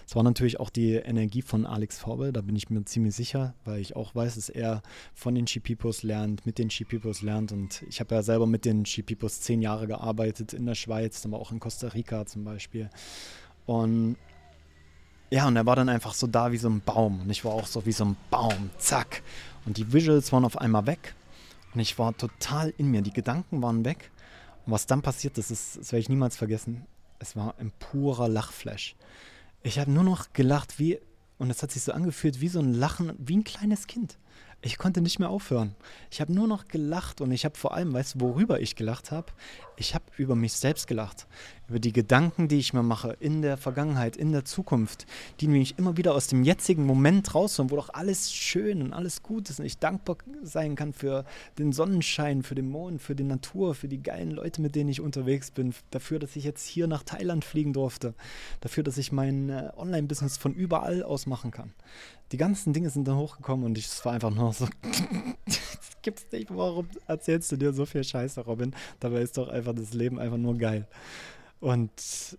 es 0.06 0.16
war 0.16 0.22
natürlich 0.22 0.60
auch 0.60 0.70
die 0.70 0.94
Energie 0.94 1.42
von 1.42 1.66
Alex 1.66 1.98
Faubel, 1.98 2.32
da 2.32 2.40
bin 2.40 2.56
ich 2.56 2.70
mir 2.70 2.84
ziemlich 2.84 3.14
sicher, 3.14 3.54
weil 3.64 3.80
ich 3.80 3.96
auch 3.96 4.14
weiß, 4.14 4.36
dass 4.36 4.48
er 4.48 4.82
von 5.14 5.34
den 5.34 5.46
Chipipos 5.46 6.02
lernt, 6.02 6.46
mit 6.46 6.58
den 6.58 6.68
Chipipos 6.68 7.22
lernt 7.22 7.52
und 7.52 7.82
ich 7.88 8.00
habe 8.00 8.14
ja 8.14 8.22
selber 8.22 8.46
mit 8.46 8.64
den 8.64 8.84
Chipipos 8.84 9.40
zehn 9.40 9.62
Jahre 9.62 9.86
gearbeitet 9.86 10.52
in 10.52 10.66
der 10.66 10.74
Schweiz, 10.74 11.24
war 11.30 11.40
auch 11.40 11.52
in 11.52 11.60
Costa 11.60 11.88
Rica 11.88 12.24
zum 12.26 12.44
Beispiel. 12.44 12.88
Und 13.66 14.16
ja, 15.30 15.48
und 15.48 15.56
er 15.56 15.66
war 15.66 15.74
dann 15.74 15.88
einfach 15.88 16.14
so 16.14 16.28
da 16.28 16.52
wie 16.52 16.56
so 16.56 16.68
ein 16.68 16.80
Baum 16.80 17.20
und 17.22 17.30
ich 17.30 17.44
war 17.44 17.52
auch 17.52 17.66
so 17.66 17.84
wie 17.84 17.92
so 17.92 18.04
ein 18.04 18.16
Baum, 18.30 18.70
zack. 18.78 19.22
Und 19.64 19.76
die 19.76 19.92
Visuals 19.92 20.32
waren 20.32 20.44
auf 20.44 20.58
einmal 20.58 20.86
weg 20.86 21.14
und 21.74 21.80
ich 21.80 21.98
war 21.98 22.16
total 22.16 22.72
in 22.78 22.90
mir, 22.90 23.02
die 23.02 23.12
Gedanken 23.12 23.60
waren 23.60 23.84
weg. 23.84 24.10
Und 24.64 24.72
was 24.72 24.86
dann 24.86 25.02
passiert 25.02 25.36
ist, 25.38 25.50
das 25.50 25.76
werde 25.92 25.98
ich 25.98 26.08
niemals 26.08 26.36
vergessen. 26.36 26.86
Es 27.18 27.36
war 27.36 27.54
ein 27.58 27.72
purer 27.78 28.28
Lachflash. 28.28 28.94
Ich 29.66 29.80
habe 29.80 29.90
nur 29.90 30.04
noch 30.04 30.32
gelacht, 30.32 30.78
wie, 30.78 31.00
und 31.38 31.50
es 31.50 31.60
hat 31.60 31.72
sich 31.72 31.82
so 31.82 31.90
angefühlt 31.90 32.40
wie 32.40 32.46
so 32.46 32.60
ein 32.60 32.72
Lachen, 32.72 33.12
wie 33.18 33.36
ein 33.36 33.42
kleines 33.42 33.88
Kind. 33.88 34.16
Ich 34.62 34.78
konnte 34.78 35.00
nicht 35.00 35.18
mehr 35.18 35.28
aufhören. 35.28 35.74
Ich 36.08 36.20
habe 36.20 36.32
nur 36.32 36.46
noch 36.46 36.68
gelacht 36.68 37.20
und 37.20 37.32
ich 37.32 37.44
habe 37.44 37.58
vor 37.58 37.74
allem, 37.74 37.92
weißt 37.92 38.14
du, 38.14 38.20
worüber 38.20 38.60
ich 38.60 38.76
gelacht 38.76 39.10
habe? 39.10 39.32
Ich 39.78 39.94
habe 39.94 40.04
über 40.16 40.34
mich 40.34 40.54
selbst 40.54 40.86
gelacht. 40.86 41.26
Über 41.68 41.78
die 41.78 41.92
Gedanken, 41.92 42.48
die 42.48 42.58
ich 42.58 42.72
mir 42.72 42.82
mache 42.82 43.16
in 43.20 43.42
der 43.42 43.56
Vergangenheit, 43.56 44.16
in 44.16 44.32
der 44.32 44.44
Zukunft, 44.44 45.06
die 45.40 45.48
mich 45.48 45.78
immer 45.78 45.96
wieder 45.96 46.14
aus 46.14 46.28
dem 46.28 46.44
jetzigen 46.44 46.86
Moment 46.86 47.34
rausholen, 47.34 47.70
wo 47.70 47.76
doch 47.76 47.92
alles 47.92 48.32
schön 48.32 48.82
und 48.82 48.92
alles 48.92 49.22
gut 49.22 49.50
ist 49.50 49.60
und 49.60 49.66
ich 49.66 49.78
dankbar 49.78 50.16
sein 50.42 50.76
kann 50.76 50.92
für 50.92 51.24
den 51.58 51.72
Sonnenschein, 51.72 52.42
für 52.42 52.54
den 52.54 52.70
Mond, 52.70 53.02
für 53.02 53.14
die 53.14 53.24
Natur, 53.24 53.74
für 53.74 53.88
die 53.88 54.02
geilen 54.02 54.30
Leute, 54.30 54.62
mit 54.62 54.74
denen 54.74 54.88
ich 54.88 55.00
unterwegs 55.00 55.50
bin, 55.50 55.74
dafür, 55.90 56.18
dass 56.18 56.36
ich 56.36 56.44
jetzt 56.44 56.66
hier 56.66 56.86
nach 56.86 57.02
Thailand 57.02 57.44
fliegen 57.44 57.72
durfte, 57.72 58.14
dafür, 58.60 58.82
dass 58.82 58.96
ich 58.96 59.12
mein 59.12 59.50
äh, 59.50 59.70
Online-Business 59.76 60.36
von 60.38 60.54
überall 60.54 61.02
aus 61.02 61.26
machen 61.26 61.50
kann 61.50 61.72
die 62.32 62.36
ganzen 62.36 62.72
Dinge 62.72 62.90
sind 62.90 63.06
dann 63.06 63.16
hochgekommen 63.16 63.64
und 63.66 63.78
ich, 63.78 63.86
es 63.86 64.04
war 64.04 64.12
einfach 64.12 64.30
nur 64.30 64.52
so, 64.52 64.66
gibt's 66.06 66.24
nicht, 66.30 66.54
warum 66.54 66.88
erzählst 67.08 67.50
du 67.50 67.56
dir 67.56 67.72
so 67.72 67.84
viel 67.84 68.04
Scheiße, 68.04 68.40
Robin? 68.42 68.74
Dabei 69.00 69.22
ist 69.22 69.36
doch 69.36 69.48
einfach 69.48 69.74
das 69.74 69.92
Leben 69.92 70.20
einfach 70.20 70.36
nur 70.38 70.56
geil. 70.56 70.86
Und 71.58 71.90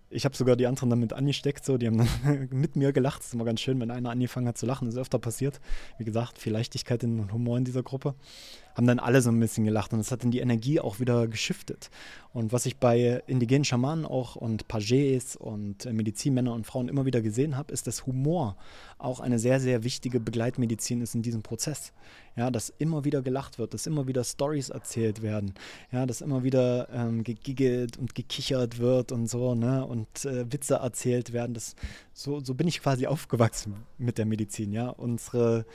ich 0.08 0.24
habe 0.24 0.34
sogar 0.34 0.56
die 0.56 0.66
anderen 0.66 0.88
damit 0.88 1.12
angesteckt, 1.12 1.62
so, 1.62 1.76
die 1.76 1.86
haben 1.86 1.98
dann 1.98 2.48
mit 2.50 2.76
mir 2.76 2.94
gelacht. 2.94 3.18
Das 3.20 3.26
ist 3.26 3.34
immer 3.34 3.44
ganz 3.44 3.60
schön, 3.60 3.78
wenn 3.78 3.90
einer 3.90 4.08
angefangen 4.08 4.48
hat 4.48 4.56
zu 4.56 4.64
lachen. 4.64 4.86
Das 4.86 4.94
ist 4.94 5.00
öfter 5.00 5.18
passiert. 5.18 5.60
Wie 5.98 6.04
gesagt, 6.04 6.38
viel 6.38 6.54
Leichtigkeit 6.54 7.04
und 7.04 7.30
Humor 7.30 7.58
in 7.58 7.64
dieser 7.64 7.82
Gruppe. 7.82 8.14
Haben 8.78 8.86
dann 8.86 9.00
alle 9.00 9.20
so 9.20 9.30
ein 9.30 9.40
bisschen 9.40 9.64
gelacht 9.64 9.92
und 9.92 9.98
das 9.98 10.12
hat 10.12 10.22
dann 10.22 10.30
die 10.30 10.38
Energie 10.38 10.78
auch 10.78 11.00
wieder 11.00 11.26
geschiftet. 11.26 11.90
Und 12.32 12.52
was 12.52 12.64
ich 12.64 12.76
bei 12.76 13.24
indigenen 13.26 13.64
Schamanen 13.64 14.04
auch 14.04 14.36
und 14.36 14.68
Pages 14.68 15.34
und 15.34 15.84
äh, 15.84 15.92
Medizinmänner 15.92 16.52
und 16.54 16.64
Frauen 16.64 16.88
immer 16.88 17.04
wieder 17.04 17.20
gesehen 17.20 17.56
habe, 17.56 17.72
ist, 17.72 17.88
dass 17.88 18.06
Humor 18.06 18.56
auch 18.98 19.18
eine 19.18 19.40
sehr, 19.40 19.58
sehr 19.58 19.82
wichtige 19.82 20.20
Begleitmedizin 20.20 21.00
ist 21.00 21.16
in 21.16 21.22
diesem 21.22 21.42
Prozess. 21.42 21.92
Ja, 22.36 22.52
dass 22.52 22.72
immer 22.78 23.04
wieder 23.04 23.20
gelacht 23.20 23.58
wird, 23.58 23.74
dass 23.74 23.88
immer 23.88 24.06
wieder 24.06 24.22
Stories 24.22 24.68
erzählt 24.68 25.22
werden, 25.22 25.54
ja, 25.90 26.06
dass 26.06 26.20
immer 26.20 26.44
wieder 26.44 26.88
ähm, 26.92 27.24
gegiggelt 27.24 27.96
und 27.96 28.14
gekichert 28.14 28.78
wird 28.78 29.10
und 29.10 29.26
so, 29.26 29.56
ne, 29.56 29.84
und 29.84 30.24
äh, 30.24 30.52
Witze 30.52 30.76
erzählt 30.76 31.32
werden. 31.32 31.54
Das, 31.54 31.74
so, 32.12 32.38
so 32.38 32.54
bin 32.54 32.68
ich 32.68 32.80
quasi 32.80 33.08
aufgewachsen 33.08 33.74
mit 33.98 34.18
der 34.18 34.26
Medizin, 34.26 34.70
ja. 34.70 34.88
Unsere 34.90 35.66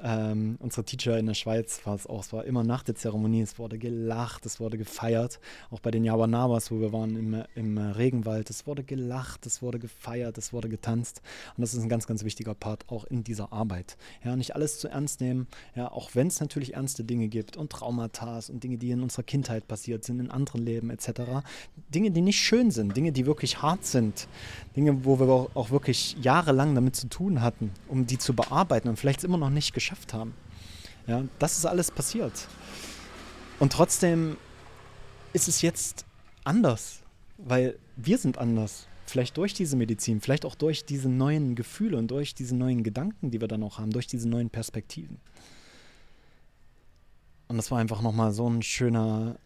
ähm, 0.00 0.56
unsere 0.60 0.84
Teacher 0.84 1.18
in 1.18 1.26
der 1.26 1.34
Schweiz 1.34 1.80
war 1.84 1.96
es 1.96 2.06
auch, 2.06 2.20
es 2.20 2.32
war 2.32 2.44
immer 2.44 2.62
nach 2.62 2.84
der 2.84 2.94
Zeremonie, 2.94 3.42
es 3.42 3.58
wurde 3.58 3.78
gelacht, 3.78 4.46
es 4.46 4.60
wurde 4.60 4.78
gefeiert. 4.78 5.40
Auch 5.70 5.80
bei 5.80 5.90
den 5.90 6.04
Yawanabas, 6.04 6.70
wo 6.70 6.78
wir 6.78 6.92
waren 6.92 7.16
im, 7.16 7.42
im 7.56 7.78
Regenwald, 7.78 8.48
es 8.48 8.66
wurde 8.66 8.84
gelacht, 8.84 9.44
es 9.46 9.60
wurde 9.60 9.80
gefeiert, 9.80 10.38
es 10.38 10.52
wurde 10.52 10.68
getanzt. 10.68 11.20
Und 11.56 11.62
das 11.62 11.74
ist 11.74 11.82
ein 11.82 11.88
ganz, 11.88 12.06
ganz 12.06 12.22
wichtiger 12.22 12.54
Part 12.54 12.88
auch 12.88 13.04
in 13.04 13.24
dieser 13.24 13.52
Arbeit. 13.52 13.96
Ja, 14.24 14.36
nicht 14.36 14.54
alles 14.54 14.78
zu 14.78 14.88
ernst 14.88 15.20
nehmen, 15.20 15.48
ja, 15.74 15.90
auch 15.90 16.14
wenn 16.14 16.28
es 16.28 16.40
natürlich 16.40 16.74
ernste 16.74 17.02
Dinge 17.02 17.26
gibt 17.26 17.56
und 17.56 17.70
Traumata 17.72 18.38
und 18.48 18.62
Dinge, 18.62 18.78
die 18.78 18.92
in 18.92 19.02
unserer 19.02 19.24
Kindheit 19.24 19.66
passiert 19.66 20.04
sind, 20.04 20.20
in 20.20 20.30
anderen 20.30 20.64
Leben 20.64 20.90
etc. 20.90 21.22
Dinge, 21.92 22.12
die 22.12 22.20
nicht 22.20 22.38
schön 22.38 22.70
sind, 22.70 22.96
Dinge, 22.96 23.10
die 23.10 23.26
wirklich 23.26 23.62
hart 23.62 23.84
sind, 23.84 24.28
Dinge, 24.76 25.04
wo 25.04 25.18
wir 25.18 25.48
auch 25.54 25.70
wirklich 25.70 26.16
jahrelang 26.22 26.76
damit 26.76 26.94
zu 26.94 27.08
tun 27.08 27.40
hatten, 27.42 27.72
um 27.88 28.06
die 28.06 28.18
zu 28.18 28.34
bearbeiten 28.34 28.88
und 28.88 28.96
vielleicht 28.96 29.24
immer 29.24 29.38
noch 29.38 29.50
nicht 29.50 29.74
geschafft 29.74 29.87
geschafft 29.88 30.12
haben. 30.12 30.34
Ja, 31.06 31.24
das 31.38 31.56
ist 31.56 31.64
alles 31.64 31.90
passiert. 31.90 32.46
Und 33.58 33.72
trotzdem 33.72 34.36
ist 35.32 35.48
es 35.48 35.62
jetzt 35.62 36.04
anders, 36.44 37.00
weil 37.38 37.78
wir 37.96 38.18
sind 38.18 38.38
anders. 38.38 38.86
Vielleicht 39.06 39.38
durch 39.38 39.54
diese 39.54 39.76
Medizin, 39.76 40.20
vielleicht 40.20 40.44
auch 40.44 40.54
durch 40.54 40.84
diese 40.84 41.08
neuen 41.08 41.54
Gefühle 41.54 41.96
und 41.96 42.10
durch 42.10 42.34
diese 42.34 42.54
neuen 42.54 42.82
Gedanken, 42.82 43.30
die 43.30 43.40
wir 43.40 43.48
dann 43.48 43.62
auch 43.62 43.78
haben, 43.78 43.90
durch 43.90 44.06
diese 44.06 44.28
neuen 44.28 44.50
Perspektiven. 44.50 45.18
Und 47.48 47.56
das 47.56 47.70
war 47.70 47.78
einfach 47.78 48.02
nochmal 48.02 48.32
so 48.32 48.46
ein 48.48 48.60
schöner 48.60 49.36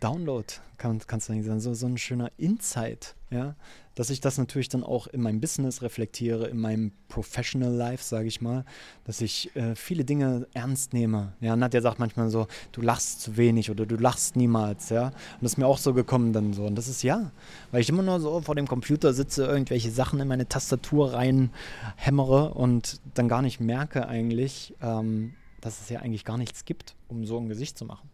Download, 0.00 0.46
kann, 0.78 1.00
kannst 1.06 1.28
du 1.28 1.32
eigentlich 1.32 1.46
sagen, 1.46 1.60
so, 1.60 1.74
so 1.74 1.86
ein 1.86 1.98
schöner 1.98 2.30
Insight, 2.36 3.14
ja, 3.30 3.54
dass 3.94 4.10
ich 4.10 4.20
das 4.20 4.38
natürlich 4.38 4.68
dann 4.68 4.82
auch 4.82 5.06
in 5.06 5.20
meinem 5.20 5.40
Business 5.40 5.82
reflektiere, 5.82 6.48
in 6.48 6.58
meinem 6.58 6.92
Professional 7.08 7.72
Life, 7.72 8.02
sage 8.02 8.26
ich 8.26 8.40
mal, 8.40 8.64
dass 9.04 9.20
ich 9.20 9.54
äh, 9.56 9.74
viele 9.76 10.04
Dinge 10.04 10.46
ernst 10.52 10.92
nehme. 10.92 11.32
Ja, 11.40 11.54
Nadja 11.54 11.80
sagt 11.80 11.98
manchmal 11.98 12.28
so, 12.30 12.46
du 12.72 12.80
lachst 12.80 13.20
zu 13.20 13.36
wenig 13.36 13.70
oder 13.70 13.86
du 13.86 13.96
lachst 13.96 14.36
niemals, 14.36 14.88
ja. 14.88 15.06
Und 15.06 15.42
das 15.42 15.52
ist 15.52 15.58
mir 15.58 15.66
auch 15.66 15.78
so 15.78 15.94
gekommen 15.94 16.32
dann 16.32 16.52
so. 16.52 16.64
Und 16.64 16.74
das 16.74 16.88
ist 16.88 17.02
ja, 17.02 17.30
weil 17.70 17.80
ich 17.80 17.88
immer 17.88 18.02
nur 18.02 18.20
so 18.20 18.40
vor 18.40 18.54
dem 18.54 18.66
Computer 18.66 19.12
sitze, 19.12 19.44
irgendwelche 19.46 19.90
Sachen 19.90 20.20
in 20.20 20.28
meine 20.28 20.48
Tastatur 20.48 21.12
rein 21.14 21.50
hämmere 21.96 22.54
und 22.54 23.00
dann 23.14 23.28
gar 23.28 23.42
nicht 23.42 23.60
merke 23.60 24.08
eigentlich, 24.08 24.74
ähm, 24.82 25.34
dass 25.60 25.80
es 25.80 25.88
ja 25.88 26.00
eigentlich 26.00 26.24
gar 26.24 26.36
nichts 26.36 26.64
gibt, 26.64 26.94
um 27.08 27.24
so 27.24 27.38
ein 27.38 27.48
Gesicht 27.48 27.78
zu 27.78 27.84
machen. 27.84 28.10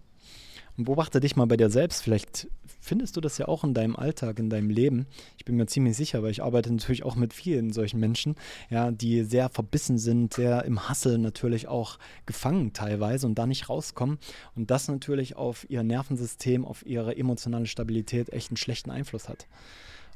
Beobachte 0.85 1.21
dich 1.21 1.37
mal 1.37 1.47
bei 1.47 1.57
dir 1.57 1.71
selbst. 1.71 2.03
Vielleicht 2.03 2.49
findest 2.81 3.17
du 3.17 3.21
das 3.21 3.39
ja 3.39 3.49
auch 3.49 3.65
in 3.65 3.75
deinem 3.75 3.97
Alltag, 3.97 4.39
in 4.39 4.51
deinem 4.51 4.71
Leben. 4.71 5.07
Ich 5.37 5.45
bin 5.45 5.57
mir 5.57 5.67
ziemlich 5.67 5.97
sicher, 5.97 6.23
weil 6.23 6.31
ich 6.31 6.43
arbeite 6.43 6.73
natürlich 6.73 7.05
auch 7.05 7.15
mit 7.15 7.33
vielen 7.33 7.73
solchen 7.73 8.01
Menschen, 8.01 8.37
ja, 8.71 8.91
die 8.91 9.23
sehr 9.25 9.49
verbissen 9.49 9.99
sind, 9.99 10.35
sehr 10.35 10.65
im 10.65 10.89
Hassel 10.89 11.19
natürlich 11.19 11.69
auch 11.69 11.99
gefangen 12.27 12.73
teilweise 12.73 13.27
und 13.27 13.39
da 13.39 13.47
nicht 13.47 13.69
rauskommen. 13.69 14.19
Und 14.57 14.71
das 14.71 14.89
natürlich 14.89 15.37
auf 15.37 15.69
ihr 15.69 15.83
Nervensystem, 15.83 16.65
auf 16.65 16.85
ihre 16.87 17.17
emotionale 17.17 17.67
Stabilität 17.67 18.33
echt 18.33 18.51
einen 18.51 18.57
schlechten 18.57 18.91
Einfluss 18.91 19.29
hat. 19.29 19.47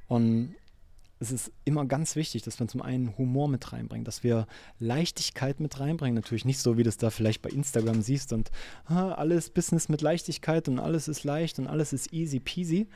Und 0.08 0.54
es 1.24 1.32
ist 1.32 1.52
immer 1.64 1.86
ganz 1.86 2.16
wichtig, 2.16 2.42
dass 2.42 2.60
wir 2.60 2.68
zum 2.68 2.82
einen 2.82 3.16
Humor 3.16 3.48
mit 3.48 3.72
reinbringen, 3.72 4.04
dass 4.04 4.22
wir 4.22 4.46
Leichtigkeit 4.78 5.58
mit 5.58 5.80
reinbringen. 5.80 6.14
Natürlich 6.14 6.44
nicht 6.44 6.58
so, 6.58 6.76
wie 6.76 6.82
du 6.82 6.88
es 6.88 6.98
da 6.98 7.10
vielleicht 7.10 7.42
bei 7.42 7.50
Instagram 7.50 8.02
siehst 8.02 8.32
und 8.32 8.50
ah, 8.86 9.12
alles 9.12 9.50
Business 9.50 9.88
mit 9.88 10.02
Leichtigkeit 10.02 10.68
und 10.68 10.78
alles 10.78 11.08
ist 11.08 11.24
leicht 11.24 11.58
und 11.58 11.66
alles 11.66 11.92
ist 11.92 12.12
easy 12.12 12.40
peasy. 12.40 12.88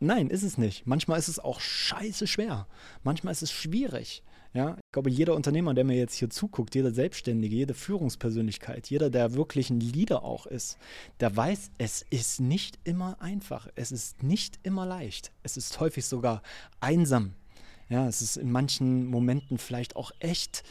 Nein, 0.00 0.28
ist 0.28 0.42
es 0.42 0.58
nicht. 0.58 0.86
Manchmal 0.86 1.18
ist 1.18 1.28
es 1.28 1.38
auch 1.38 1.60
scheiße 1.60 2.26
schwer. 2.26 2.66
Manchmal 3.02 3.32
ist 3.32 3.42
es 3.42 3.52
schwierig. 3.52 4.22
Ja, 4.54 4.76
ich 4.76 4.92
glaube, 4.92 5.10
jeder 5.10 5.34
Unternehmer, 5.34 5.74
der 5.74 5.82
mir 5.82 5.96
jetzt 5.96 6.14
hier 6.14 6.30
zuguckt, 6.30 6.76
jeder 6.76 6.92
Selbstständige, 6.92 7.56
jede 7.56 7.74
Führungspersönlichkeit, 7.74 8.88
jeder, 8.88 9.10
der 9.10 9.34
wirklich 9.34 9.68
ein 9.68 9.80
Leader 9.80 10.22
auch 10.22 10.46
ist, 10.46 10.78
der 11.18 11.36
weiß, 11.36 11.72
es 11.78 12.06
ist 12.10 12.40
nicht 12.40 12.78
immer 12.84 13.20
einfach. 13.20 13.68
Es 13.74 13.90
ist 13.90 14.22
nicht 14.22 14.60
immer 14.62 14.86
leicht. 14.86 15.32
Es 15.42 15.56
ist 15.56 15.80
häufig 15.80 16.06
sogar 16.06 16.40
einsam 16.80 17.34
ja, 17.88 18.06
es 18.06 18.22
ist 18.22 18.36
in 18.36 18.50
manchen 18.50 19.06
Momenten 19.06 19.58
vielleicht 19.58 19.96
auch 19.96 20.10
echt 20.18 20.62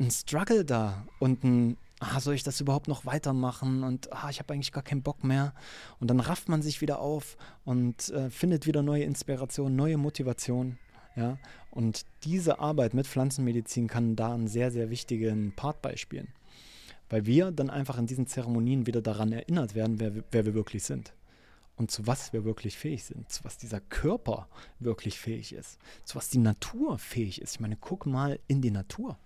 ein 0.00 0.10
Struggle 0.10 0.64
da 0.64 1.06
und 1.20 1.44
ein, 1.44 1.76
ah, 2.00 2.20
soll 2.20 2.34
ich 2.34 2.42
das 2.42 2.60
überhaupt 2.60 2.88
noch 2.88 3.06
weitermachen 3.06 3.84
und 3.84 4.12
ah, 4.12 4.30
ich 4.30 4.38
habe 4.38 4.52
eigentlich 4.52 4.72
gar 4.72 4.82
keinen 4.82 5.02
Bock 5.02 5.22
mehr. 5.22 5.54
Und 6.00 6.08
dann 6.08 6.20
rafft 6.20 6.48
man 6.48 6.62
sich 6.62 6.80
wieder 6.80 6.98
auf 6.98 7.36
und 7.64 8.08
äh, 8.10 8.30
findet 8.30 8.66
wieder 8.66 8.82
neue 8.82 9.04
Inspiration, 9.04 9.76
neue 9.76 9.96
Motivation. 9.96 10.78
Ja, 11.16 11.38
und 11.70 12.06
diese 12.24 12.58
Arbeit 12.58 12.92
mit 12.92 13.06
Pflanzenmedizin 13.06 13.86
kann 13.86 14.16
da 14.16 14.34
einen 14.34 14.48
sehr, 14.48 14.72
sehr 14.72 14.90
wichtigen 14.90 15.52
Part 15.54 15.80
beispielen. 15.80 16.26
Weil 17.08 17.24
wir 17.26 17.52
dann 17.52 17.70
einfach 17.70 17.98
in 17.98 18.06
diesen 18.06 18.26
Zeremonien 18.26 18.88
wieder 18.88 19.00
daran 19.00 19.30
erinnert 19.30 19.76
werden, 19.76 20.00
wer, 20.00 20.12
wer 20.32 20.44
wir 20.44 20.54
wirklich 20.54 20.82
sind 20.82 21.12
und 21.76 21.90
zu 21.90 22.06
was 22.06 22.32
wir 22.32 22.44
wirklich 22.44 22.76
fähig 22.78 23.04
sind, 23.04 23.30
zu 23.30 23.44
was 23.44 23.58
dieser 23.58 23.80
Körper 23.80 24.48
wirklich 24.78 25.18
fähig 25.18 25.52
ist, 25.52 25.78
zu 26.04 26.16
was 26.16 26.30
die 26.30 26.38
Natur 26.38 26.98
fähig 26.98 27.40
ist. 27.40 27.54
Ich 27.54 27.60
meine, 27.60 27.76
guck 27.76 28.06
mal 28.06 28.38
in 28.46 28.62
die 28.62 28.70
Natur. 28.70 29.18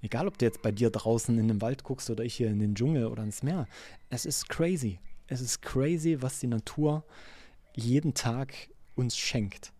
Egal, 0.00 0.26
ob 0.26 0.38
du 0.38 0.44
jetzt 0.44 0.62
bei 0.62 0.72
dir 0.72 0.90
draußen 0.90 1.38
in 1.38 1.48
den 1.48 1.60
Wald 1.60 1.84
guckst 1.84 2.08
oder 2.08 2.24
ich 2.24 2.34
hier 2.34 2.48
in 2.48 2.60
den 2.60 2.74
Dschungel 2.74 3.06
oder 3.06 3.22
ins 3.22 3.42
Meer. 3.42 3.66
Es 4.08 4.24
ist 4.24 4.48
crazy. 4.48 4.98
Es 5.26 5.40
ist 5.40 5.60
crazy, 5.60 6.16
was 6.20 6.40
die 6.40 6.46
Natur 6.46 7.04
jeden 7.74 8.14
Tag 8.14 8.54
uns 8.94 9.16
schenkt. 9.16 9.72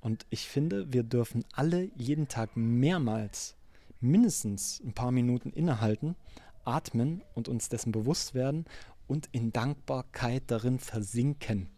Und 0.00 0.26
ich 0.30 0.46
finde, 0.46 0.92
wir 0.92 1.02
dürfen 1.02 1.44
alle 1.52 1.90
jeden 1.96 2.28
Tag 2.28 2.56
mehrmals 2.56 3.56
mindestens 4.00 4.80
ein 4.84 4.92
paar 4.92 5.10
Minuten 5.10 5.50
innehalten, 5.50 6.16
atmen 6.64 7.22
und 7.34 7.48
uns 7.48 7.68
dessen 7.68 7.92
bewusst 7.92 8.34
werden 8.34 8.66
und 9.06 9.28
in 9.32 9.52
Dankbarkeit 9.52 10.44
darin 10.48 10.78
versinken. 10.78 11.68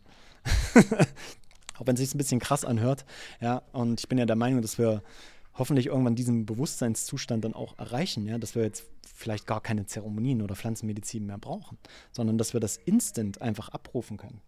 Auch 1.79 1.87
wenn 1.87 1.95
es 1.95 2.01
sich 2.01 2.15
ein 2.15 2.19
bisschen 2.19 2.41
krass 2.41 2.65
anhört. 2.65 3.05
Ja, 3.41 3.63
und 3.73 4.01
ich 4.01 4.09
bin 4.09 4.19
ja 4.19 4.27
der 4.27 4.37
Meinung, 4.37 4.63
dass 4.63 4.79
wir 4.79 5.03
hoffentlich 5.55 5.87
irgendwann 5.87 6.15
diesen 6.15 6.47
Bewusstseinszustand 6.47 7.45
dann 7.45 7.55
auch 7.55 7.79
erreichen, 7.79 8.27
ja, 8.27 8.39
dass 8.39 8.55
wir 8.55 8.63
jetzt 8.63 8.85
vielleicht 9.03 9.47
gar 9.47 9.61
keine 9.61 9.87
Zeremonien 9.87 10.43
oder 10.43 10.55
Pflanzenmedizin 10.55 11.27
mehr 11.27 11.39
brauchen, 11.39 11.79
sondern 12.13 12.39
dass 12.39 12.53
wir 12.53 12.61
das 12.61 12.77
instant 12.77 13.43
einfach 13.43 13.69
abrufen 13.69 14.17
können. 14.17 14.41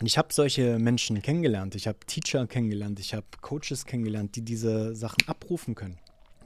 Und 0.00 0.06
ich 0.06 0.18
habe 0.18 0.32
solche 0.32 0.78
Menschen 0.80 1.22
kennengelernt, 1.22 1.76
ich 1.76 1.86
habe 1.86 1.98
Teacher 2.06 2.46
kennengelernt, 2.48 2.98
ich 2.98 3.14
habe 3.14 3.26
Coaches 3.40 3.86
kennengelernt, 3.86 4.34
die 4.34 4.42
diese 4.42 4.96
Sachen 4.96 5.28
abrufen 5.28 5.76
können 5.76 5.98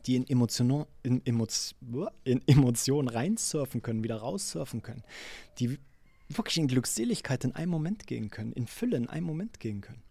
die 0.08 0.16
in, 0.16 0.26
Emotion, 0.26 0.86
in, 1.02 1.24
Emotion, 1.24 2.08
in 2.24 2.42
Emotionen 2.48 3.08
reinsurfen 3.08 3.82
können, 3.82 4.02
wieder 4.02 4.16
raussurfen 4.16 4.82
können, 4.82 5.04
die 5.58 5.78
wirklich 6.28 6.58
in 6.58 6.66
Glückseligkeit 6.66 7.44
in 7.44 7.54
einem 7.54 7.70
Moment 7.70 8.06
gehen 8.06 8.30
können, 8.30 8.52
in 8.52 8.66
Fülle 8.66 8.96
in 8.96 9.08
einem 9.08 9.26
Moment 9.26 9.60
gehen 9.60 9.82
können. 9.82 10.02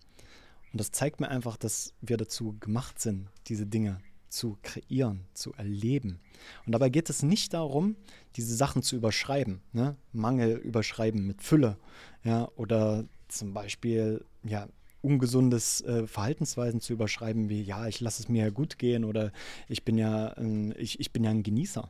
Und 0.72 0.80
das 0.80 0.92
zeigt 0.92 1.20
mir 1.20 1.30
einfach, 1.30 1.58
dass 1.58 1.94
wir 2.02 2.18
dazu 2.18 2.56
gemacht 2.60 3.00
sind, 3.00 3.30
diese 3.48 3.66
Dinge 3.66 4.00
zu 4.30 4.58
kreieren, 4.62 5.26
zu 5.34 5.54
erleben. 5.54 6.20
Und 6.66 6.74
dabei 6.74 6.90
geht 6.90 7.10
es 7.10 7.24
nicht 7.24 7.54
darum, 7.54 7.96
diese 8.36 8.56
Sachen 8.56 8.84
zu 8.84 8.96
überschreiben, 8.96 9.62
ne? 9.72 9.96
Mangel 10.12 10.58
überschreiben 10.58 11.26
mit 11.26 11.42
Fülle, 11.42 11.78
ja, 12.24 12.48
oder 12.56 13.06
zum 13.30 13.54
Beispiel, 13.54 14.26
ja, 14.44 14.68
ungesundes 15.02 15.82
äh, 15.82 16.08
Verhaltensweisen 16.08 16.82
zu 16.82 16.94
überschreiben, 16.94 17.50
wie 17.50 17.62
ja, 17.62 17.88
ich 17.88 18.02
lasse 18.02 18.24
es 18.24 18.30
mir 18.30 18.46
ja 18.46 18.50
gut 18.50 18.78
gehen 18.80 19.06
oder 19.06 19.32
ich 19.68 19.84
bin 19.84 19.98
ja, 19.98 20.30
äh, 20.38 20.74
ich, 20.74 21.00
ich 21.00 21.12
bin 21.12 21.24
ja 21.24 21.32
ein 21.32 21.44
Genießer. 21.44 21.90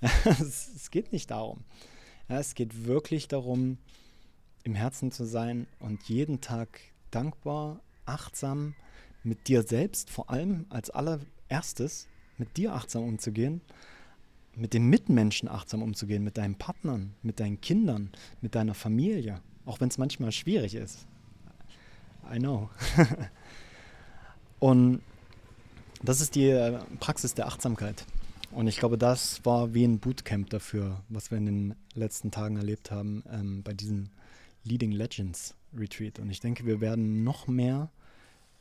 es, 0.24 0.70
es, 0.74 0.90
geht 0.90 1.12
nicht 1.12 1.30
darum. 1.30 1.64
Ja, 2.28 2.38
es 2.38 2.54
geht 2.54 2.86
wirklich 2.86 3.28
darum, 3.28 3.78
im 4.64 4.74
Herzen 4.74 5.12
zu 5.12 5.24
sein 5.24 5.66
und 5.80 6.02
jeden 6.04 6.40
Tag 6.40 6.80
dankbar, 7.10 7.80
achtsam 8.04 8.74
mit 9.22 9.48
dir 9.48 9.62
selbst, 9.62 10.10
vor 10.10 10.30
allem 10.30 10.66
als 10.68 10.90
allererstes, 10.90 12.08
mit 12.38 12.56
dir 12.56 12.74
achtsam 12.74 13.04
umzugehen, 13.04 13.60
mit 14.54 14.74
den 14.74 14.88
Mitmenschen 14.88 15.48
achtsam 15.48 15.82
umzugehen, 15.82 16.24
mit 16.24 16.36
deinen 16.36 16.56
Partnern, 16.56 17.14
mit 17.22 17.40
deinen 17.40 17.60
Kindern, 17.60 18.10
mit 18.40 18.54
deiner 18.54 18.74
Familie, 18.74 19.40
auch 19.64 19.80
wenn 19.80 19.88
es 19.88 19.98
manchmal 19.98 20.32
schwierig 20.32 20.74
ist. 20.74 21.06
I 22.30 22.38
know. 22.38 22.70
Und 24.58 25.00
das 26.02 26.20
ist 26.20 26.34
die 26.34 26.48
äh, 26.48 26.78
Praxis 27.00 27.34
der 27.34 27.46
Achtsamkeit. 27.46 28.04
Und 28.50 28.66
ich 28.66 28.76
glaube, 28.76 28.98
das 28.98 29.44
war 29.44 29.72
wie 29.72 29.84
ein 29.84 29.98
Bootcamp 29.98 30.50
dafür, 30.50 31.00
was 31.08 31.30
wir 31.30 31.38
in 31.38 31.46
den 31.46 31.74
letzten 31.94 32.30
Tagen 32.30 32.56
erlebt 32.56 32.90
haben 32.90 33.24
ähm, 33.32 33.62
bei 33.62 33.72
diesem 33.72 34.10
Leading 34.64 34.92
Legends 34.92 35.54
Retreat. 35.76 36.18
Und 36.18 36.30
ich 36.30 36.40
denke, 36.40 36.66
wir 36.66 36.80
werden 36.80 37.24
noch 37.24 37.46
mehr 37.46 37.90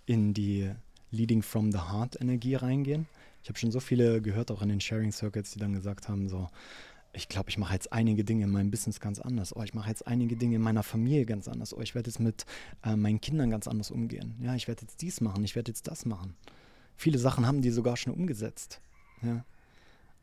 in 0.05 0.33
die 0.33 0.71
Leading 1.11 1.41
from 1.41 1.71
the 1.71 1.77
Heart 1.77 2.19
Energie 2.21 2.55
reingehen. 2.55 3.07
Ich 3.43 3.49
habe 3.49 3.59
schon 3.59 3.71
so 3.71 3.79
viele 3.79 4.21
gehört, 4.21 4.49
auch 4.51 4.61
in 4.61 4.69
den 4.69 4.79
Sharing 4.79 5.11
Circuits, 5.11 5.51
die 5.51 5.59
dann 5.59 5.73
gesagt 5.73 6.07
haben, 6.07 6.29
so, 6.29 6.49
ich 7.13 7.27
glaube, 7.27 7.49
ich 7.49 7.57
mache 7.57 7.73
jetzt 7.73 7.91
einige 7.91 8.23
Dinge 8.23 8.45
in 8.45 8.51
meinem 8.51 8.71
Business 8.71 8.99
ganz 8.99 9.19
anders. 9.19 9.55
Oh, 9.55 9.63
ich 9.63 9.73
mache 9.73 9.89
jetzt 9.89 10.07
einige 10.07 10.37
Dinge 10.37 10.55
in 10.55 10.61
meiner 10.61 10.83
Familie 10.83 11.25
ganz 11.25 11.47
anders. 11.47 11.73
Oh, 11.73 11.81
ich 11.81 11.93
werde 11.93 12.09
jetzt 12.09 12.19
mit 12.19 12.45
äh, 12.83 12.95
meinen 12.95 13.19
Kindern 13.19 13.49
ganz 13.49 13.67
anders 13.67 13.91
umgehen. 13.91 14.35
Ja, 14.39 14.55
ich 14.55 14.67
werde 14.67 14.81
jetzt 14.83 15.01
dies 15.01 15.19
machen, 15.21 15.43
ich 15.43 15.55
werde 15.55 15.71
jetzt 15.71 15.87
das 15.87 16.05
machen. 16.05 16.35
Viele 16.95 17.17
Sachen 17.17 17.45
haben 17.45 17.61
die 17.61 17.71
sogar 17.71 17.97
schon 17.97 18.13
umgesetzt. 18.13 18.81
Ja. 19.21 19.43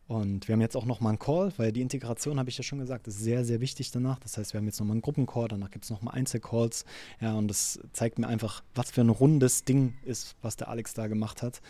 Und 0.08 0.48
wir 0.48 0.54
haben 0.54 0.62
jetzt 0.62 0.74
auch 0.74 0.86
nochmal 0.86 1.10
einen 1.10 1.18
Call, 1.18 1.52
weil 1.58 1.70
die 1.70 1.82
Integration, 1.82 2.38
habe 2.38 2.48
ich 2.48 2.56
ja 2.56 2.64
schon 2.64 2.78
gesagt, 2.78 3.06
ist 3.06 3.20
sehr, 3.20 3.44
sehr 3.44 3.60
wichtig 3.60 3.90
danach. 3.90 4.18
Das 4.18 4.38
heißt, 4.38 4.54
wir 4.54 4.58
haben 4.58 4.66
jetzt 4.66 4.80
nochmal 4.80 4.94
einen 4.94 5.02
Gruppencall, 5.02 5.48
danach 5.48 5.70
gibt 5.70 5.84
es 5.84 5.90
nochmal 5.90 6.14
Einzelcalls. 6.14 6.86
Ja, 7.20 7.34
und 7.34 7.48
das 7.48 7.78
zeigt 7.92 8.18
mir 8.18 8.26
einfach, 8.26 8.62
was 8.74 8.90
für 8.90 9.02
ein 9.02 9.10
rundes 9.10 9.64
Ding 9.64 9.98
ist, 10.06 10.34
was 10.40 10.56
der 10.56 10.68
Alex 10.68 10.94
da 10.94 11.08
gemacht 11.08 11.42
hat. 11.42 11.60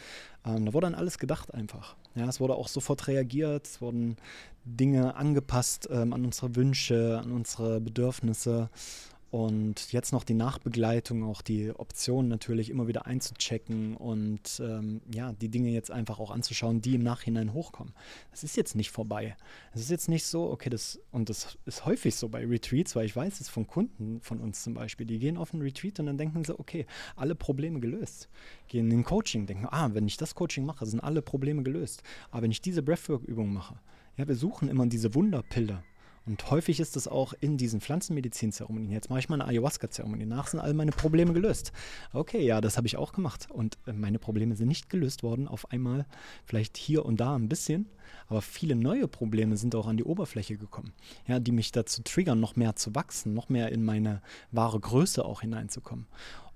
Ähm, 0.46 0.66
da 0.66 0.72
wurde 0.72 0.86
an 0.86 0.94
alles 0.94 1.18
gedacht 1.18 1.52
einfach. 1.52 1.96
Ja, 2.14 2.28
es 2.28 2.38
wurde 2.38 2.54
auch 2.54 2.68
sofort 2.68 3.08
reagiert, 3.08 3.66
es 3.66 3.80
wurden 3.80 4.16
Dinge 4.64 5.16
angepasst 5.16 5.88
ähm, 5.90 6.12
an 6.12 6.24
unsere 6.24 6.54
Wünsche, 6.54 7.20
an 7.20 7.32
unsere 7.32 7.80
Bedürfnisse. 7.80 8.70
Und 9.30 9.92
jetzt 9.92 10.12
noch 10.12 10.24
die 10.24 10.34
Nachbegleitung, 10.34 11.22
auch 11.22 11.42
die 11.42 11.70
Option 11.70 12.28
natürlich 12.28 12.70
immer 12.70 12.88
wieder 12.88 13.04
einzuchecken 13.04 13.94
und 13.94 14.58
ähm, 14.64 15.02
ja, 15.12 15.32
die 15.34 15.50
Dinge 15.50 15.68
jetzt 15.68 15.90
einfach 15.90 16.18
auch 16.18 16.30
anzuschauen, 16.30 16.80
die 16.80 16.94
im 16.94 17.02
Nachhinein 17.02 17.52
hochkommen. 17.52 17.92
Das 18.30 18.42
ist 18.42 18.56
jetzt 18.56 18.74
nicht 18.74 18.90
vorbei. 18.90 19.36
Es 19.74 19.82
ist 19.82 19.90
jetzt 19.90 20.08
nicht 20.08 20.24
so, 20.24 20.50
okay, 20.50 20.70
das, 20.70 20.98
und 21.10 21.28
das 21.28 21.58
ist 21.66 21.84
häufig 21.84 22.14
so 22.14 22.30
bei 22.30 22.46
Retreats, 22.46 22.96
weil 22.96 23.04
ich 23.04 23.14
weiß 23.14 23.40
es 23.40 23.50
von 23.50 23.66
Kunden 23.66 24.22
von 24.22 24.40
uns 24.40 24.62
zum 24.62 24.72
Beispiel, 24.72 25.06
die 25.06 25.18
gehen 25.18 25.36
auf 25.36 25.52
einen 25.52 25.62
Retreat 25.62 26.00
und 26.00 26.06
dann 26.06 26.16
denken 26.16 26.42
sie, 26.42 26.58
okay, 26.58 26.86
alle 27.14 27.34
Probleme 27.34 27.80
gelöst. 27.80 28.30
Gehen 28.66 28.90
in 28.90 29.04
Coaching, 29.04 29.44
denken, 29.44 29.66
ah, 29.70 29.90
wenn 29.92 30.06
ich 30.06 30.16
das 30.16 30.34
Coaching 30.34 30.64
mache, 30.64 30.86
sind 30.86 31.00
alle 31.00 31.20
Probleme 31.20 31.62
gelöst. 31.62 32.02
Aber 32.30 32.44
wenn 32.44 32.50
ich 32.50 32.62
diese 32.62 32.82
Breathwork-Übung 32.82 33.52
mache, 33.52 33.78
ja, 34.16 34.26
wir 34.26 34.36
suchen 34.36 34.68
immer 34.68 34.86
diese 34.86 35.14
Wunderpille. 35.14 35.82
Und 36.28 36.50
häufig 36.50 36.78
ist 36.78 36.94
es 36.94 37.08
auch 37.08 37.32
in 37.40 37.56
diesen 37.56 37.80
Pflanzenmedizin-Zeremonien. 37.80 38.92
Jetzt 38.92 39.08
mache 39.08 39.20
ich 39.20 39.30
mal 39.30 39.40
eine 39.40 39.48
Ayahuasca-Zeremonie. 39.48 40.26
Nach 40.26 40.46
sind 40.46 40.60
all 40.60 40.74
meine 40.74 40.92
Probleme 40.92 41.32
gelöst. 41.32 41.72
Okay, 42.12 42.44
ja, 42.44 42.60
das 42.60 42.76
habe 42.76 42.86
ich 42.86 42.98
auch 42.98 43.12
gemacht. 43.12 43.48
Und 43.50 43.78
äh, 43.86 43.94
meine 43.94 44.18
Probleme 44.18 44.54
sind 44.54 44.68
nicht 44.68 44.90
gelöst 44.90 45.22
worden 45.22 45.48
auf 45.48 45.72
einmal. 45.72 46.04
Vielleicht 46.44 46.76
hier 46.76 47.06
und 47.06 47.18
da 47.18 47.34
ein 47.34 47.48
bisschen. 47.48 47.88
Aber 48.26 48.42
viele 48.42 48.76
neue 48.76 49.08
Probleme 49.08 49.56
sind 49.56 49.74
auch 49.74 49.86
an 49.86 49.96
die 49.96 50.04
Oberfläche 50.04 50.58
gekommen. 50.58 50.92
Ja, 51.26 51.40
die 51.40 51.52
mich 51.52 51.72
dazu 51.72 52.02
triggern, 52.02 52.40
noch 52.40 52.56
mehr 52.56 52.76
zu 52.76 52.94
wachsen, 52.94 53.32
noch 53.32 53.48
mehr 53.48 53.72
in 53.72 53.82
meine 53.82 54.20
wahre 54.52 54.80
Größe 54.80 55.24
auch 55.24 55.40
hineinzukommen. 55.40 56.06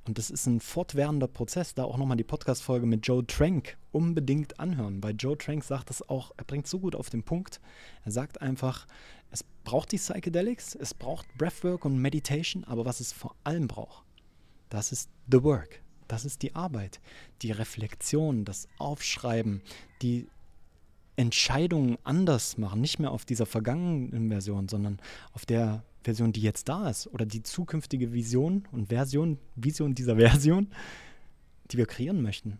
Und 0.07 0.19
das 0.19 0.31
ist 0.31 0.47
ein 0.47 0.61
fortwährender 0.61 1.29
Prozess. 1.29 1.75
Da 1.75 1.85
auch 1.85 1.97
nochmal 1.97 2.17
die 2.17 2.25
Podcast-Folge 2.25 2.87
mit 2.87 3.07
Joe 3.07 3.25
Trank 3.25 3.77
unbedingt 3.93 4.59
anhören, 4.59 5.03
weil 5.03 5.15
Joe 5.17 5.39
Trank 5.39 5.63
sagt 5.63 5.91
das 5.91 6.09
auch, 6.09 6.33
er 6.37 6.45
bringt 6.45 6.67
so 6.67 6.81
gut 6.81 6.97
auf 6.97 7.09
den 7.09 7.23
Punkt. 7.23 7.61
Er 8.05 8.11
sagt 8.11 8.41
einfach, 8.41 8.87
es 9.31 9.45
braucht 9.65 9.93
die 9.93 9.99
Psychedelics, 9.99 10.75
es 10.75 10.93
braucht 10.93 11.27
Breathwork 11.39 11.85
und 11.85 11.99
Meditation, 11.99 12.65
aber 12.65 12.85
was 12.85 13.01
es 13.01 13.13
vor 13.13 13.37
allem 13.45 13.69
braucht, 13.69 14.05
das 14.69 14.93
ist 14.93 15.09
the 15.31 15.43
work. 15.43 15.83
Das 16.09 16.25
ist 16.25 16.43
die 16.43 16.55
Arbeit, 16.55 17.01
die 17.41 17.53
Reflexion, 17.53 18.45
das 18.45 18.69
Aufschreiben, 18.79 19.63
die 20.03 20.27
Entscheidungen 21.17 21.97
anders 22.05 22.59
machen, 22.59 22.81
nicht 22.81 22.99
mehr 22.99 23.13
auf 23.13 23.25
dieser 23.25 23.47
vergangenen 23.47 24.29
Version, 24.29 24.69
sondern 24.69 24.99
auf 25.33 25.47
der 25.47 25.85
Version, 26.03 26.33
die 26.33 26.43
jetzt 26.43 26.69
da 26.69 26.89
ist 26.89 27.07
oder 27.09 27.27
die 27.27 27.43
zukünftige 27.43 28.13
Vision 28.13 28.65
und 28.73 28.89
Version, 28.89 29.39
Vision 29.57 29.95
dieser 29.95 30.17
Version, 30.17 30.69
die 31.71 31.79
wir 31.79 31.87
kreieren 31.87 32.23
möchten. 32.23 32.59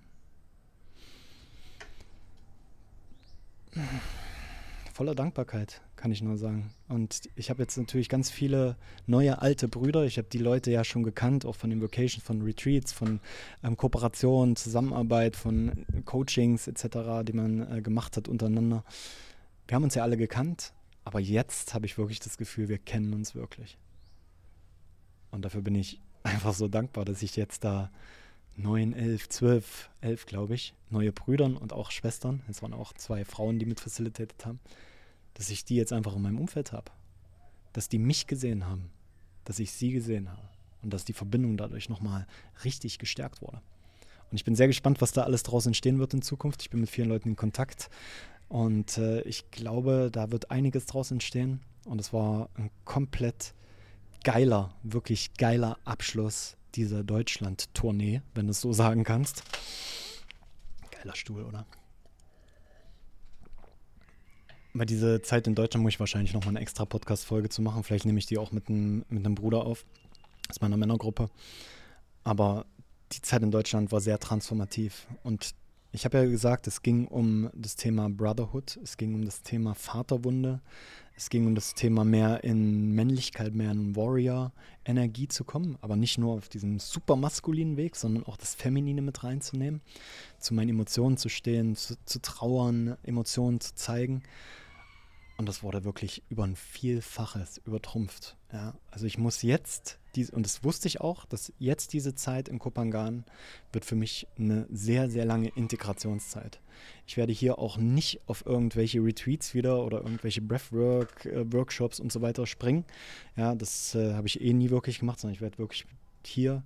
Voller 4.93 5.15
Dankbarkeit, 5.15 5.81
kann 5.97 6.13
ich 6.13 6.21
nur 6.21 6.37
sagen. 6.37 6.75
Und 6.89 7.23
ich 7.35 7.49
habe 7.49 7.63
jetzt 7.63 7.79
natürlich 7.79 8.11
ganz 8.11 8.31
viele 8.31 8.77
neue 9.07 9.41
alte 9.41 9.67
Brüder. 9.67 10.05
Ich 10.05 10.19
habe 10.19 10.29
die 10.31 10.39
Leute 10.39 10.71
ja 10.71 10.85
schon 10.85 11.03
gekannt, 11.03 11.47
auch 11.47 11.57
von 11.57 11.71
den 11.71 11.81
Vocations, 11.81 12.23
von 12.23 12.43
Retreats, 12.43 12.93
von 12.93 13.21
ähm, 13.65 13.79
Kooperationen, 13.79 14.55
Zusammenarbeit, 14.55 15.35
von 15.35 15.87
Coachings 16.05 16.69
etc., 16.69 17.25
die 17.25 17.33
man 17.33 17.79
äh, 17.79 17.81
gemacht 17.81 18.19
hat 18.19 18.29
untereinander. 18.29 18.85
Wir 19.67 19.77
haben 19.77 19.85
uns 19.85 19.95
ja 19.95 20.03
alle 20.03 20.19
gekannt, 20.19 20.75
aber 21.05 21.21
jetzt 21.21 21.75
habe 21.75 21.87
ich 21.87 21.99
wirklich 21.99 22.21
das 22.21 22.37
Gefühl, 22.37 22.69
wir 22.69 22.79
kennen 22.79 23.13
uns 23.13 23.35
wirklich. 23.35 23.79
Und 25.31 25.45
dafür 25.45 25.63
bin 25.63 25.75
ich 25.75 26.01
einfach 26.23 26.55
so 26.55 26.69
dankbar, 26.69 27.05
dass 27.05 27.23
ich 27.23 27.37
jetzt 27.37 27.65
da 27.65 27.91
neun, 28.57 28.93
elf, 28.93 29.29
zwölf, 29.29 29.91
elf, 30.01 30.27
glaube 30.27 30.55
ich, 30.55 30.75
neue 30.91 31.13
Brüdern 31.13 31.57
und 31.57 31.73
auch 31.73 31.91
Schwestern, 31.91 32.43
es 32.49 32.63
waren 32.63 32.75
auch 32.75 32.93
zwei 32.93 33.25
Frauen, 33.25 33.59
die 33.59 33.67
mit 33.67 33.81
facilitated 33.81 34.45
haben, 34.45 34.61
dass 35.35 35.51
ich 35.51 35.65
die 35.65 35.77
jetzt 35.77 35.93
einfach 35.93 36.15
in 36.15 36.23
meinem 36.23 36.39
Umfeld 36.39 36.73
habe. 36.73 36.93
Dass 37.73 37.89
die 37.89 37.99
mich 37.99 38.27
gesehen 38.27 38.67
haben, 38.67 38.91
dass 39.45 39.59
ich 39.59 39.73
sie 39.73 39.93
gesehen 39.93 40.31
habe 40.31 40.43
und 40.83 40.93
dass 40.93 41.07
die 41.07 41.15
Verbindung 41.15 41.57
dadurch 41.57 41.89
nochmal 41.89 42.27
richtig 42.65 42.99
gestärkt 42.99 43.41
wurde. 43.41 43.63
Und 44.31 44.37
ich 44.37 44.45
bin 44.45 44.55
sehr 44.55 44.67
gespannt, 44.67 45.01
was 45.01 45.13
da 45.13 45.25
alles 45.25 45.43
draus 45.43 45.67
entstehen 45.67 45.99
wird 45.99 46.15
in 46.15 46.23
Zukunft. 46.23 46.63
Ich 46.63 46.71
bin 46.71 46.81
mit 46.81 46.91
vielen 46.91 47.09
Leuten 47.09 47.31
in 47.31 47.37
Kontakt 47.37 47.91
und 48.53 48.99
äh, 48.99 49.23
ich 49.23 49.51
glaube, 49.51 50.11
da 50.13 50.31
wird 50.31 50.51
einiges 50.51 50.85
draus 50.85 51.11
entstehen. 51.11 51.63
Und 51.87 51.99
es 51.99 52.13
war 52.13 52.51
ein 52.55 52.71
komplett 52.85 53.55
geiler, 54.25 54.75
wirklich 54.83 55.33
geiler 55.39 55.79
Abschluss 55.87 56.59
dieser 56.75 57.03
Deutschland-Tournee, 57.03 58.21
wenn 58.35 58.49
du 58.49 58.51
es 58.51 58.61
so 58.61 58.75
sagen 58.75 59.05
kannst. 59.05 59.43
Geiler 60.91 61.17
Stuhl, 61.17 61.45
oder? 61.45 61.65
Bei 64.75 64.85
dieser 64.85 65.23
Zeit 65.23 65.47
in 65.47 65.55
Deutschland 65.55 65.83
muss 65.83 65.95
ich 65.95 66.01
wahrscheinlich 66.01 66.35
noch 66.35 66.45
mal 66.45 66.51
eine 66.51 66.61
extra 66.61 66.85
Podcast-Folge 66.85 67.49
zu 67.49 67.63
machen. 67.63 67.85
Vielleicht 67.85 68.05
nehme 68.05 68.19
ich 68.19 68.27
die 68.27 68.37
auch 68.37 68.53
mit 68.53 68.69
einem, 68.69 69.07
mit 69.09 69.25
einem 69.25 69.35
Bruder 69.35 69.65
auf, 69.65 69.87
aus 70.51 70.61
meiner 70.61 70.77
Männergruppe. 70.77 71.31
Aber 72.23 72.67
die 73.13 73.23
Zeit 73.23 73.43
in 73.43 73.51
Deutschland 73.51 73.93
war 73.93 74.03
sehr 74.03 74.19
transformativ. 74.19 75.07
Und 75.23 75.55
ich 75.93 76.07
habe 76.07 76.19
ja 76.19 76.25
gesagt, 76.25 76.67
es 76.67 76.81
ging 76.81 77.07
um 77.07 77.51
das 77.55 77.77
Thema 77.77 78.09
Brotherhood, 78.09 78.79
es 78.83 78.97
ging 78.97 79.15
um 79.15 79.27
das 79.27 79.43
Thema 79.43 79.75
Vaterwunde, 79.75 80.63
es 81.15 81.29
ging 81.29 81.47
um 81.47 81.55
das 81.55 81.75
Thema 81.75 82.03
mehr 82.05 82.43
in 82.45 82.93
Männlichkeit, 82.93 83.55
mehr 83.55 83.71
in 83.71 83.95
Warrior-Energie 83.95 85.29
zu 85.29 85.45
kommen, 85.45 85.77
aber 85.83 85.97
nicht 85.97 86.17
nur 86.17 86.33
auf 86.33 86.49
diesem 86.49 86.79
super 86.79 87.15
maskulinen 87.17 87.77
Weg, 87.77 87.97
sondern 87.97 88.25
auch 88.25 88.39
das 88.39 88.55
Feminine 88.55 89.03
mit 89.03 89.23
reinzunehmen, 89.23 89.83
zu 90.39 90.55
meinen 90.55 90.71
Emotionen 90.71 91.19
zu 91.19 91.29
stehen, 91.29 91.77
zu, 91.77 91.95
zu 92.07 92.23
trauern, 92.23 92.97
Emotionen 93.03 93.61
zu 93.61 93.75
zeigen. 93.75 94.23
Und 95.37 95.47
das 95.47 95.63
wurde 95.63 95.85
wirklich 95.85 96.23
über 96.31 96.45
ein 96.45 96.57
Vielfaches 96.57 97.59
übertrumpft. 97.67 98.39
Ja, 98.51 98.75
also 98.91 99.05
ich 99.05 99.19
muss 99.19 99.43
jetzt, 99.43 99.99
dies, 100.15 100.31
und 100.31 100.45
das 100.45 100.63
wusste 100.65 100.89
ich 100.89 101.01
auch, 101.01 101.25
dass 101.25 101.53
jetzt 101.59 101.93
diese 101.93 102.15
Zeit 102.15 102.49
in 102.49 102.59
Kopangan 102.59 103.25
wird 103.73 103.85
für 103.85 103.97
mich 103.97 104.27
eine 104.39 104.67
sehr, 104.71 105.11
sehr 105.11 105.25
lange 105.25 105.49
Integrationszeit. 105.49 106.61
Ich 107.07 107.17
werde 107.17 107.33
hier 107.33 107.59
auch 107.59 107.77
nicht 107.77 108.21
auf 108.27 108.45
irgendwelche 108.47 109.01
Retreats 109.01 109.55
wieder 109.55 109.85
oder 109.85 110.03
irgendwelche 110.03 110.43
Breathwork-Workshops 110.43 111.99
äh, 111.99 112.03
und 112.03 112.13
so 112.13 112.21
weiter 112.23 112.47
springen. 112.47 112.85
Ja, 113.37 113.55
das 113.55 113.95
äh, 113.95 114.15
habe 114.15 114.27
ich 114.27 114.41
eh 114.41 114.53
nie 114.53 114.71
wirklich 114.71 114.99
gemacht, 114.99 115.21
sondern 115.21 115.35
ich 115.35 115.41
werde 115.41 115.59
wirklich 115.59 115.87
hier 116.25 116.63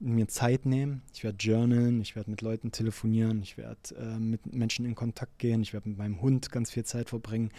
mir 0.00 0.28
Zeit 0.28 0.66
nehmen. 0.66 1.02
Ich 1.12 1.24
werde 1.24 1.38
journalen, 1.38 2.00
ich 2.00 2.16
werde 2.16 2.30
mit 2.30 2.42
Leuten 2.42 2.72
telefonieren, 2.72 3.42
ich 3.42 3.56
werde 3.56 3.94
äh, 3.98 4.18
mit 4.18 4.54
Menschen 4.54 4.84
in 4.84 4.94
Kontakt 4.94 5.38
gehen, 5.38 5.62
ich 5.62 5.72
werde 5.72 5.88
mit 5.88 5.98
meinem 5.98 6.20
Hund 6.20 6.50
ganz 6.50 6.70
viel 6.70 6.84
Zeit 6.84 7.08
verbringen. 7.08 7.50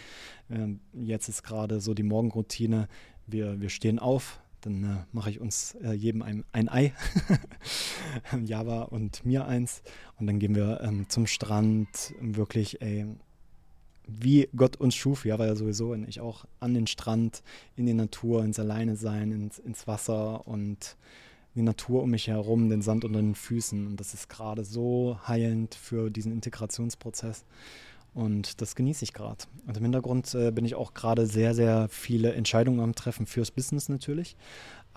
Ähm, 0.50 0.80
jetzt 0.92 1.28
ist 1.28 1.42
gerade 1.42 1.80
so 1.80 1.94
die 1.94 2.02
Morgenroutine. 2.02 2.88
Wir, 3.26 3.60
wir 3.60 3.70
stehen 3.70 3.98
auf, 3.98 4.40
dann 4.66 4.84
äh, 4.84 5.04
mache 5.12 5.30
ich 5.30 5.40
uns 5.40 5.76
äh, 5.82 5.92
jedem 5.92 6.22
ein, 6.22 6.44
ein 6.52 6.68
Ei, 6.68 6.92
Java 8.44 8.82
und 8.82 9.24
mir 9.24 9.46
eins. 9.46 9.82
Und 10.18 10.26
dann 10.26 10.38
gehen 10.38 10.54
wir 10.54 10.80
ähm, 10.82 11.08
zum 11.08 11.26
Strand, 11.26 12.14
wirklich, 12.20 12.82
ey, 12.82 13.06
wie 14.06 14.48
Gott 14.54 14.76
uns 14.76 14.94
schuf, 14.94 15.24
ja, 15.24 15.38
war 15.38 15.46
ja 15.46 15.56
sowieso, 15.56 15.92
und 15.92 16.08
ich 16.08 16.20
auch 16.20 16.44
an 16.60 16.74
den 16.74 16.86
Strand, 16.86 17.42
in 17.76 17.86
die 17.86 17.94
Natur, 17.94 18.44
ins 18.44 18.58
Alleine 18.58 18.96
sein, 18.96 19.32
ins, 19.32 19.58
ins 19.58 19.86
Wasser 19.86 20.46
und 20.46 20.96
die 21.54 21.62
Natur 21.62 22.02
um 22.02 22.10
mich 22.10 22.28
herum, 22.28 22.68
den 22.68 22.82
Sand 22.82 23.04
unter 23.04 23.20
den 23.20 23.34
Füßen. 23.34 23.86
Und 23.86 23.98
das 23.98 24.14
ist 24.14 24.28
gerade 24.28 24.64
so 24.64 25.18
heilend 25.26 25.74
für 25.74 26.10
diesen 26.10 26.32
Integrationsprozess. 26.32 27.44
Und 28.16 28.62
das 28.62 28.74
genieße 28.74 29.04
ich 29.04 29.12
gerade. 29.12 29.44
Und 29.66 29.76
im 29.76 29.82
Hintergrund 29.82 30.34
äh, 30.34 30.50
bin 30.50 30.64
ich 30.64 30.74
auch 30.74 30.94
gerade 30.94 31.26
sehr, 31.26 31.54
sehr 31.54 31.86
viele 31.90 32.32
Entscheidungen 32.32 32.80
am 32.80 32.94
Treffen 32.94 33.26
fürs 33.26 33.50
Business 33.50 33.90
natürlich, 33.90 34.36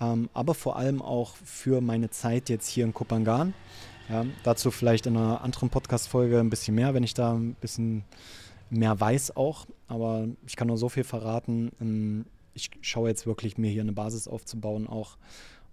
ähm, 0.00 0.30
aber 0.32 0.54
vor 0.54 0.76
allem 0.76 1.02
auch 1.02 1.36
für 1.36 1.82
meine 1.82 2.08
Zeit 2.08 2.48
jetzt 2.48 2.66
hier 2.66 2.84
in 2.84 2.94
Kopangan. 2.94 3.52
Ja, 4.08 4.24
dazu 4.42 4.70
vielleicht 4.70 5.04
in 5.04 5.18
einer 5.18 5.42
anderen 5.42 5.68
Podcast-Folge 5.68 6.40
ein 6.40 6.48
bisschen 6.48 6.74
mehr, 6.74 6.94
wenn 6.94 7.02
ich 7.02 7.12
da 7.12 7.34
ein 7.34 7.56
bisschen 7.60 8.04
mehr 8.70 8.98
weiß 8.98 9.36
auch, 9.36 9.66
aber 9.86 10.26
ich 10.46 10.56
kann 10.56 10.68
nur 10.68 10.78
so 10.78 10.88
viel 10.88 11.04
verraten. 11.04 11.72
Ähm, 11.78 12.24
ich 12.54 12.70
schaue 12.80 13.10
jetzt 13.10 13.26
wirklich, 13.26 13.58
mir 13.58 13.70
hier 13.70 13.82
eine 13.82 13.92
Basis 13.92 14.28
aufzubauen 14.28 14.86
auch 14.86 15.18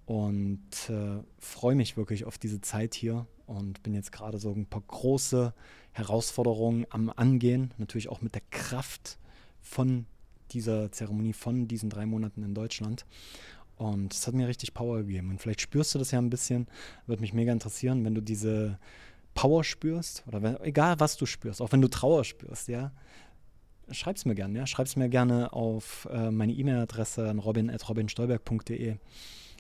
und 0.06 0.68
äh, 0.90 1.24
freue 1.40 1.76
mich 1.76 1.96
wirklich 1.96 2.26
auf 2.26 2.38
diese 2.38 2.60
Zeit 2.60 2.94
hier 2.94 3.26
und 3.46 3.82
bin 3.84 3.94
jetzt 3.94 4.12
gerade 4.12 4.38
so 4.38 4.52
ein 4.52 4.66
paar 4.66 4.84
große 4.86 5.54
Herausforderungen 5.98 6.86
am 6.90 7.12
Angehen, 7.16 7.74
natürlich 7.78 8.10
auch 8.10 8.22
mit 8.22 8.36
der 8.36 8.44
Kraft 8.52 9.18
von 9.62 10.06
dieser 10.52 10.92
Zeremonie, 10.92 11.34
von 11.34 11.68
diesen 11.68 11.90
drei 11.90 12.06
Monaten 12.06 12.44
in 12.44 12.54
Deutschland. 12.54 13.06
Und 13.76 14.14
es 14.14 14.26
hat 14.26 14.34
mir 14.34 14.48
richtig 14.48 14.74
Power 14.74 15.00
gegeben. 15.00 15.30
Und 15.30 15.42
vielleicht 15.42 15.62
spürst 15.62 15.94
du 15.94 16.00
das 16.00 16.12
ja 16.12 16.20
ein 16.20 16.30
bisschen. 16.30 16.68
Würde 17.06 17.22
mich 17.22 17.34
mega 17.34 17.52
interessieren, 17.52 18.04
wenn 18.06 18.16
du 18.16 18.22
diese 18.22 18.80
Power 19.36 19.64
spürst 19.64 20.24
oder 20.28 20.42
wenn, 20.42 20.60
egal 20.62 21.00
was 21.00 21.16
du 21.16 21.26
spürst, 21.28 21.62
auch 21.62 21.72
wenn 21.72 21.82
du 21.82 21.88
Trauer 21.88 22.24
spürst, 22.24 22.68
ja. 22.70 22.92
Schreib 23.92 24.18
es 24.18 24.26
mir 24.26 24.36
gerne, 24.36 24.58
ja. 24.58 24.66
Schreib 24.66 24.88
es 24.88 24.96
mir 24.96 25.10
gerne 25.10 25.54
auf 25.54 26.08
äh, 26.12 26.32
meine 26.32 26.54
E-Mail-Adresse 26.54 27.30
an 27.30 27.40
robin.robinstolberg.de. 27.40 28.98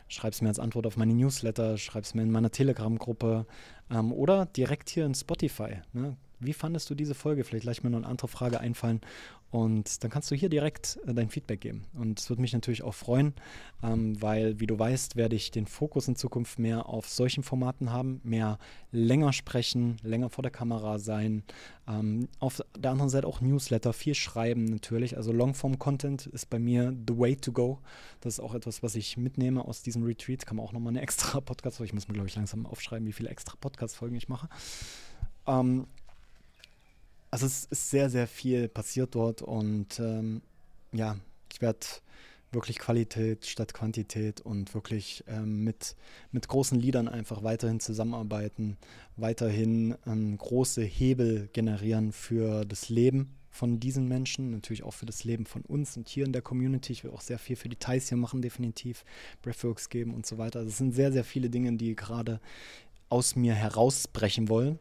Schreib 0.09 0.33
es 0.33 0.41
mir 0.41 0.49
als 0.49 0.59
Antwort 0.59 0.87
auf 0.87 0.97
meine 0.97 1.13
Newsletter, 1.13 1.77
schreib 1.77 2.03
es 2.03 2.13
mir 2.13 2.23
in 2.23 2.31
meiner 2.31 2.49
Telegram-Gruppe 2.49 3.45
ähm, 3.91 4.11
oder 4.11 4.45
direkt 4.47 4.89
hier 4.89 5.05
in 5.05 5.13
Spotify. 5.13 5.81
Ne? 5.93 6.17
Wie 6.39 6.53
fandest 6.53 6.89
du 6.89 6.95
diese 6.95 7.15
Folge? 7.15 7.43
Vielleicht 7.43 7.65
leicht 7.65 7.83
mir 7.83 7.89
noch 7.89 7.97
eine 7.97 8.07
andere 8.07 8.27
Frage 8.27 8.59
einfallen 8.59 9.01
und 9.49 10.03
dann 10.03 10.11
kannst 10.11 10.29
du 10.29 10.35
hier 10.35 10.49
direkt 10.49 10.99
äh, 11.07 11.13
dein 11.13 11.29
Feedback 11.29 11.61
geben. 11.61 11.85
Und 11.93 12.19
es 12.19 12.29
würde 12.29 12.41
mich 12.41 12.51
natürlich 12.51 12.83
auch 12.83 12.93
freuen, 12.93 13.33
ähm, 13.81 14.21
weil, 14.21 14.59
wie 14.59 14.67
du 14.67 14.77
weißt, 14.77 15.15
werde 15.15 15.37
ich 15.37 15.51
den 15.51 15.67
Fokus 15.67 16.07
in 16.09 16.17
Zukunft 16.17 16.59
mehr 16.59 16.87
auf 16.87 17.07
solchen 17.07 17.43
Formaten 17.43 17.91
haben, 17.91 18.19
mehr 18.23 18.59
länger 18.91 19.31
sprechen, 19.31 19.97
länger 20.03 20.29
vor 20.29 20.41
der 20.41 20.51
Kamera 20.51 20.99
sein. 20.99 21.43
Ähm, 21.87 22.27
auf 22.39 22.61
der 22.77 22.91
anderen 22.91 23.09
Seite 23.09 23.25
auch 23.25 23.39
Newsletter, 23.39 23.93
viel 23.93 24.15
schreiben 24.15 24.65
natürlich. 24.65 25.15
Also 25.15 25.31
Longform-Content 25.31 26.27
ist 26.27 26.49
bei 26.49 26.59
mir 26.59 26.93
the 27.07 27.17
way 27.17 27.37
to 27.37 27.53
go. 27.53 27.79
Das 28.19 28.33
ist 28.33 28.39
auch 28.41 28.53
etwas, 28.53 28.83
was 28.83 28.95
ich 28.95 29.15
mitnehme 29.15 29.63
aus 29.63 29.81
diesem 29.81 30.03
Retreat. 30.03 30.45
Kann 30.45 30.57
man 30.57 30.65
auch 30.65 30.73
nochmal 30.73 30.91
eine 30.91 31.01
extra 31.07 31.39
Podcast, 31.39 31.79
ich 31.79 31.93
muss 31.93 32.09
mir, 32.09 32.13
glaube 32.13 32.27
ich, 32.27 32.35
langsam 32.35 32.65
aufschreiben, 32.65 33.07
wie 33.07 33.13
viele 33.13 33.29
extra 33.29 33.55
Podcast-Folgen 33.61 34.17
ich 34.17 34.27
mache. 34.27 34.49
Ähm, 35.47 35.87
also 37.37 37.45
es 37.45 37.65
ist 37.65 37.91
sehr, 37.91 38.09
sehr 38.09 38.25
viel 38.25 38.67
passiert 38.67 39.13
dort 39.13 39.43
und 39.43 39.99
ähm, 39.99 40.41
ja, 40.91 41.17
ich 41.53 41.61
werde 41.61 41.85
wirklich 42.51 42.79
Qualität 42.79 43.45
statt 43.45 43.75
Quantität 43.75 44.41
und 44.41 44.73
wirklich 44.73 45.23
ähm, 45.27 45.63
mit, 45.63 45.95
mit 46.31 46.47
großen 46.47 46.79
Liedern 46.79 47.07
einfach 47.07 47.43
weiterhin 47.43 47.79
zusammenarbeiten, 47.79 48.77
weiterhin 49.17 49.93
ähm, 50.07 50.35
große 50.35 50.81
Hebel 50.81 51.47
generieren 51.53 52.11
für 52.11 52.65
das 52.65 52.89
Leben 52.89 53.35
von 53.51 53.79
diesen 53.79 54.07
Menschen, 54.07 54.49
natürlich 54.49 54.81
auch 54.81 54.95
für 54.95 55.05
das 55.05 55.23
Leben 55.23 55.45
von 55.45 55.61
uns 55.61 55.95
und 55.95 56.09
hier 56.09 56.25
in 56.25 56.33
der 56.33 56.41
Community. 56.41 56.91
Ich 56.91 57.03
will 57.03 57.11
auch 57.11 57.21
sehr 57.21 57.37
viel 57.37 57.55
für 57.55 57.69
Details 57.69 58.09
hier 58.09 58.17
machen, 58.17 58.41
definitiv 58.41 59.05
Breathworks 59.43 59.89
geben 59.89 60.15
und 60.15 60.25
so 60.25 60.39
weiter. 60.39 60.57
Also 60.57 60.69
es 60.69 60.79
sind 60.79 60.95
sehr, 60.95 61.11
sehr 61.11 61.23
viele 61.23 61.51
Dinge, 61.51 61.71
die 61.73 61.95
gerade 61.95 62.41
aus 63.09 63.35
mir 63.35 63.53
herausbrechen 63.53 64.49
wollen 64.49 64.79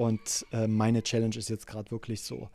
und 0.00 0.46
äh, 0.50 0.66
meine 0.66 1.02
Challenge 1.02 1.36
ist 1.36 1.50
jetzt 1.50 1.66
gerade 1.66 1.90
wirklich 1.90 2.22
so, 2.22 2.48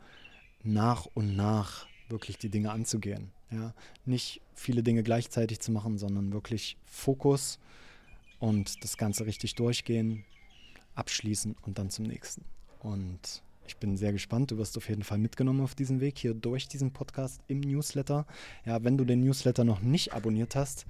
nach 0.64 1.06
und 1.14 1.36
nach 1.36 1.86
wirklich 2.08 2.38
die 2.38 2.48
Dinge 2.48 2.72
anzugehen. 2.72 3.30
Ja? 3.52 3.72
Nicht 4.04 4.40
viele 4.56 4.82
Dinge 4.82 5.04
gleichzeitig 5.04 5.60
zu 5.60 5.70
machen, 5.70 5.96
sondern 5.96 6.32
wirklich 6.32 6.76
Fokus 6.84 7.60
und 8.40 8.82
das 8.82 8.96
Ganze 8.96 9.26
richtig 9.26 9.54
durchgehen, 9.54 10.24
abschließen 10.96 11.54
und 11.62 11.78
dann 11.78 11.88
zum 11.88 12.06
nächsten. 12.06 12.44
Und 12.80 13.44
ich 13.68 13.76
bin 13.76 13.96
sehr 13.96 14.10
gespannt. 14.10 14.50
Du 14.50 14.58
wirst 14.58 14.76
auf 14.76 14.88
jeden 14.88 15.04
Fall 15.04 15.18
mitgenommen 15.18 15.60
auf 15.60 15.76
diesem 15.76 16.00
Weg 16.00 16.18
hier 16.18 16.34
durch 16.34 16.66
diesen 16.66 16.92
Podcast 16.92 17.40
im 17.46 17.60
Newsletter. 17.60 18.26
Ja, 18.64 18.82
wenn 18.82 18.98
du 18.98 19.04
den 19.04 19.20
Newsletter 19.20 19.62
noch 19.62 19.82
nicht 19.82 20.14
abonniert 20.14 20.56
hast, 20.56 20.84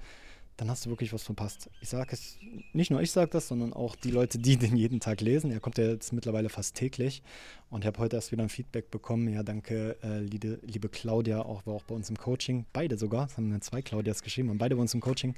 dann 0.57 0.71
hast 0.71 0.85
du 0.85 0.89
wirklich 0.89 1.13
was 1.13 1.21
verpasst. 1.21 1.69
Ich 1.81 1.89
sage 1.89 2.09
es, 2.13 2.39
nicht 2.73 2.89
nur 2.89 2.99
ich 3.01 3.11
sage 3.11 3.29
das, 3.29 3.47
sondern 3.47 3.73
auch 3.73 3.95
die 3.95 4.09
Leute, 4.09 4.39
die 4.39 4.57
den 4.57 4.75
jeden 4.75 4.99
Tag 4.99 5.21
lesen. 5.21 5.51
Er 5.51 5.59
kommt 5.59 5.77
ja 5.77 5.85
jetzt 5.85 6.11
mittlerweile 6.13 6.49
fast 6.49 6.75
täglich. 6.75 7.21
Und 7.69 7.81
ich 7.81 7.87
habe 7.87 7.99
heute 7.99 8.15
erst 8.15 8.31
wieder 8.31 8.41
ein 8.41 8.49
Feedback 8.49 8.89
bekommen. 8.89 9.27
Ja, 9.27 9.43
danke, 9.43 9.97
äh, 10.01 10.19
liebe, 10.19 10.59
liebe, 10.63 10.89
Claudia, 10.89 11.43
auch 11.43 11.65
war 11.67 11.75
auch 11.75 11.83
bei 11.83 11.93
uns 11.93 12.09
im 12.09 12.17
Coaching. 12.17 12.65
Beide 12.73 12.97
sogar, 12.97 13.27
es 13.27 13.37
haben 13.37 13.61
zwei 13.61 13.83
Claudias 13.83 14.23
geschrieben, 14.23 14.49
und 14.49 14.57
beide 14.57 14.75
bei 14.75 14.81
uns 14.81 14.93
im 14.95 15.01
Coaching. 15.01 15.35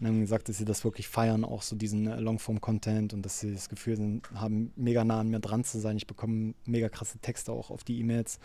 Und 0.00 0.06
haben 0.06 0.20
gesagt, 0.20 0.48
dass 0.48 0.58
sie 0.58 0.64
das 0.64 0.84
wirklich 0.84 1.06
feiern, 1.06 1.44
auch 1.44 1.62
so 1.62 1.76
diesen 1.76 2.08
äh, 2.08 2.18
Longform-Content 2.18 3.14
und 3.14 3.22
dass 3.22 3.40
sie 3.40 3.52
das 3.52 3.68
Gefühl 3.68 3.96
sind, 3.96 4.28
haben, 4.34 4.72
mega 4.74 5.04
nah 5.04 5.20
an 5.20 5.28
mir 5.28 5.40
dran 5.40 5.62
zu 5.62 5.78
sein. 5.78 5.96
Ich 5.96 6.08
bekomme 6.08 6.54
mega 6.64 6.88
krasse 6.88 7.18
Texte 7.18 7.52
auch 7.52 7.70
auf 7.70 7.84
die 7.84 8.00
E-Mails. 8.00 8.40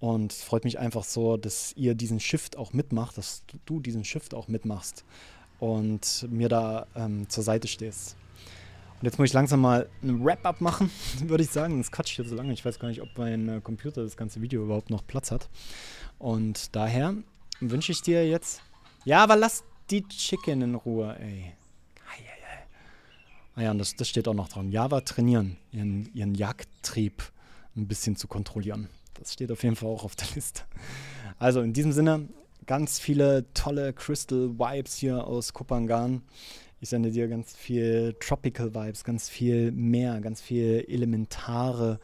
Und 0.00 0.32
es 0.32 0.42
freut 0.42 0.64
mich 0.64 0.80
einfach 0.80 1.04
so, 1.04 1.36
dass 1.36 1.72
ihr 1.76 1.94
diesen 1.94 2.18
Shift 2.18 2.56
auch 2.56 2.72
mitmacht, 2.72 3.16
dass 3.16 3.44
du 3.64 3.78
diesen 3.78 4.04
Shift 4.04 4.34
auch 4.34 4.48
mitmachst 4.48 5.04
und 5.64 6.26
mir 6.30 6.50
da 6.50 6.86
ähm, 6.94 7.26
zur 7.30 7.42
Seite 7.42 7.68
stehst. 7.68 8.16
Und 9.00 9.06
jetzt 9.06 9.18
muss 9.18 9.28
ich 9.28 9.32
langsam 9.32 9.62
mal 9.62 9.88
ein 10.02 10.22
Wrap-up 10.22 10.60
machen, 10.60 10.90
würde 11.24 11.42
ich 11.42 11.50
sagen. 11.50 11.78
Das 11.78 11.90
quatscht 11.90 12.16
hier 12.16 12.26
so 12.26 12.34
lange. 12.34 12.52
Ich 12.52 12.62
weiß 12.64 12.78
gar 12.78 12.88
nicht, 12.88 13.00
ob 13.00 13.08
mein 13.16 13.48
äh, 13.48 13.60
Computer 13.62 14.02
das 14.02 14.18
ganze 14.18 14.42
Video 14.42 14.62
überhaupt 14.62 14.90
noch 14.90 15.06
Platz 15.06 15.30
hat. 15.30 15.48
Und 16.18 16.76
daher 16.76 17.14
wünsche 17.60 17.92
ich 17.92 18.02
dir 18.02 18.28
jetzt. 18.28 18.60
Ja, 19.06 19.22
aber 19.22 19.36
lass 19.36 19.64
die 19.88 20.06
Chicken 20.06 20.60
in 20.60 20.74
Ruhe, 20.74 21.16
ey. 21.18 21.54
Ah 23.56 23.62
ja, 23.62 23.70
und 23.70 23.78
das, 23.78 23.94
das 23.94 24.08
steht 24.08 24.26
auch 24.26 24.34
noch 24.34 24.48
dran. 24.48 24.70
Java 24.70 25.00
trainieren, 25.00 25.56
ihren, 25.70 26.12
ihren 26.12 26.34
Jagdtrieb 26.34 27.22
ein 27.76 27.86
bisschen 27.86 28.16
zu 28.16 28.26
kontrollieren. 28.26 28.88
Das 29.14 29.32
steht 29.32 29.52
auf 29.52 29.62
jeden 29.62 29.76
Fall 29.76 29.88
auch 29.88 30.04
auf 30.04 30.16
der 30.16 30.26
Liste. 30.34 30.62
Also 31.38 31.60
in 31.60 31.72
diesem 31.72 31.92
Sinne, 31.92 32.28
ganz 32.66 32.98
viele 32.98 33.52
tolle 33.54 33.92
Crystal 33.92 34.58
Vibes 34.58 34.96
hier 34.96 35.26
aus 35.26 35.52
Kupangan. 35.52 36.22
Ich 36.80 36.88
sende 36.90 37.10
dir 37.10 37.28
ganz 37.28 37.54
viel 37.54 38.14
Tropical 38.20 38.74
Vibes, 38.74 39.04
ganz 39.04 39.28
viel 39.28 39.72
Meer, 39.72 40.20
ganz 40.20 40.40
viel 40.40 40.84
elementare 40.88 42.00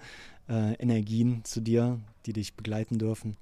äh, 0.48 0.74
Energien 0.74 1.44
zu 1.44 1.60
dir, 1.60 2.00
die 2.26 2.32
dich 2.32 2.54
begleiten 2.54 2.98
dürfen. 2.98 3.36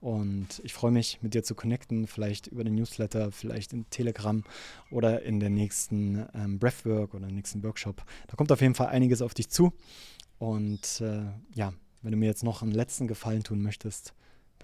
Und 0.00 0.60
ich 0.62 0.74
freue 0.74 0.90
mich, 0.90 1.18
mit 1.22 1.32
dir 1.32 1.42
zu 1.42 1.54
connecten, 1.54 2.06
vielleicht 2.06 2.46
über 2.48 2.62
den 2.62 2.74
Newsletter, 2.74 3.32
vielleicht 3.32 3.72
in 3.72 3.88
Telegram 3.88 4.44
oder 4.90 5.22
in 5.22 5.40
der 5.40 5.50
nächsten 5.50 6.26
ähm, 6.34 6.58
Breathwork 6.58 7.14
oder 7.14 7.26
nächsten 7.28 7.62
Workshop. 7.62 8.04
Da 8.26 8.36
kommt 8.36 8.52
auf 8.52 8.60
jeden 8.60 8.74
Fall 8.74 8.88
einiges 8.88 9.22
auf 9.22 9.32
dich 9.32 9.48
zu. 9.48 9.72
Und 10.38 11.00
äh, 11.00 11.22
ja, 11.54 11.72
wenn 12.02 12.12
du 12.12 12.18
mir 12.18 12.26
jetzt 12.26 12.44
noch 12.44 12.62
einen 12.62 12.72
letzten 12.72 13.08
Gefallen 13.08 13.44
tun 13.44 13.62
möchtest, 13.62 14.12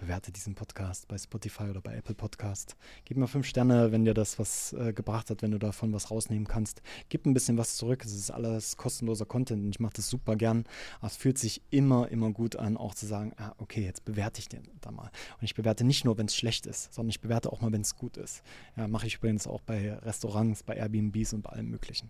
bewerte 0.01 0.31
diesen 0.31 0.55
Podcast 0.55 1.07
bei 1.07 1.17
Spotify 1.17 1.65
oder 1.65 1.79
bei 1.79 1.93
Apple 1.93 2.15
Podcast. 2.15 2.75
Gib 3.05 3.17
mir 3.17 3.27
fünf 3.27 3.45
Sterne, 3.45 3.91
wenn 3.91 4.03
dir 4.03 4.15
das 4.15 4.39
was 4.39 4.73
äh, 4.73 4.93
gebracht 4.93 5.29
hat, 5.29 5.43
wenn 5.43 5.51
du 5.51 5.59
davon 5.59 5.93
was 5.93 6.09
rausnehmen 6.09 6.47
kannst. 6.47 6.81
Gib 7.09 7.27
ein 7.27 7.35
bisschen 7.35 7.55
was 7.55 7.77
zurück. 7.77 8.03
Es 8.03 8.11
ist 8.11 8.31
alles 8.31 8.77
kostenloser 8.77 9.25
Content 9.25 9.63
und 9.63 9.69
ich 9.69 9.79
mache 9.79 9.93
das 9.97 10.09
super 10.09 10.35
gern. 10.35 10.65
Aber 10.99 11.07
es 11.07 11.17
fühlt 11.17 11.37
sich 11.37 11.61
immer, 11.69 12.09
immer 12.09 12.31
gut 12.31 12.55
an, 12.55 12.77
auch 12.77 12.95
zu 12.95 13.05
sagen, 13.05 13.33
ah, 13.37 13.53
okay, 13.59 13.83
jetzt 13.83 14.03
bewerte 14.03 14.39
ich 14.39 14.49
den 14.49 14.63
da 14.81 14.89
mal. 14.89 15.11
Und 15.39 15.43
ich 15.43 15.53
bewerte 15.53 15.83
nicht 15.83 16.03
nur, 16.03 16.17
wenn 16.17 16.25
es 16.25 16.35
schlecht 16.35 16.65
ist, 16.65 16.91
sondern 16.91 17.11
ich 17.11 17.21
bewerte 17.21 17.53
auch 17.53 17.61
mal, 17.61 17.71
wenn 17.71 17.81
es 17.81 17.95
gut 17.95 18.17
ist. 18.17 18.41
Ja, 18.75 18.87
mache 18.87 19.05
ich 19.05 19.17
übrigens 19.17 19.45
auch 19.45 19.61
bei 19.61 19.93
Restaurants, 19.93 20.63
bei 20.63 20.77
Airbnbs 20.77 21.33
und 21.33 21.43
bei 21.43 21.51
allem 21.51 21.69
Möglichen. 21.69 22.09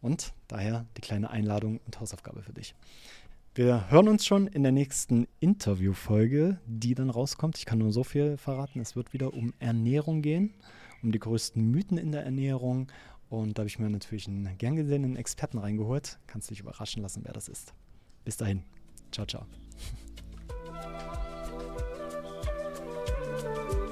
Und 0.00 0.34
daher 0.48 0.84
die 0.96 1.00
kleine 1.00 1.30
Einladung 1.30 1.80
und 1.86 2.00
Hausaufgabe 2.00 2.42
für 2.42 2.52
dich. 2.52 2.74
Wir 3.56 3.88
hören 3.88 4.08
uns 4.08 4.26
schon 4.26 4.48
in 4.48 4.64
der 4.64 4.72
nächsten 4.72 5.28
Interviewfolge, 5.38 6.58
die 6.66 6.96
dann 6.96 7.08
rauskommt. 7.08 7.56
Ich 7.56 7.66
kann 7.66 7.78
nur 7.78 7.92
so 7.92 8.02
viel 8.02 8.36
verraten. 8.36 8.80
Es 8.80 8.96
wird 8.96 9.12
wieder 9.12 9.32
um 9.32 9.54
Ernährung 9.60 10.22
gehen, 10.22 10.54
um 11.04 11.12
die 11.12 11.20
größten 11.20 11.64
Mythen 11.70 11.96
in 11.96 12.10
der 12.10 12.24
Ernährung. 12.24 12.90
Und 13.28 13.56
da 13.56 13.60
habe 13.60 13.68
ich 13.68 13.78
mir 13.78 13.88
natürlich 13.88 14.26
einen 14.26 14.58
gern 14.58 14.74
gesehenen 14.74 15.14
Experten 15.14 15.58
reingeholt. 15.58 16.18
Kannst 16.26 16.50
dich 16.50 16.58
überraschen 16.58 17.00
lassen, 17.00 17.22
wer 17.24 17.32
das 17.32 17.46
ist. 17.46 17.74
Bis 18.24 18.36
dahin. 18.36 18.64
Ciao, 19.12 19.24
ciao. 19.24 19.46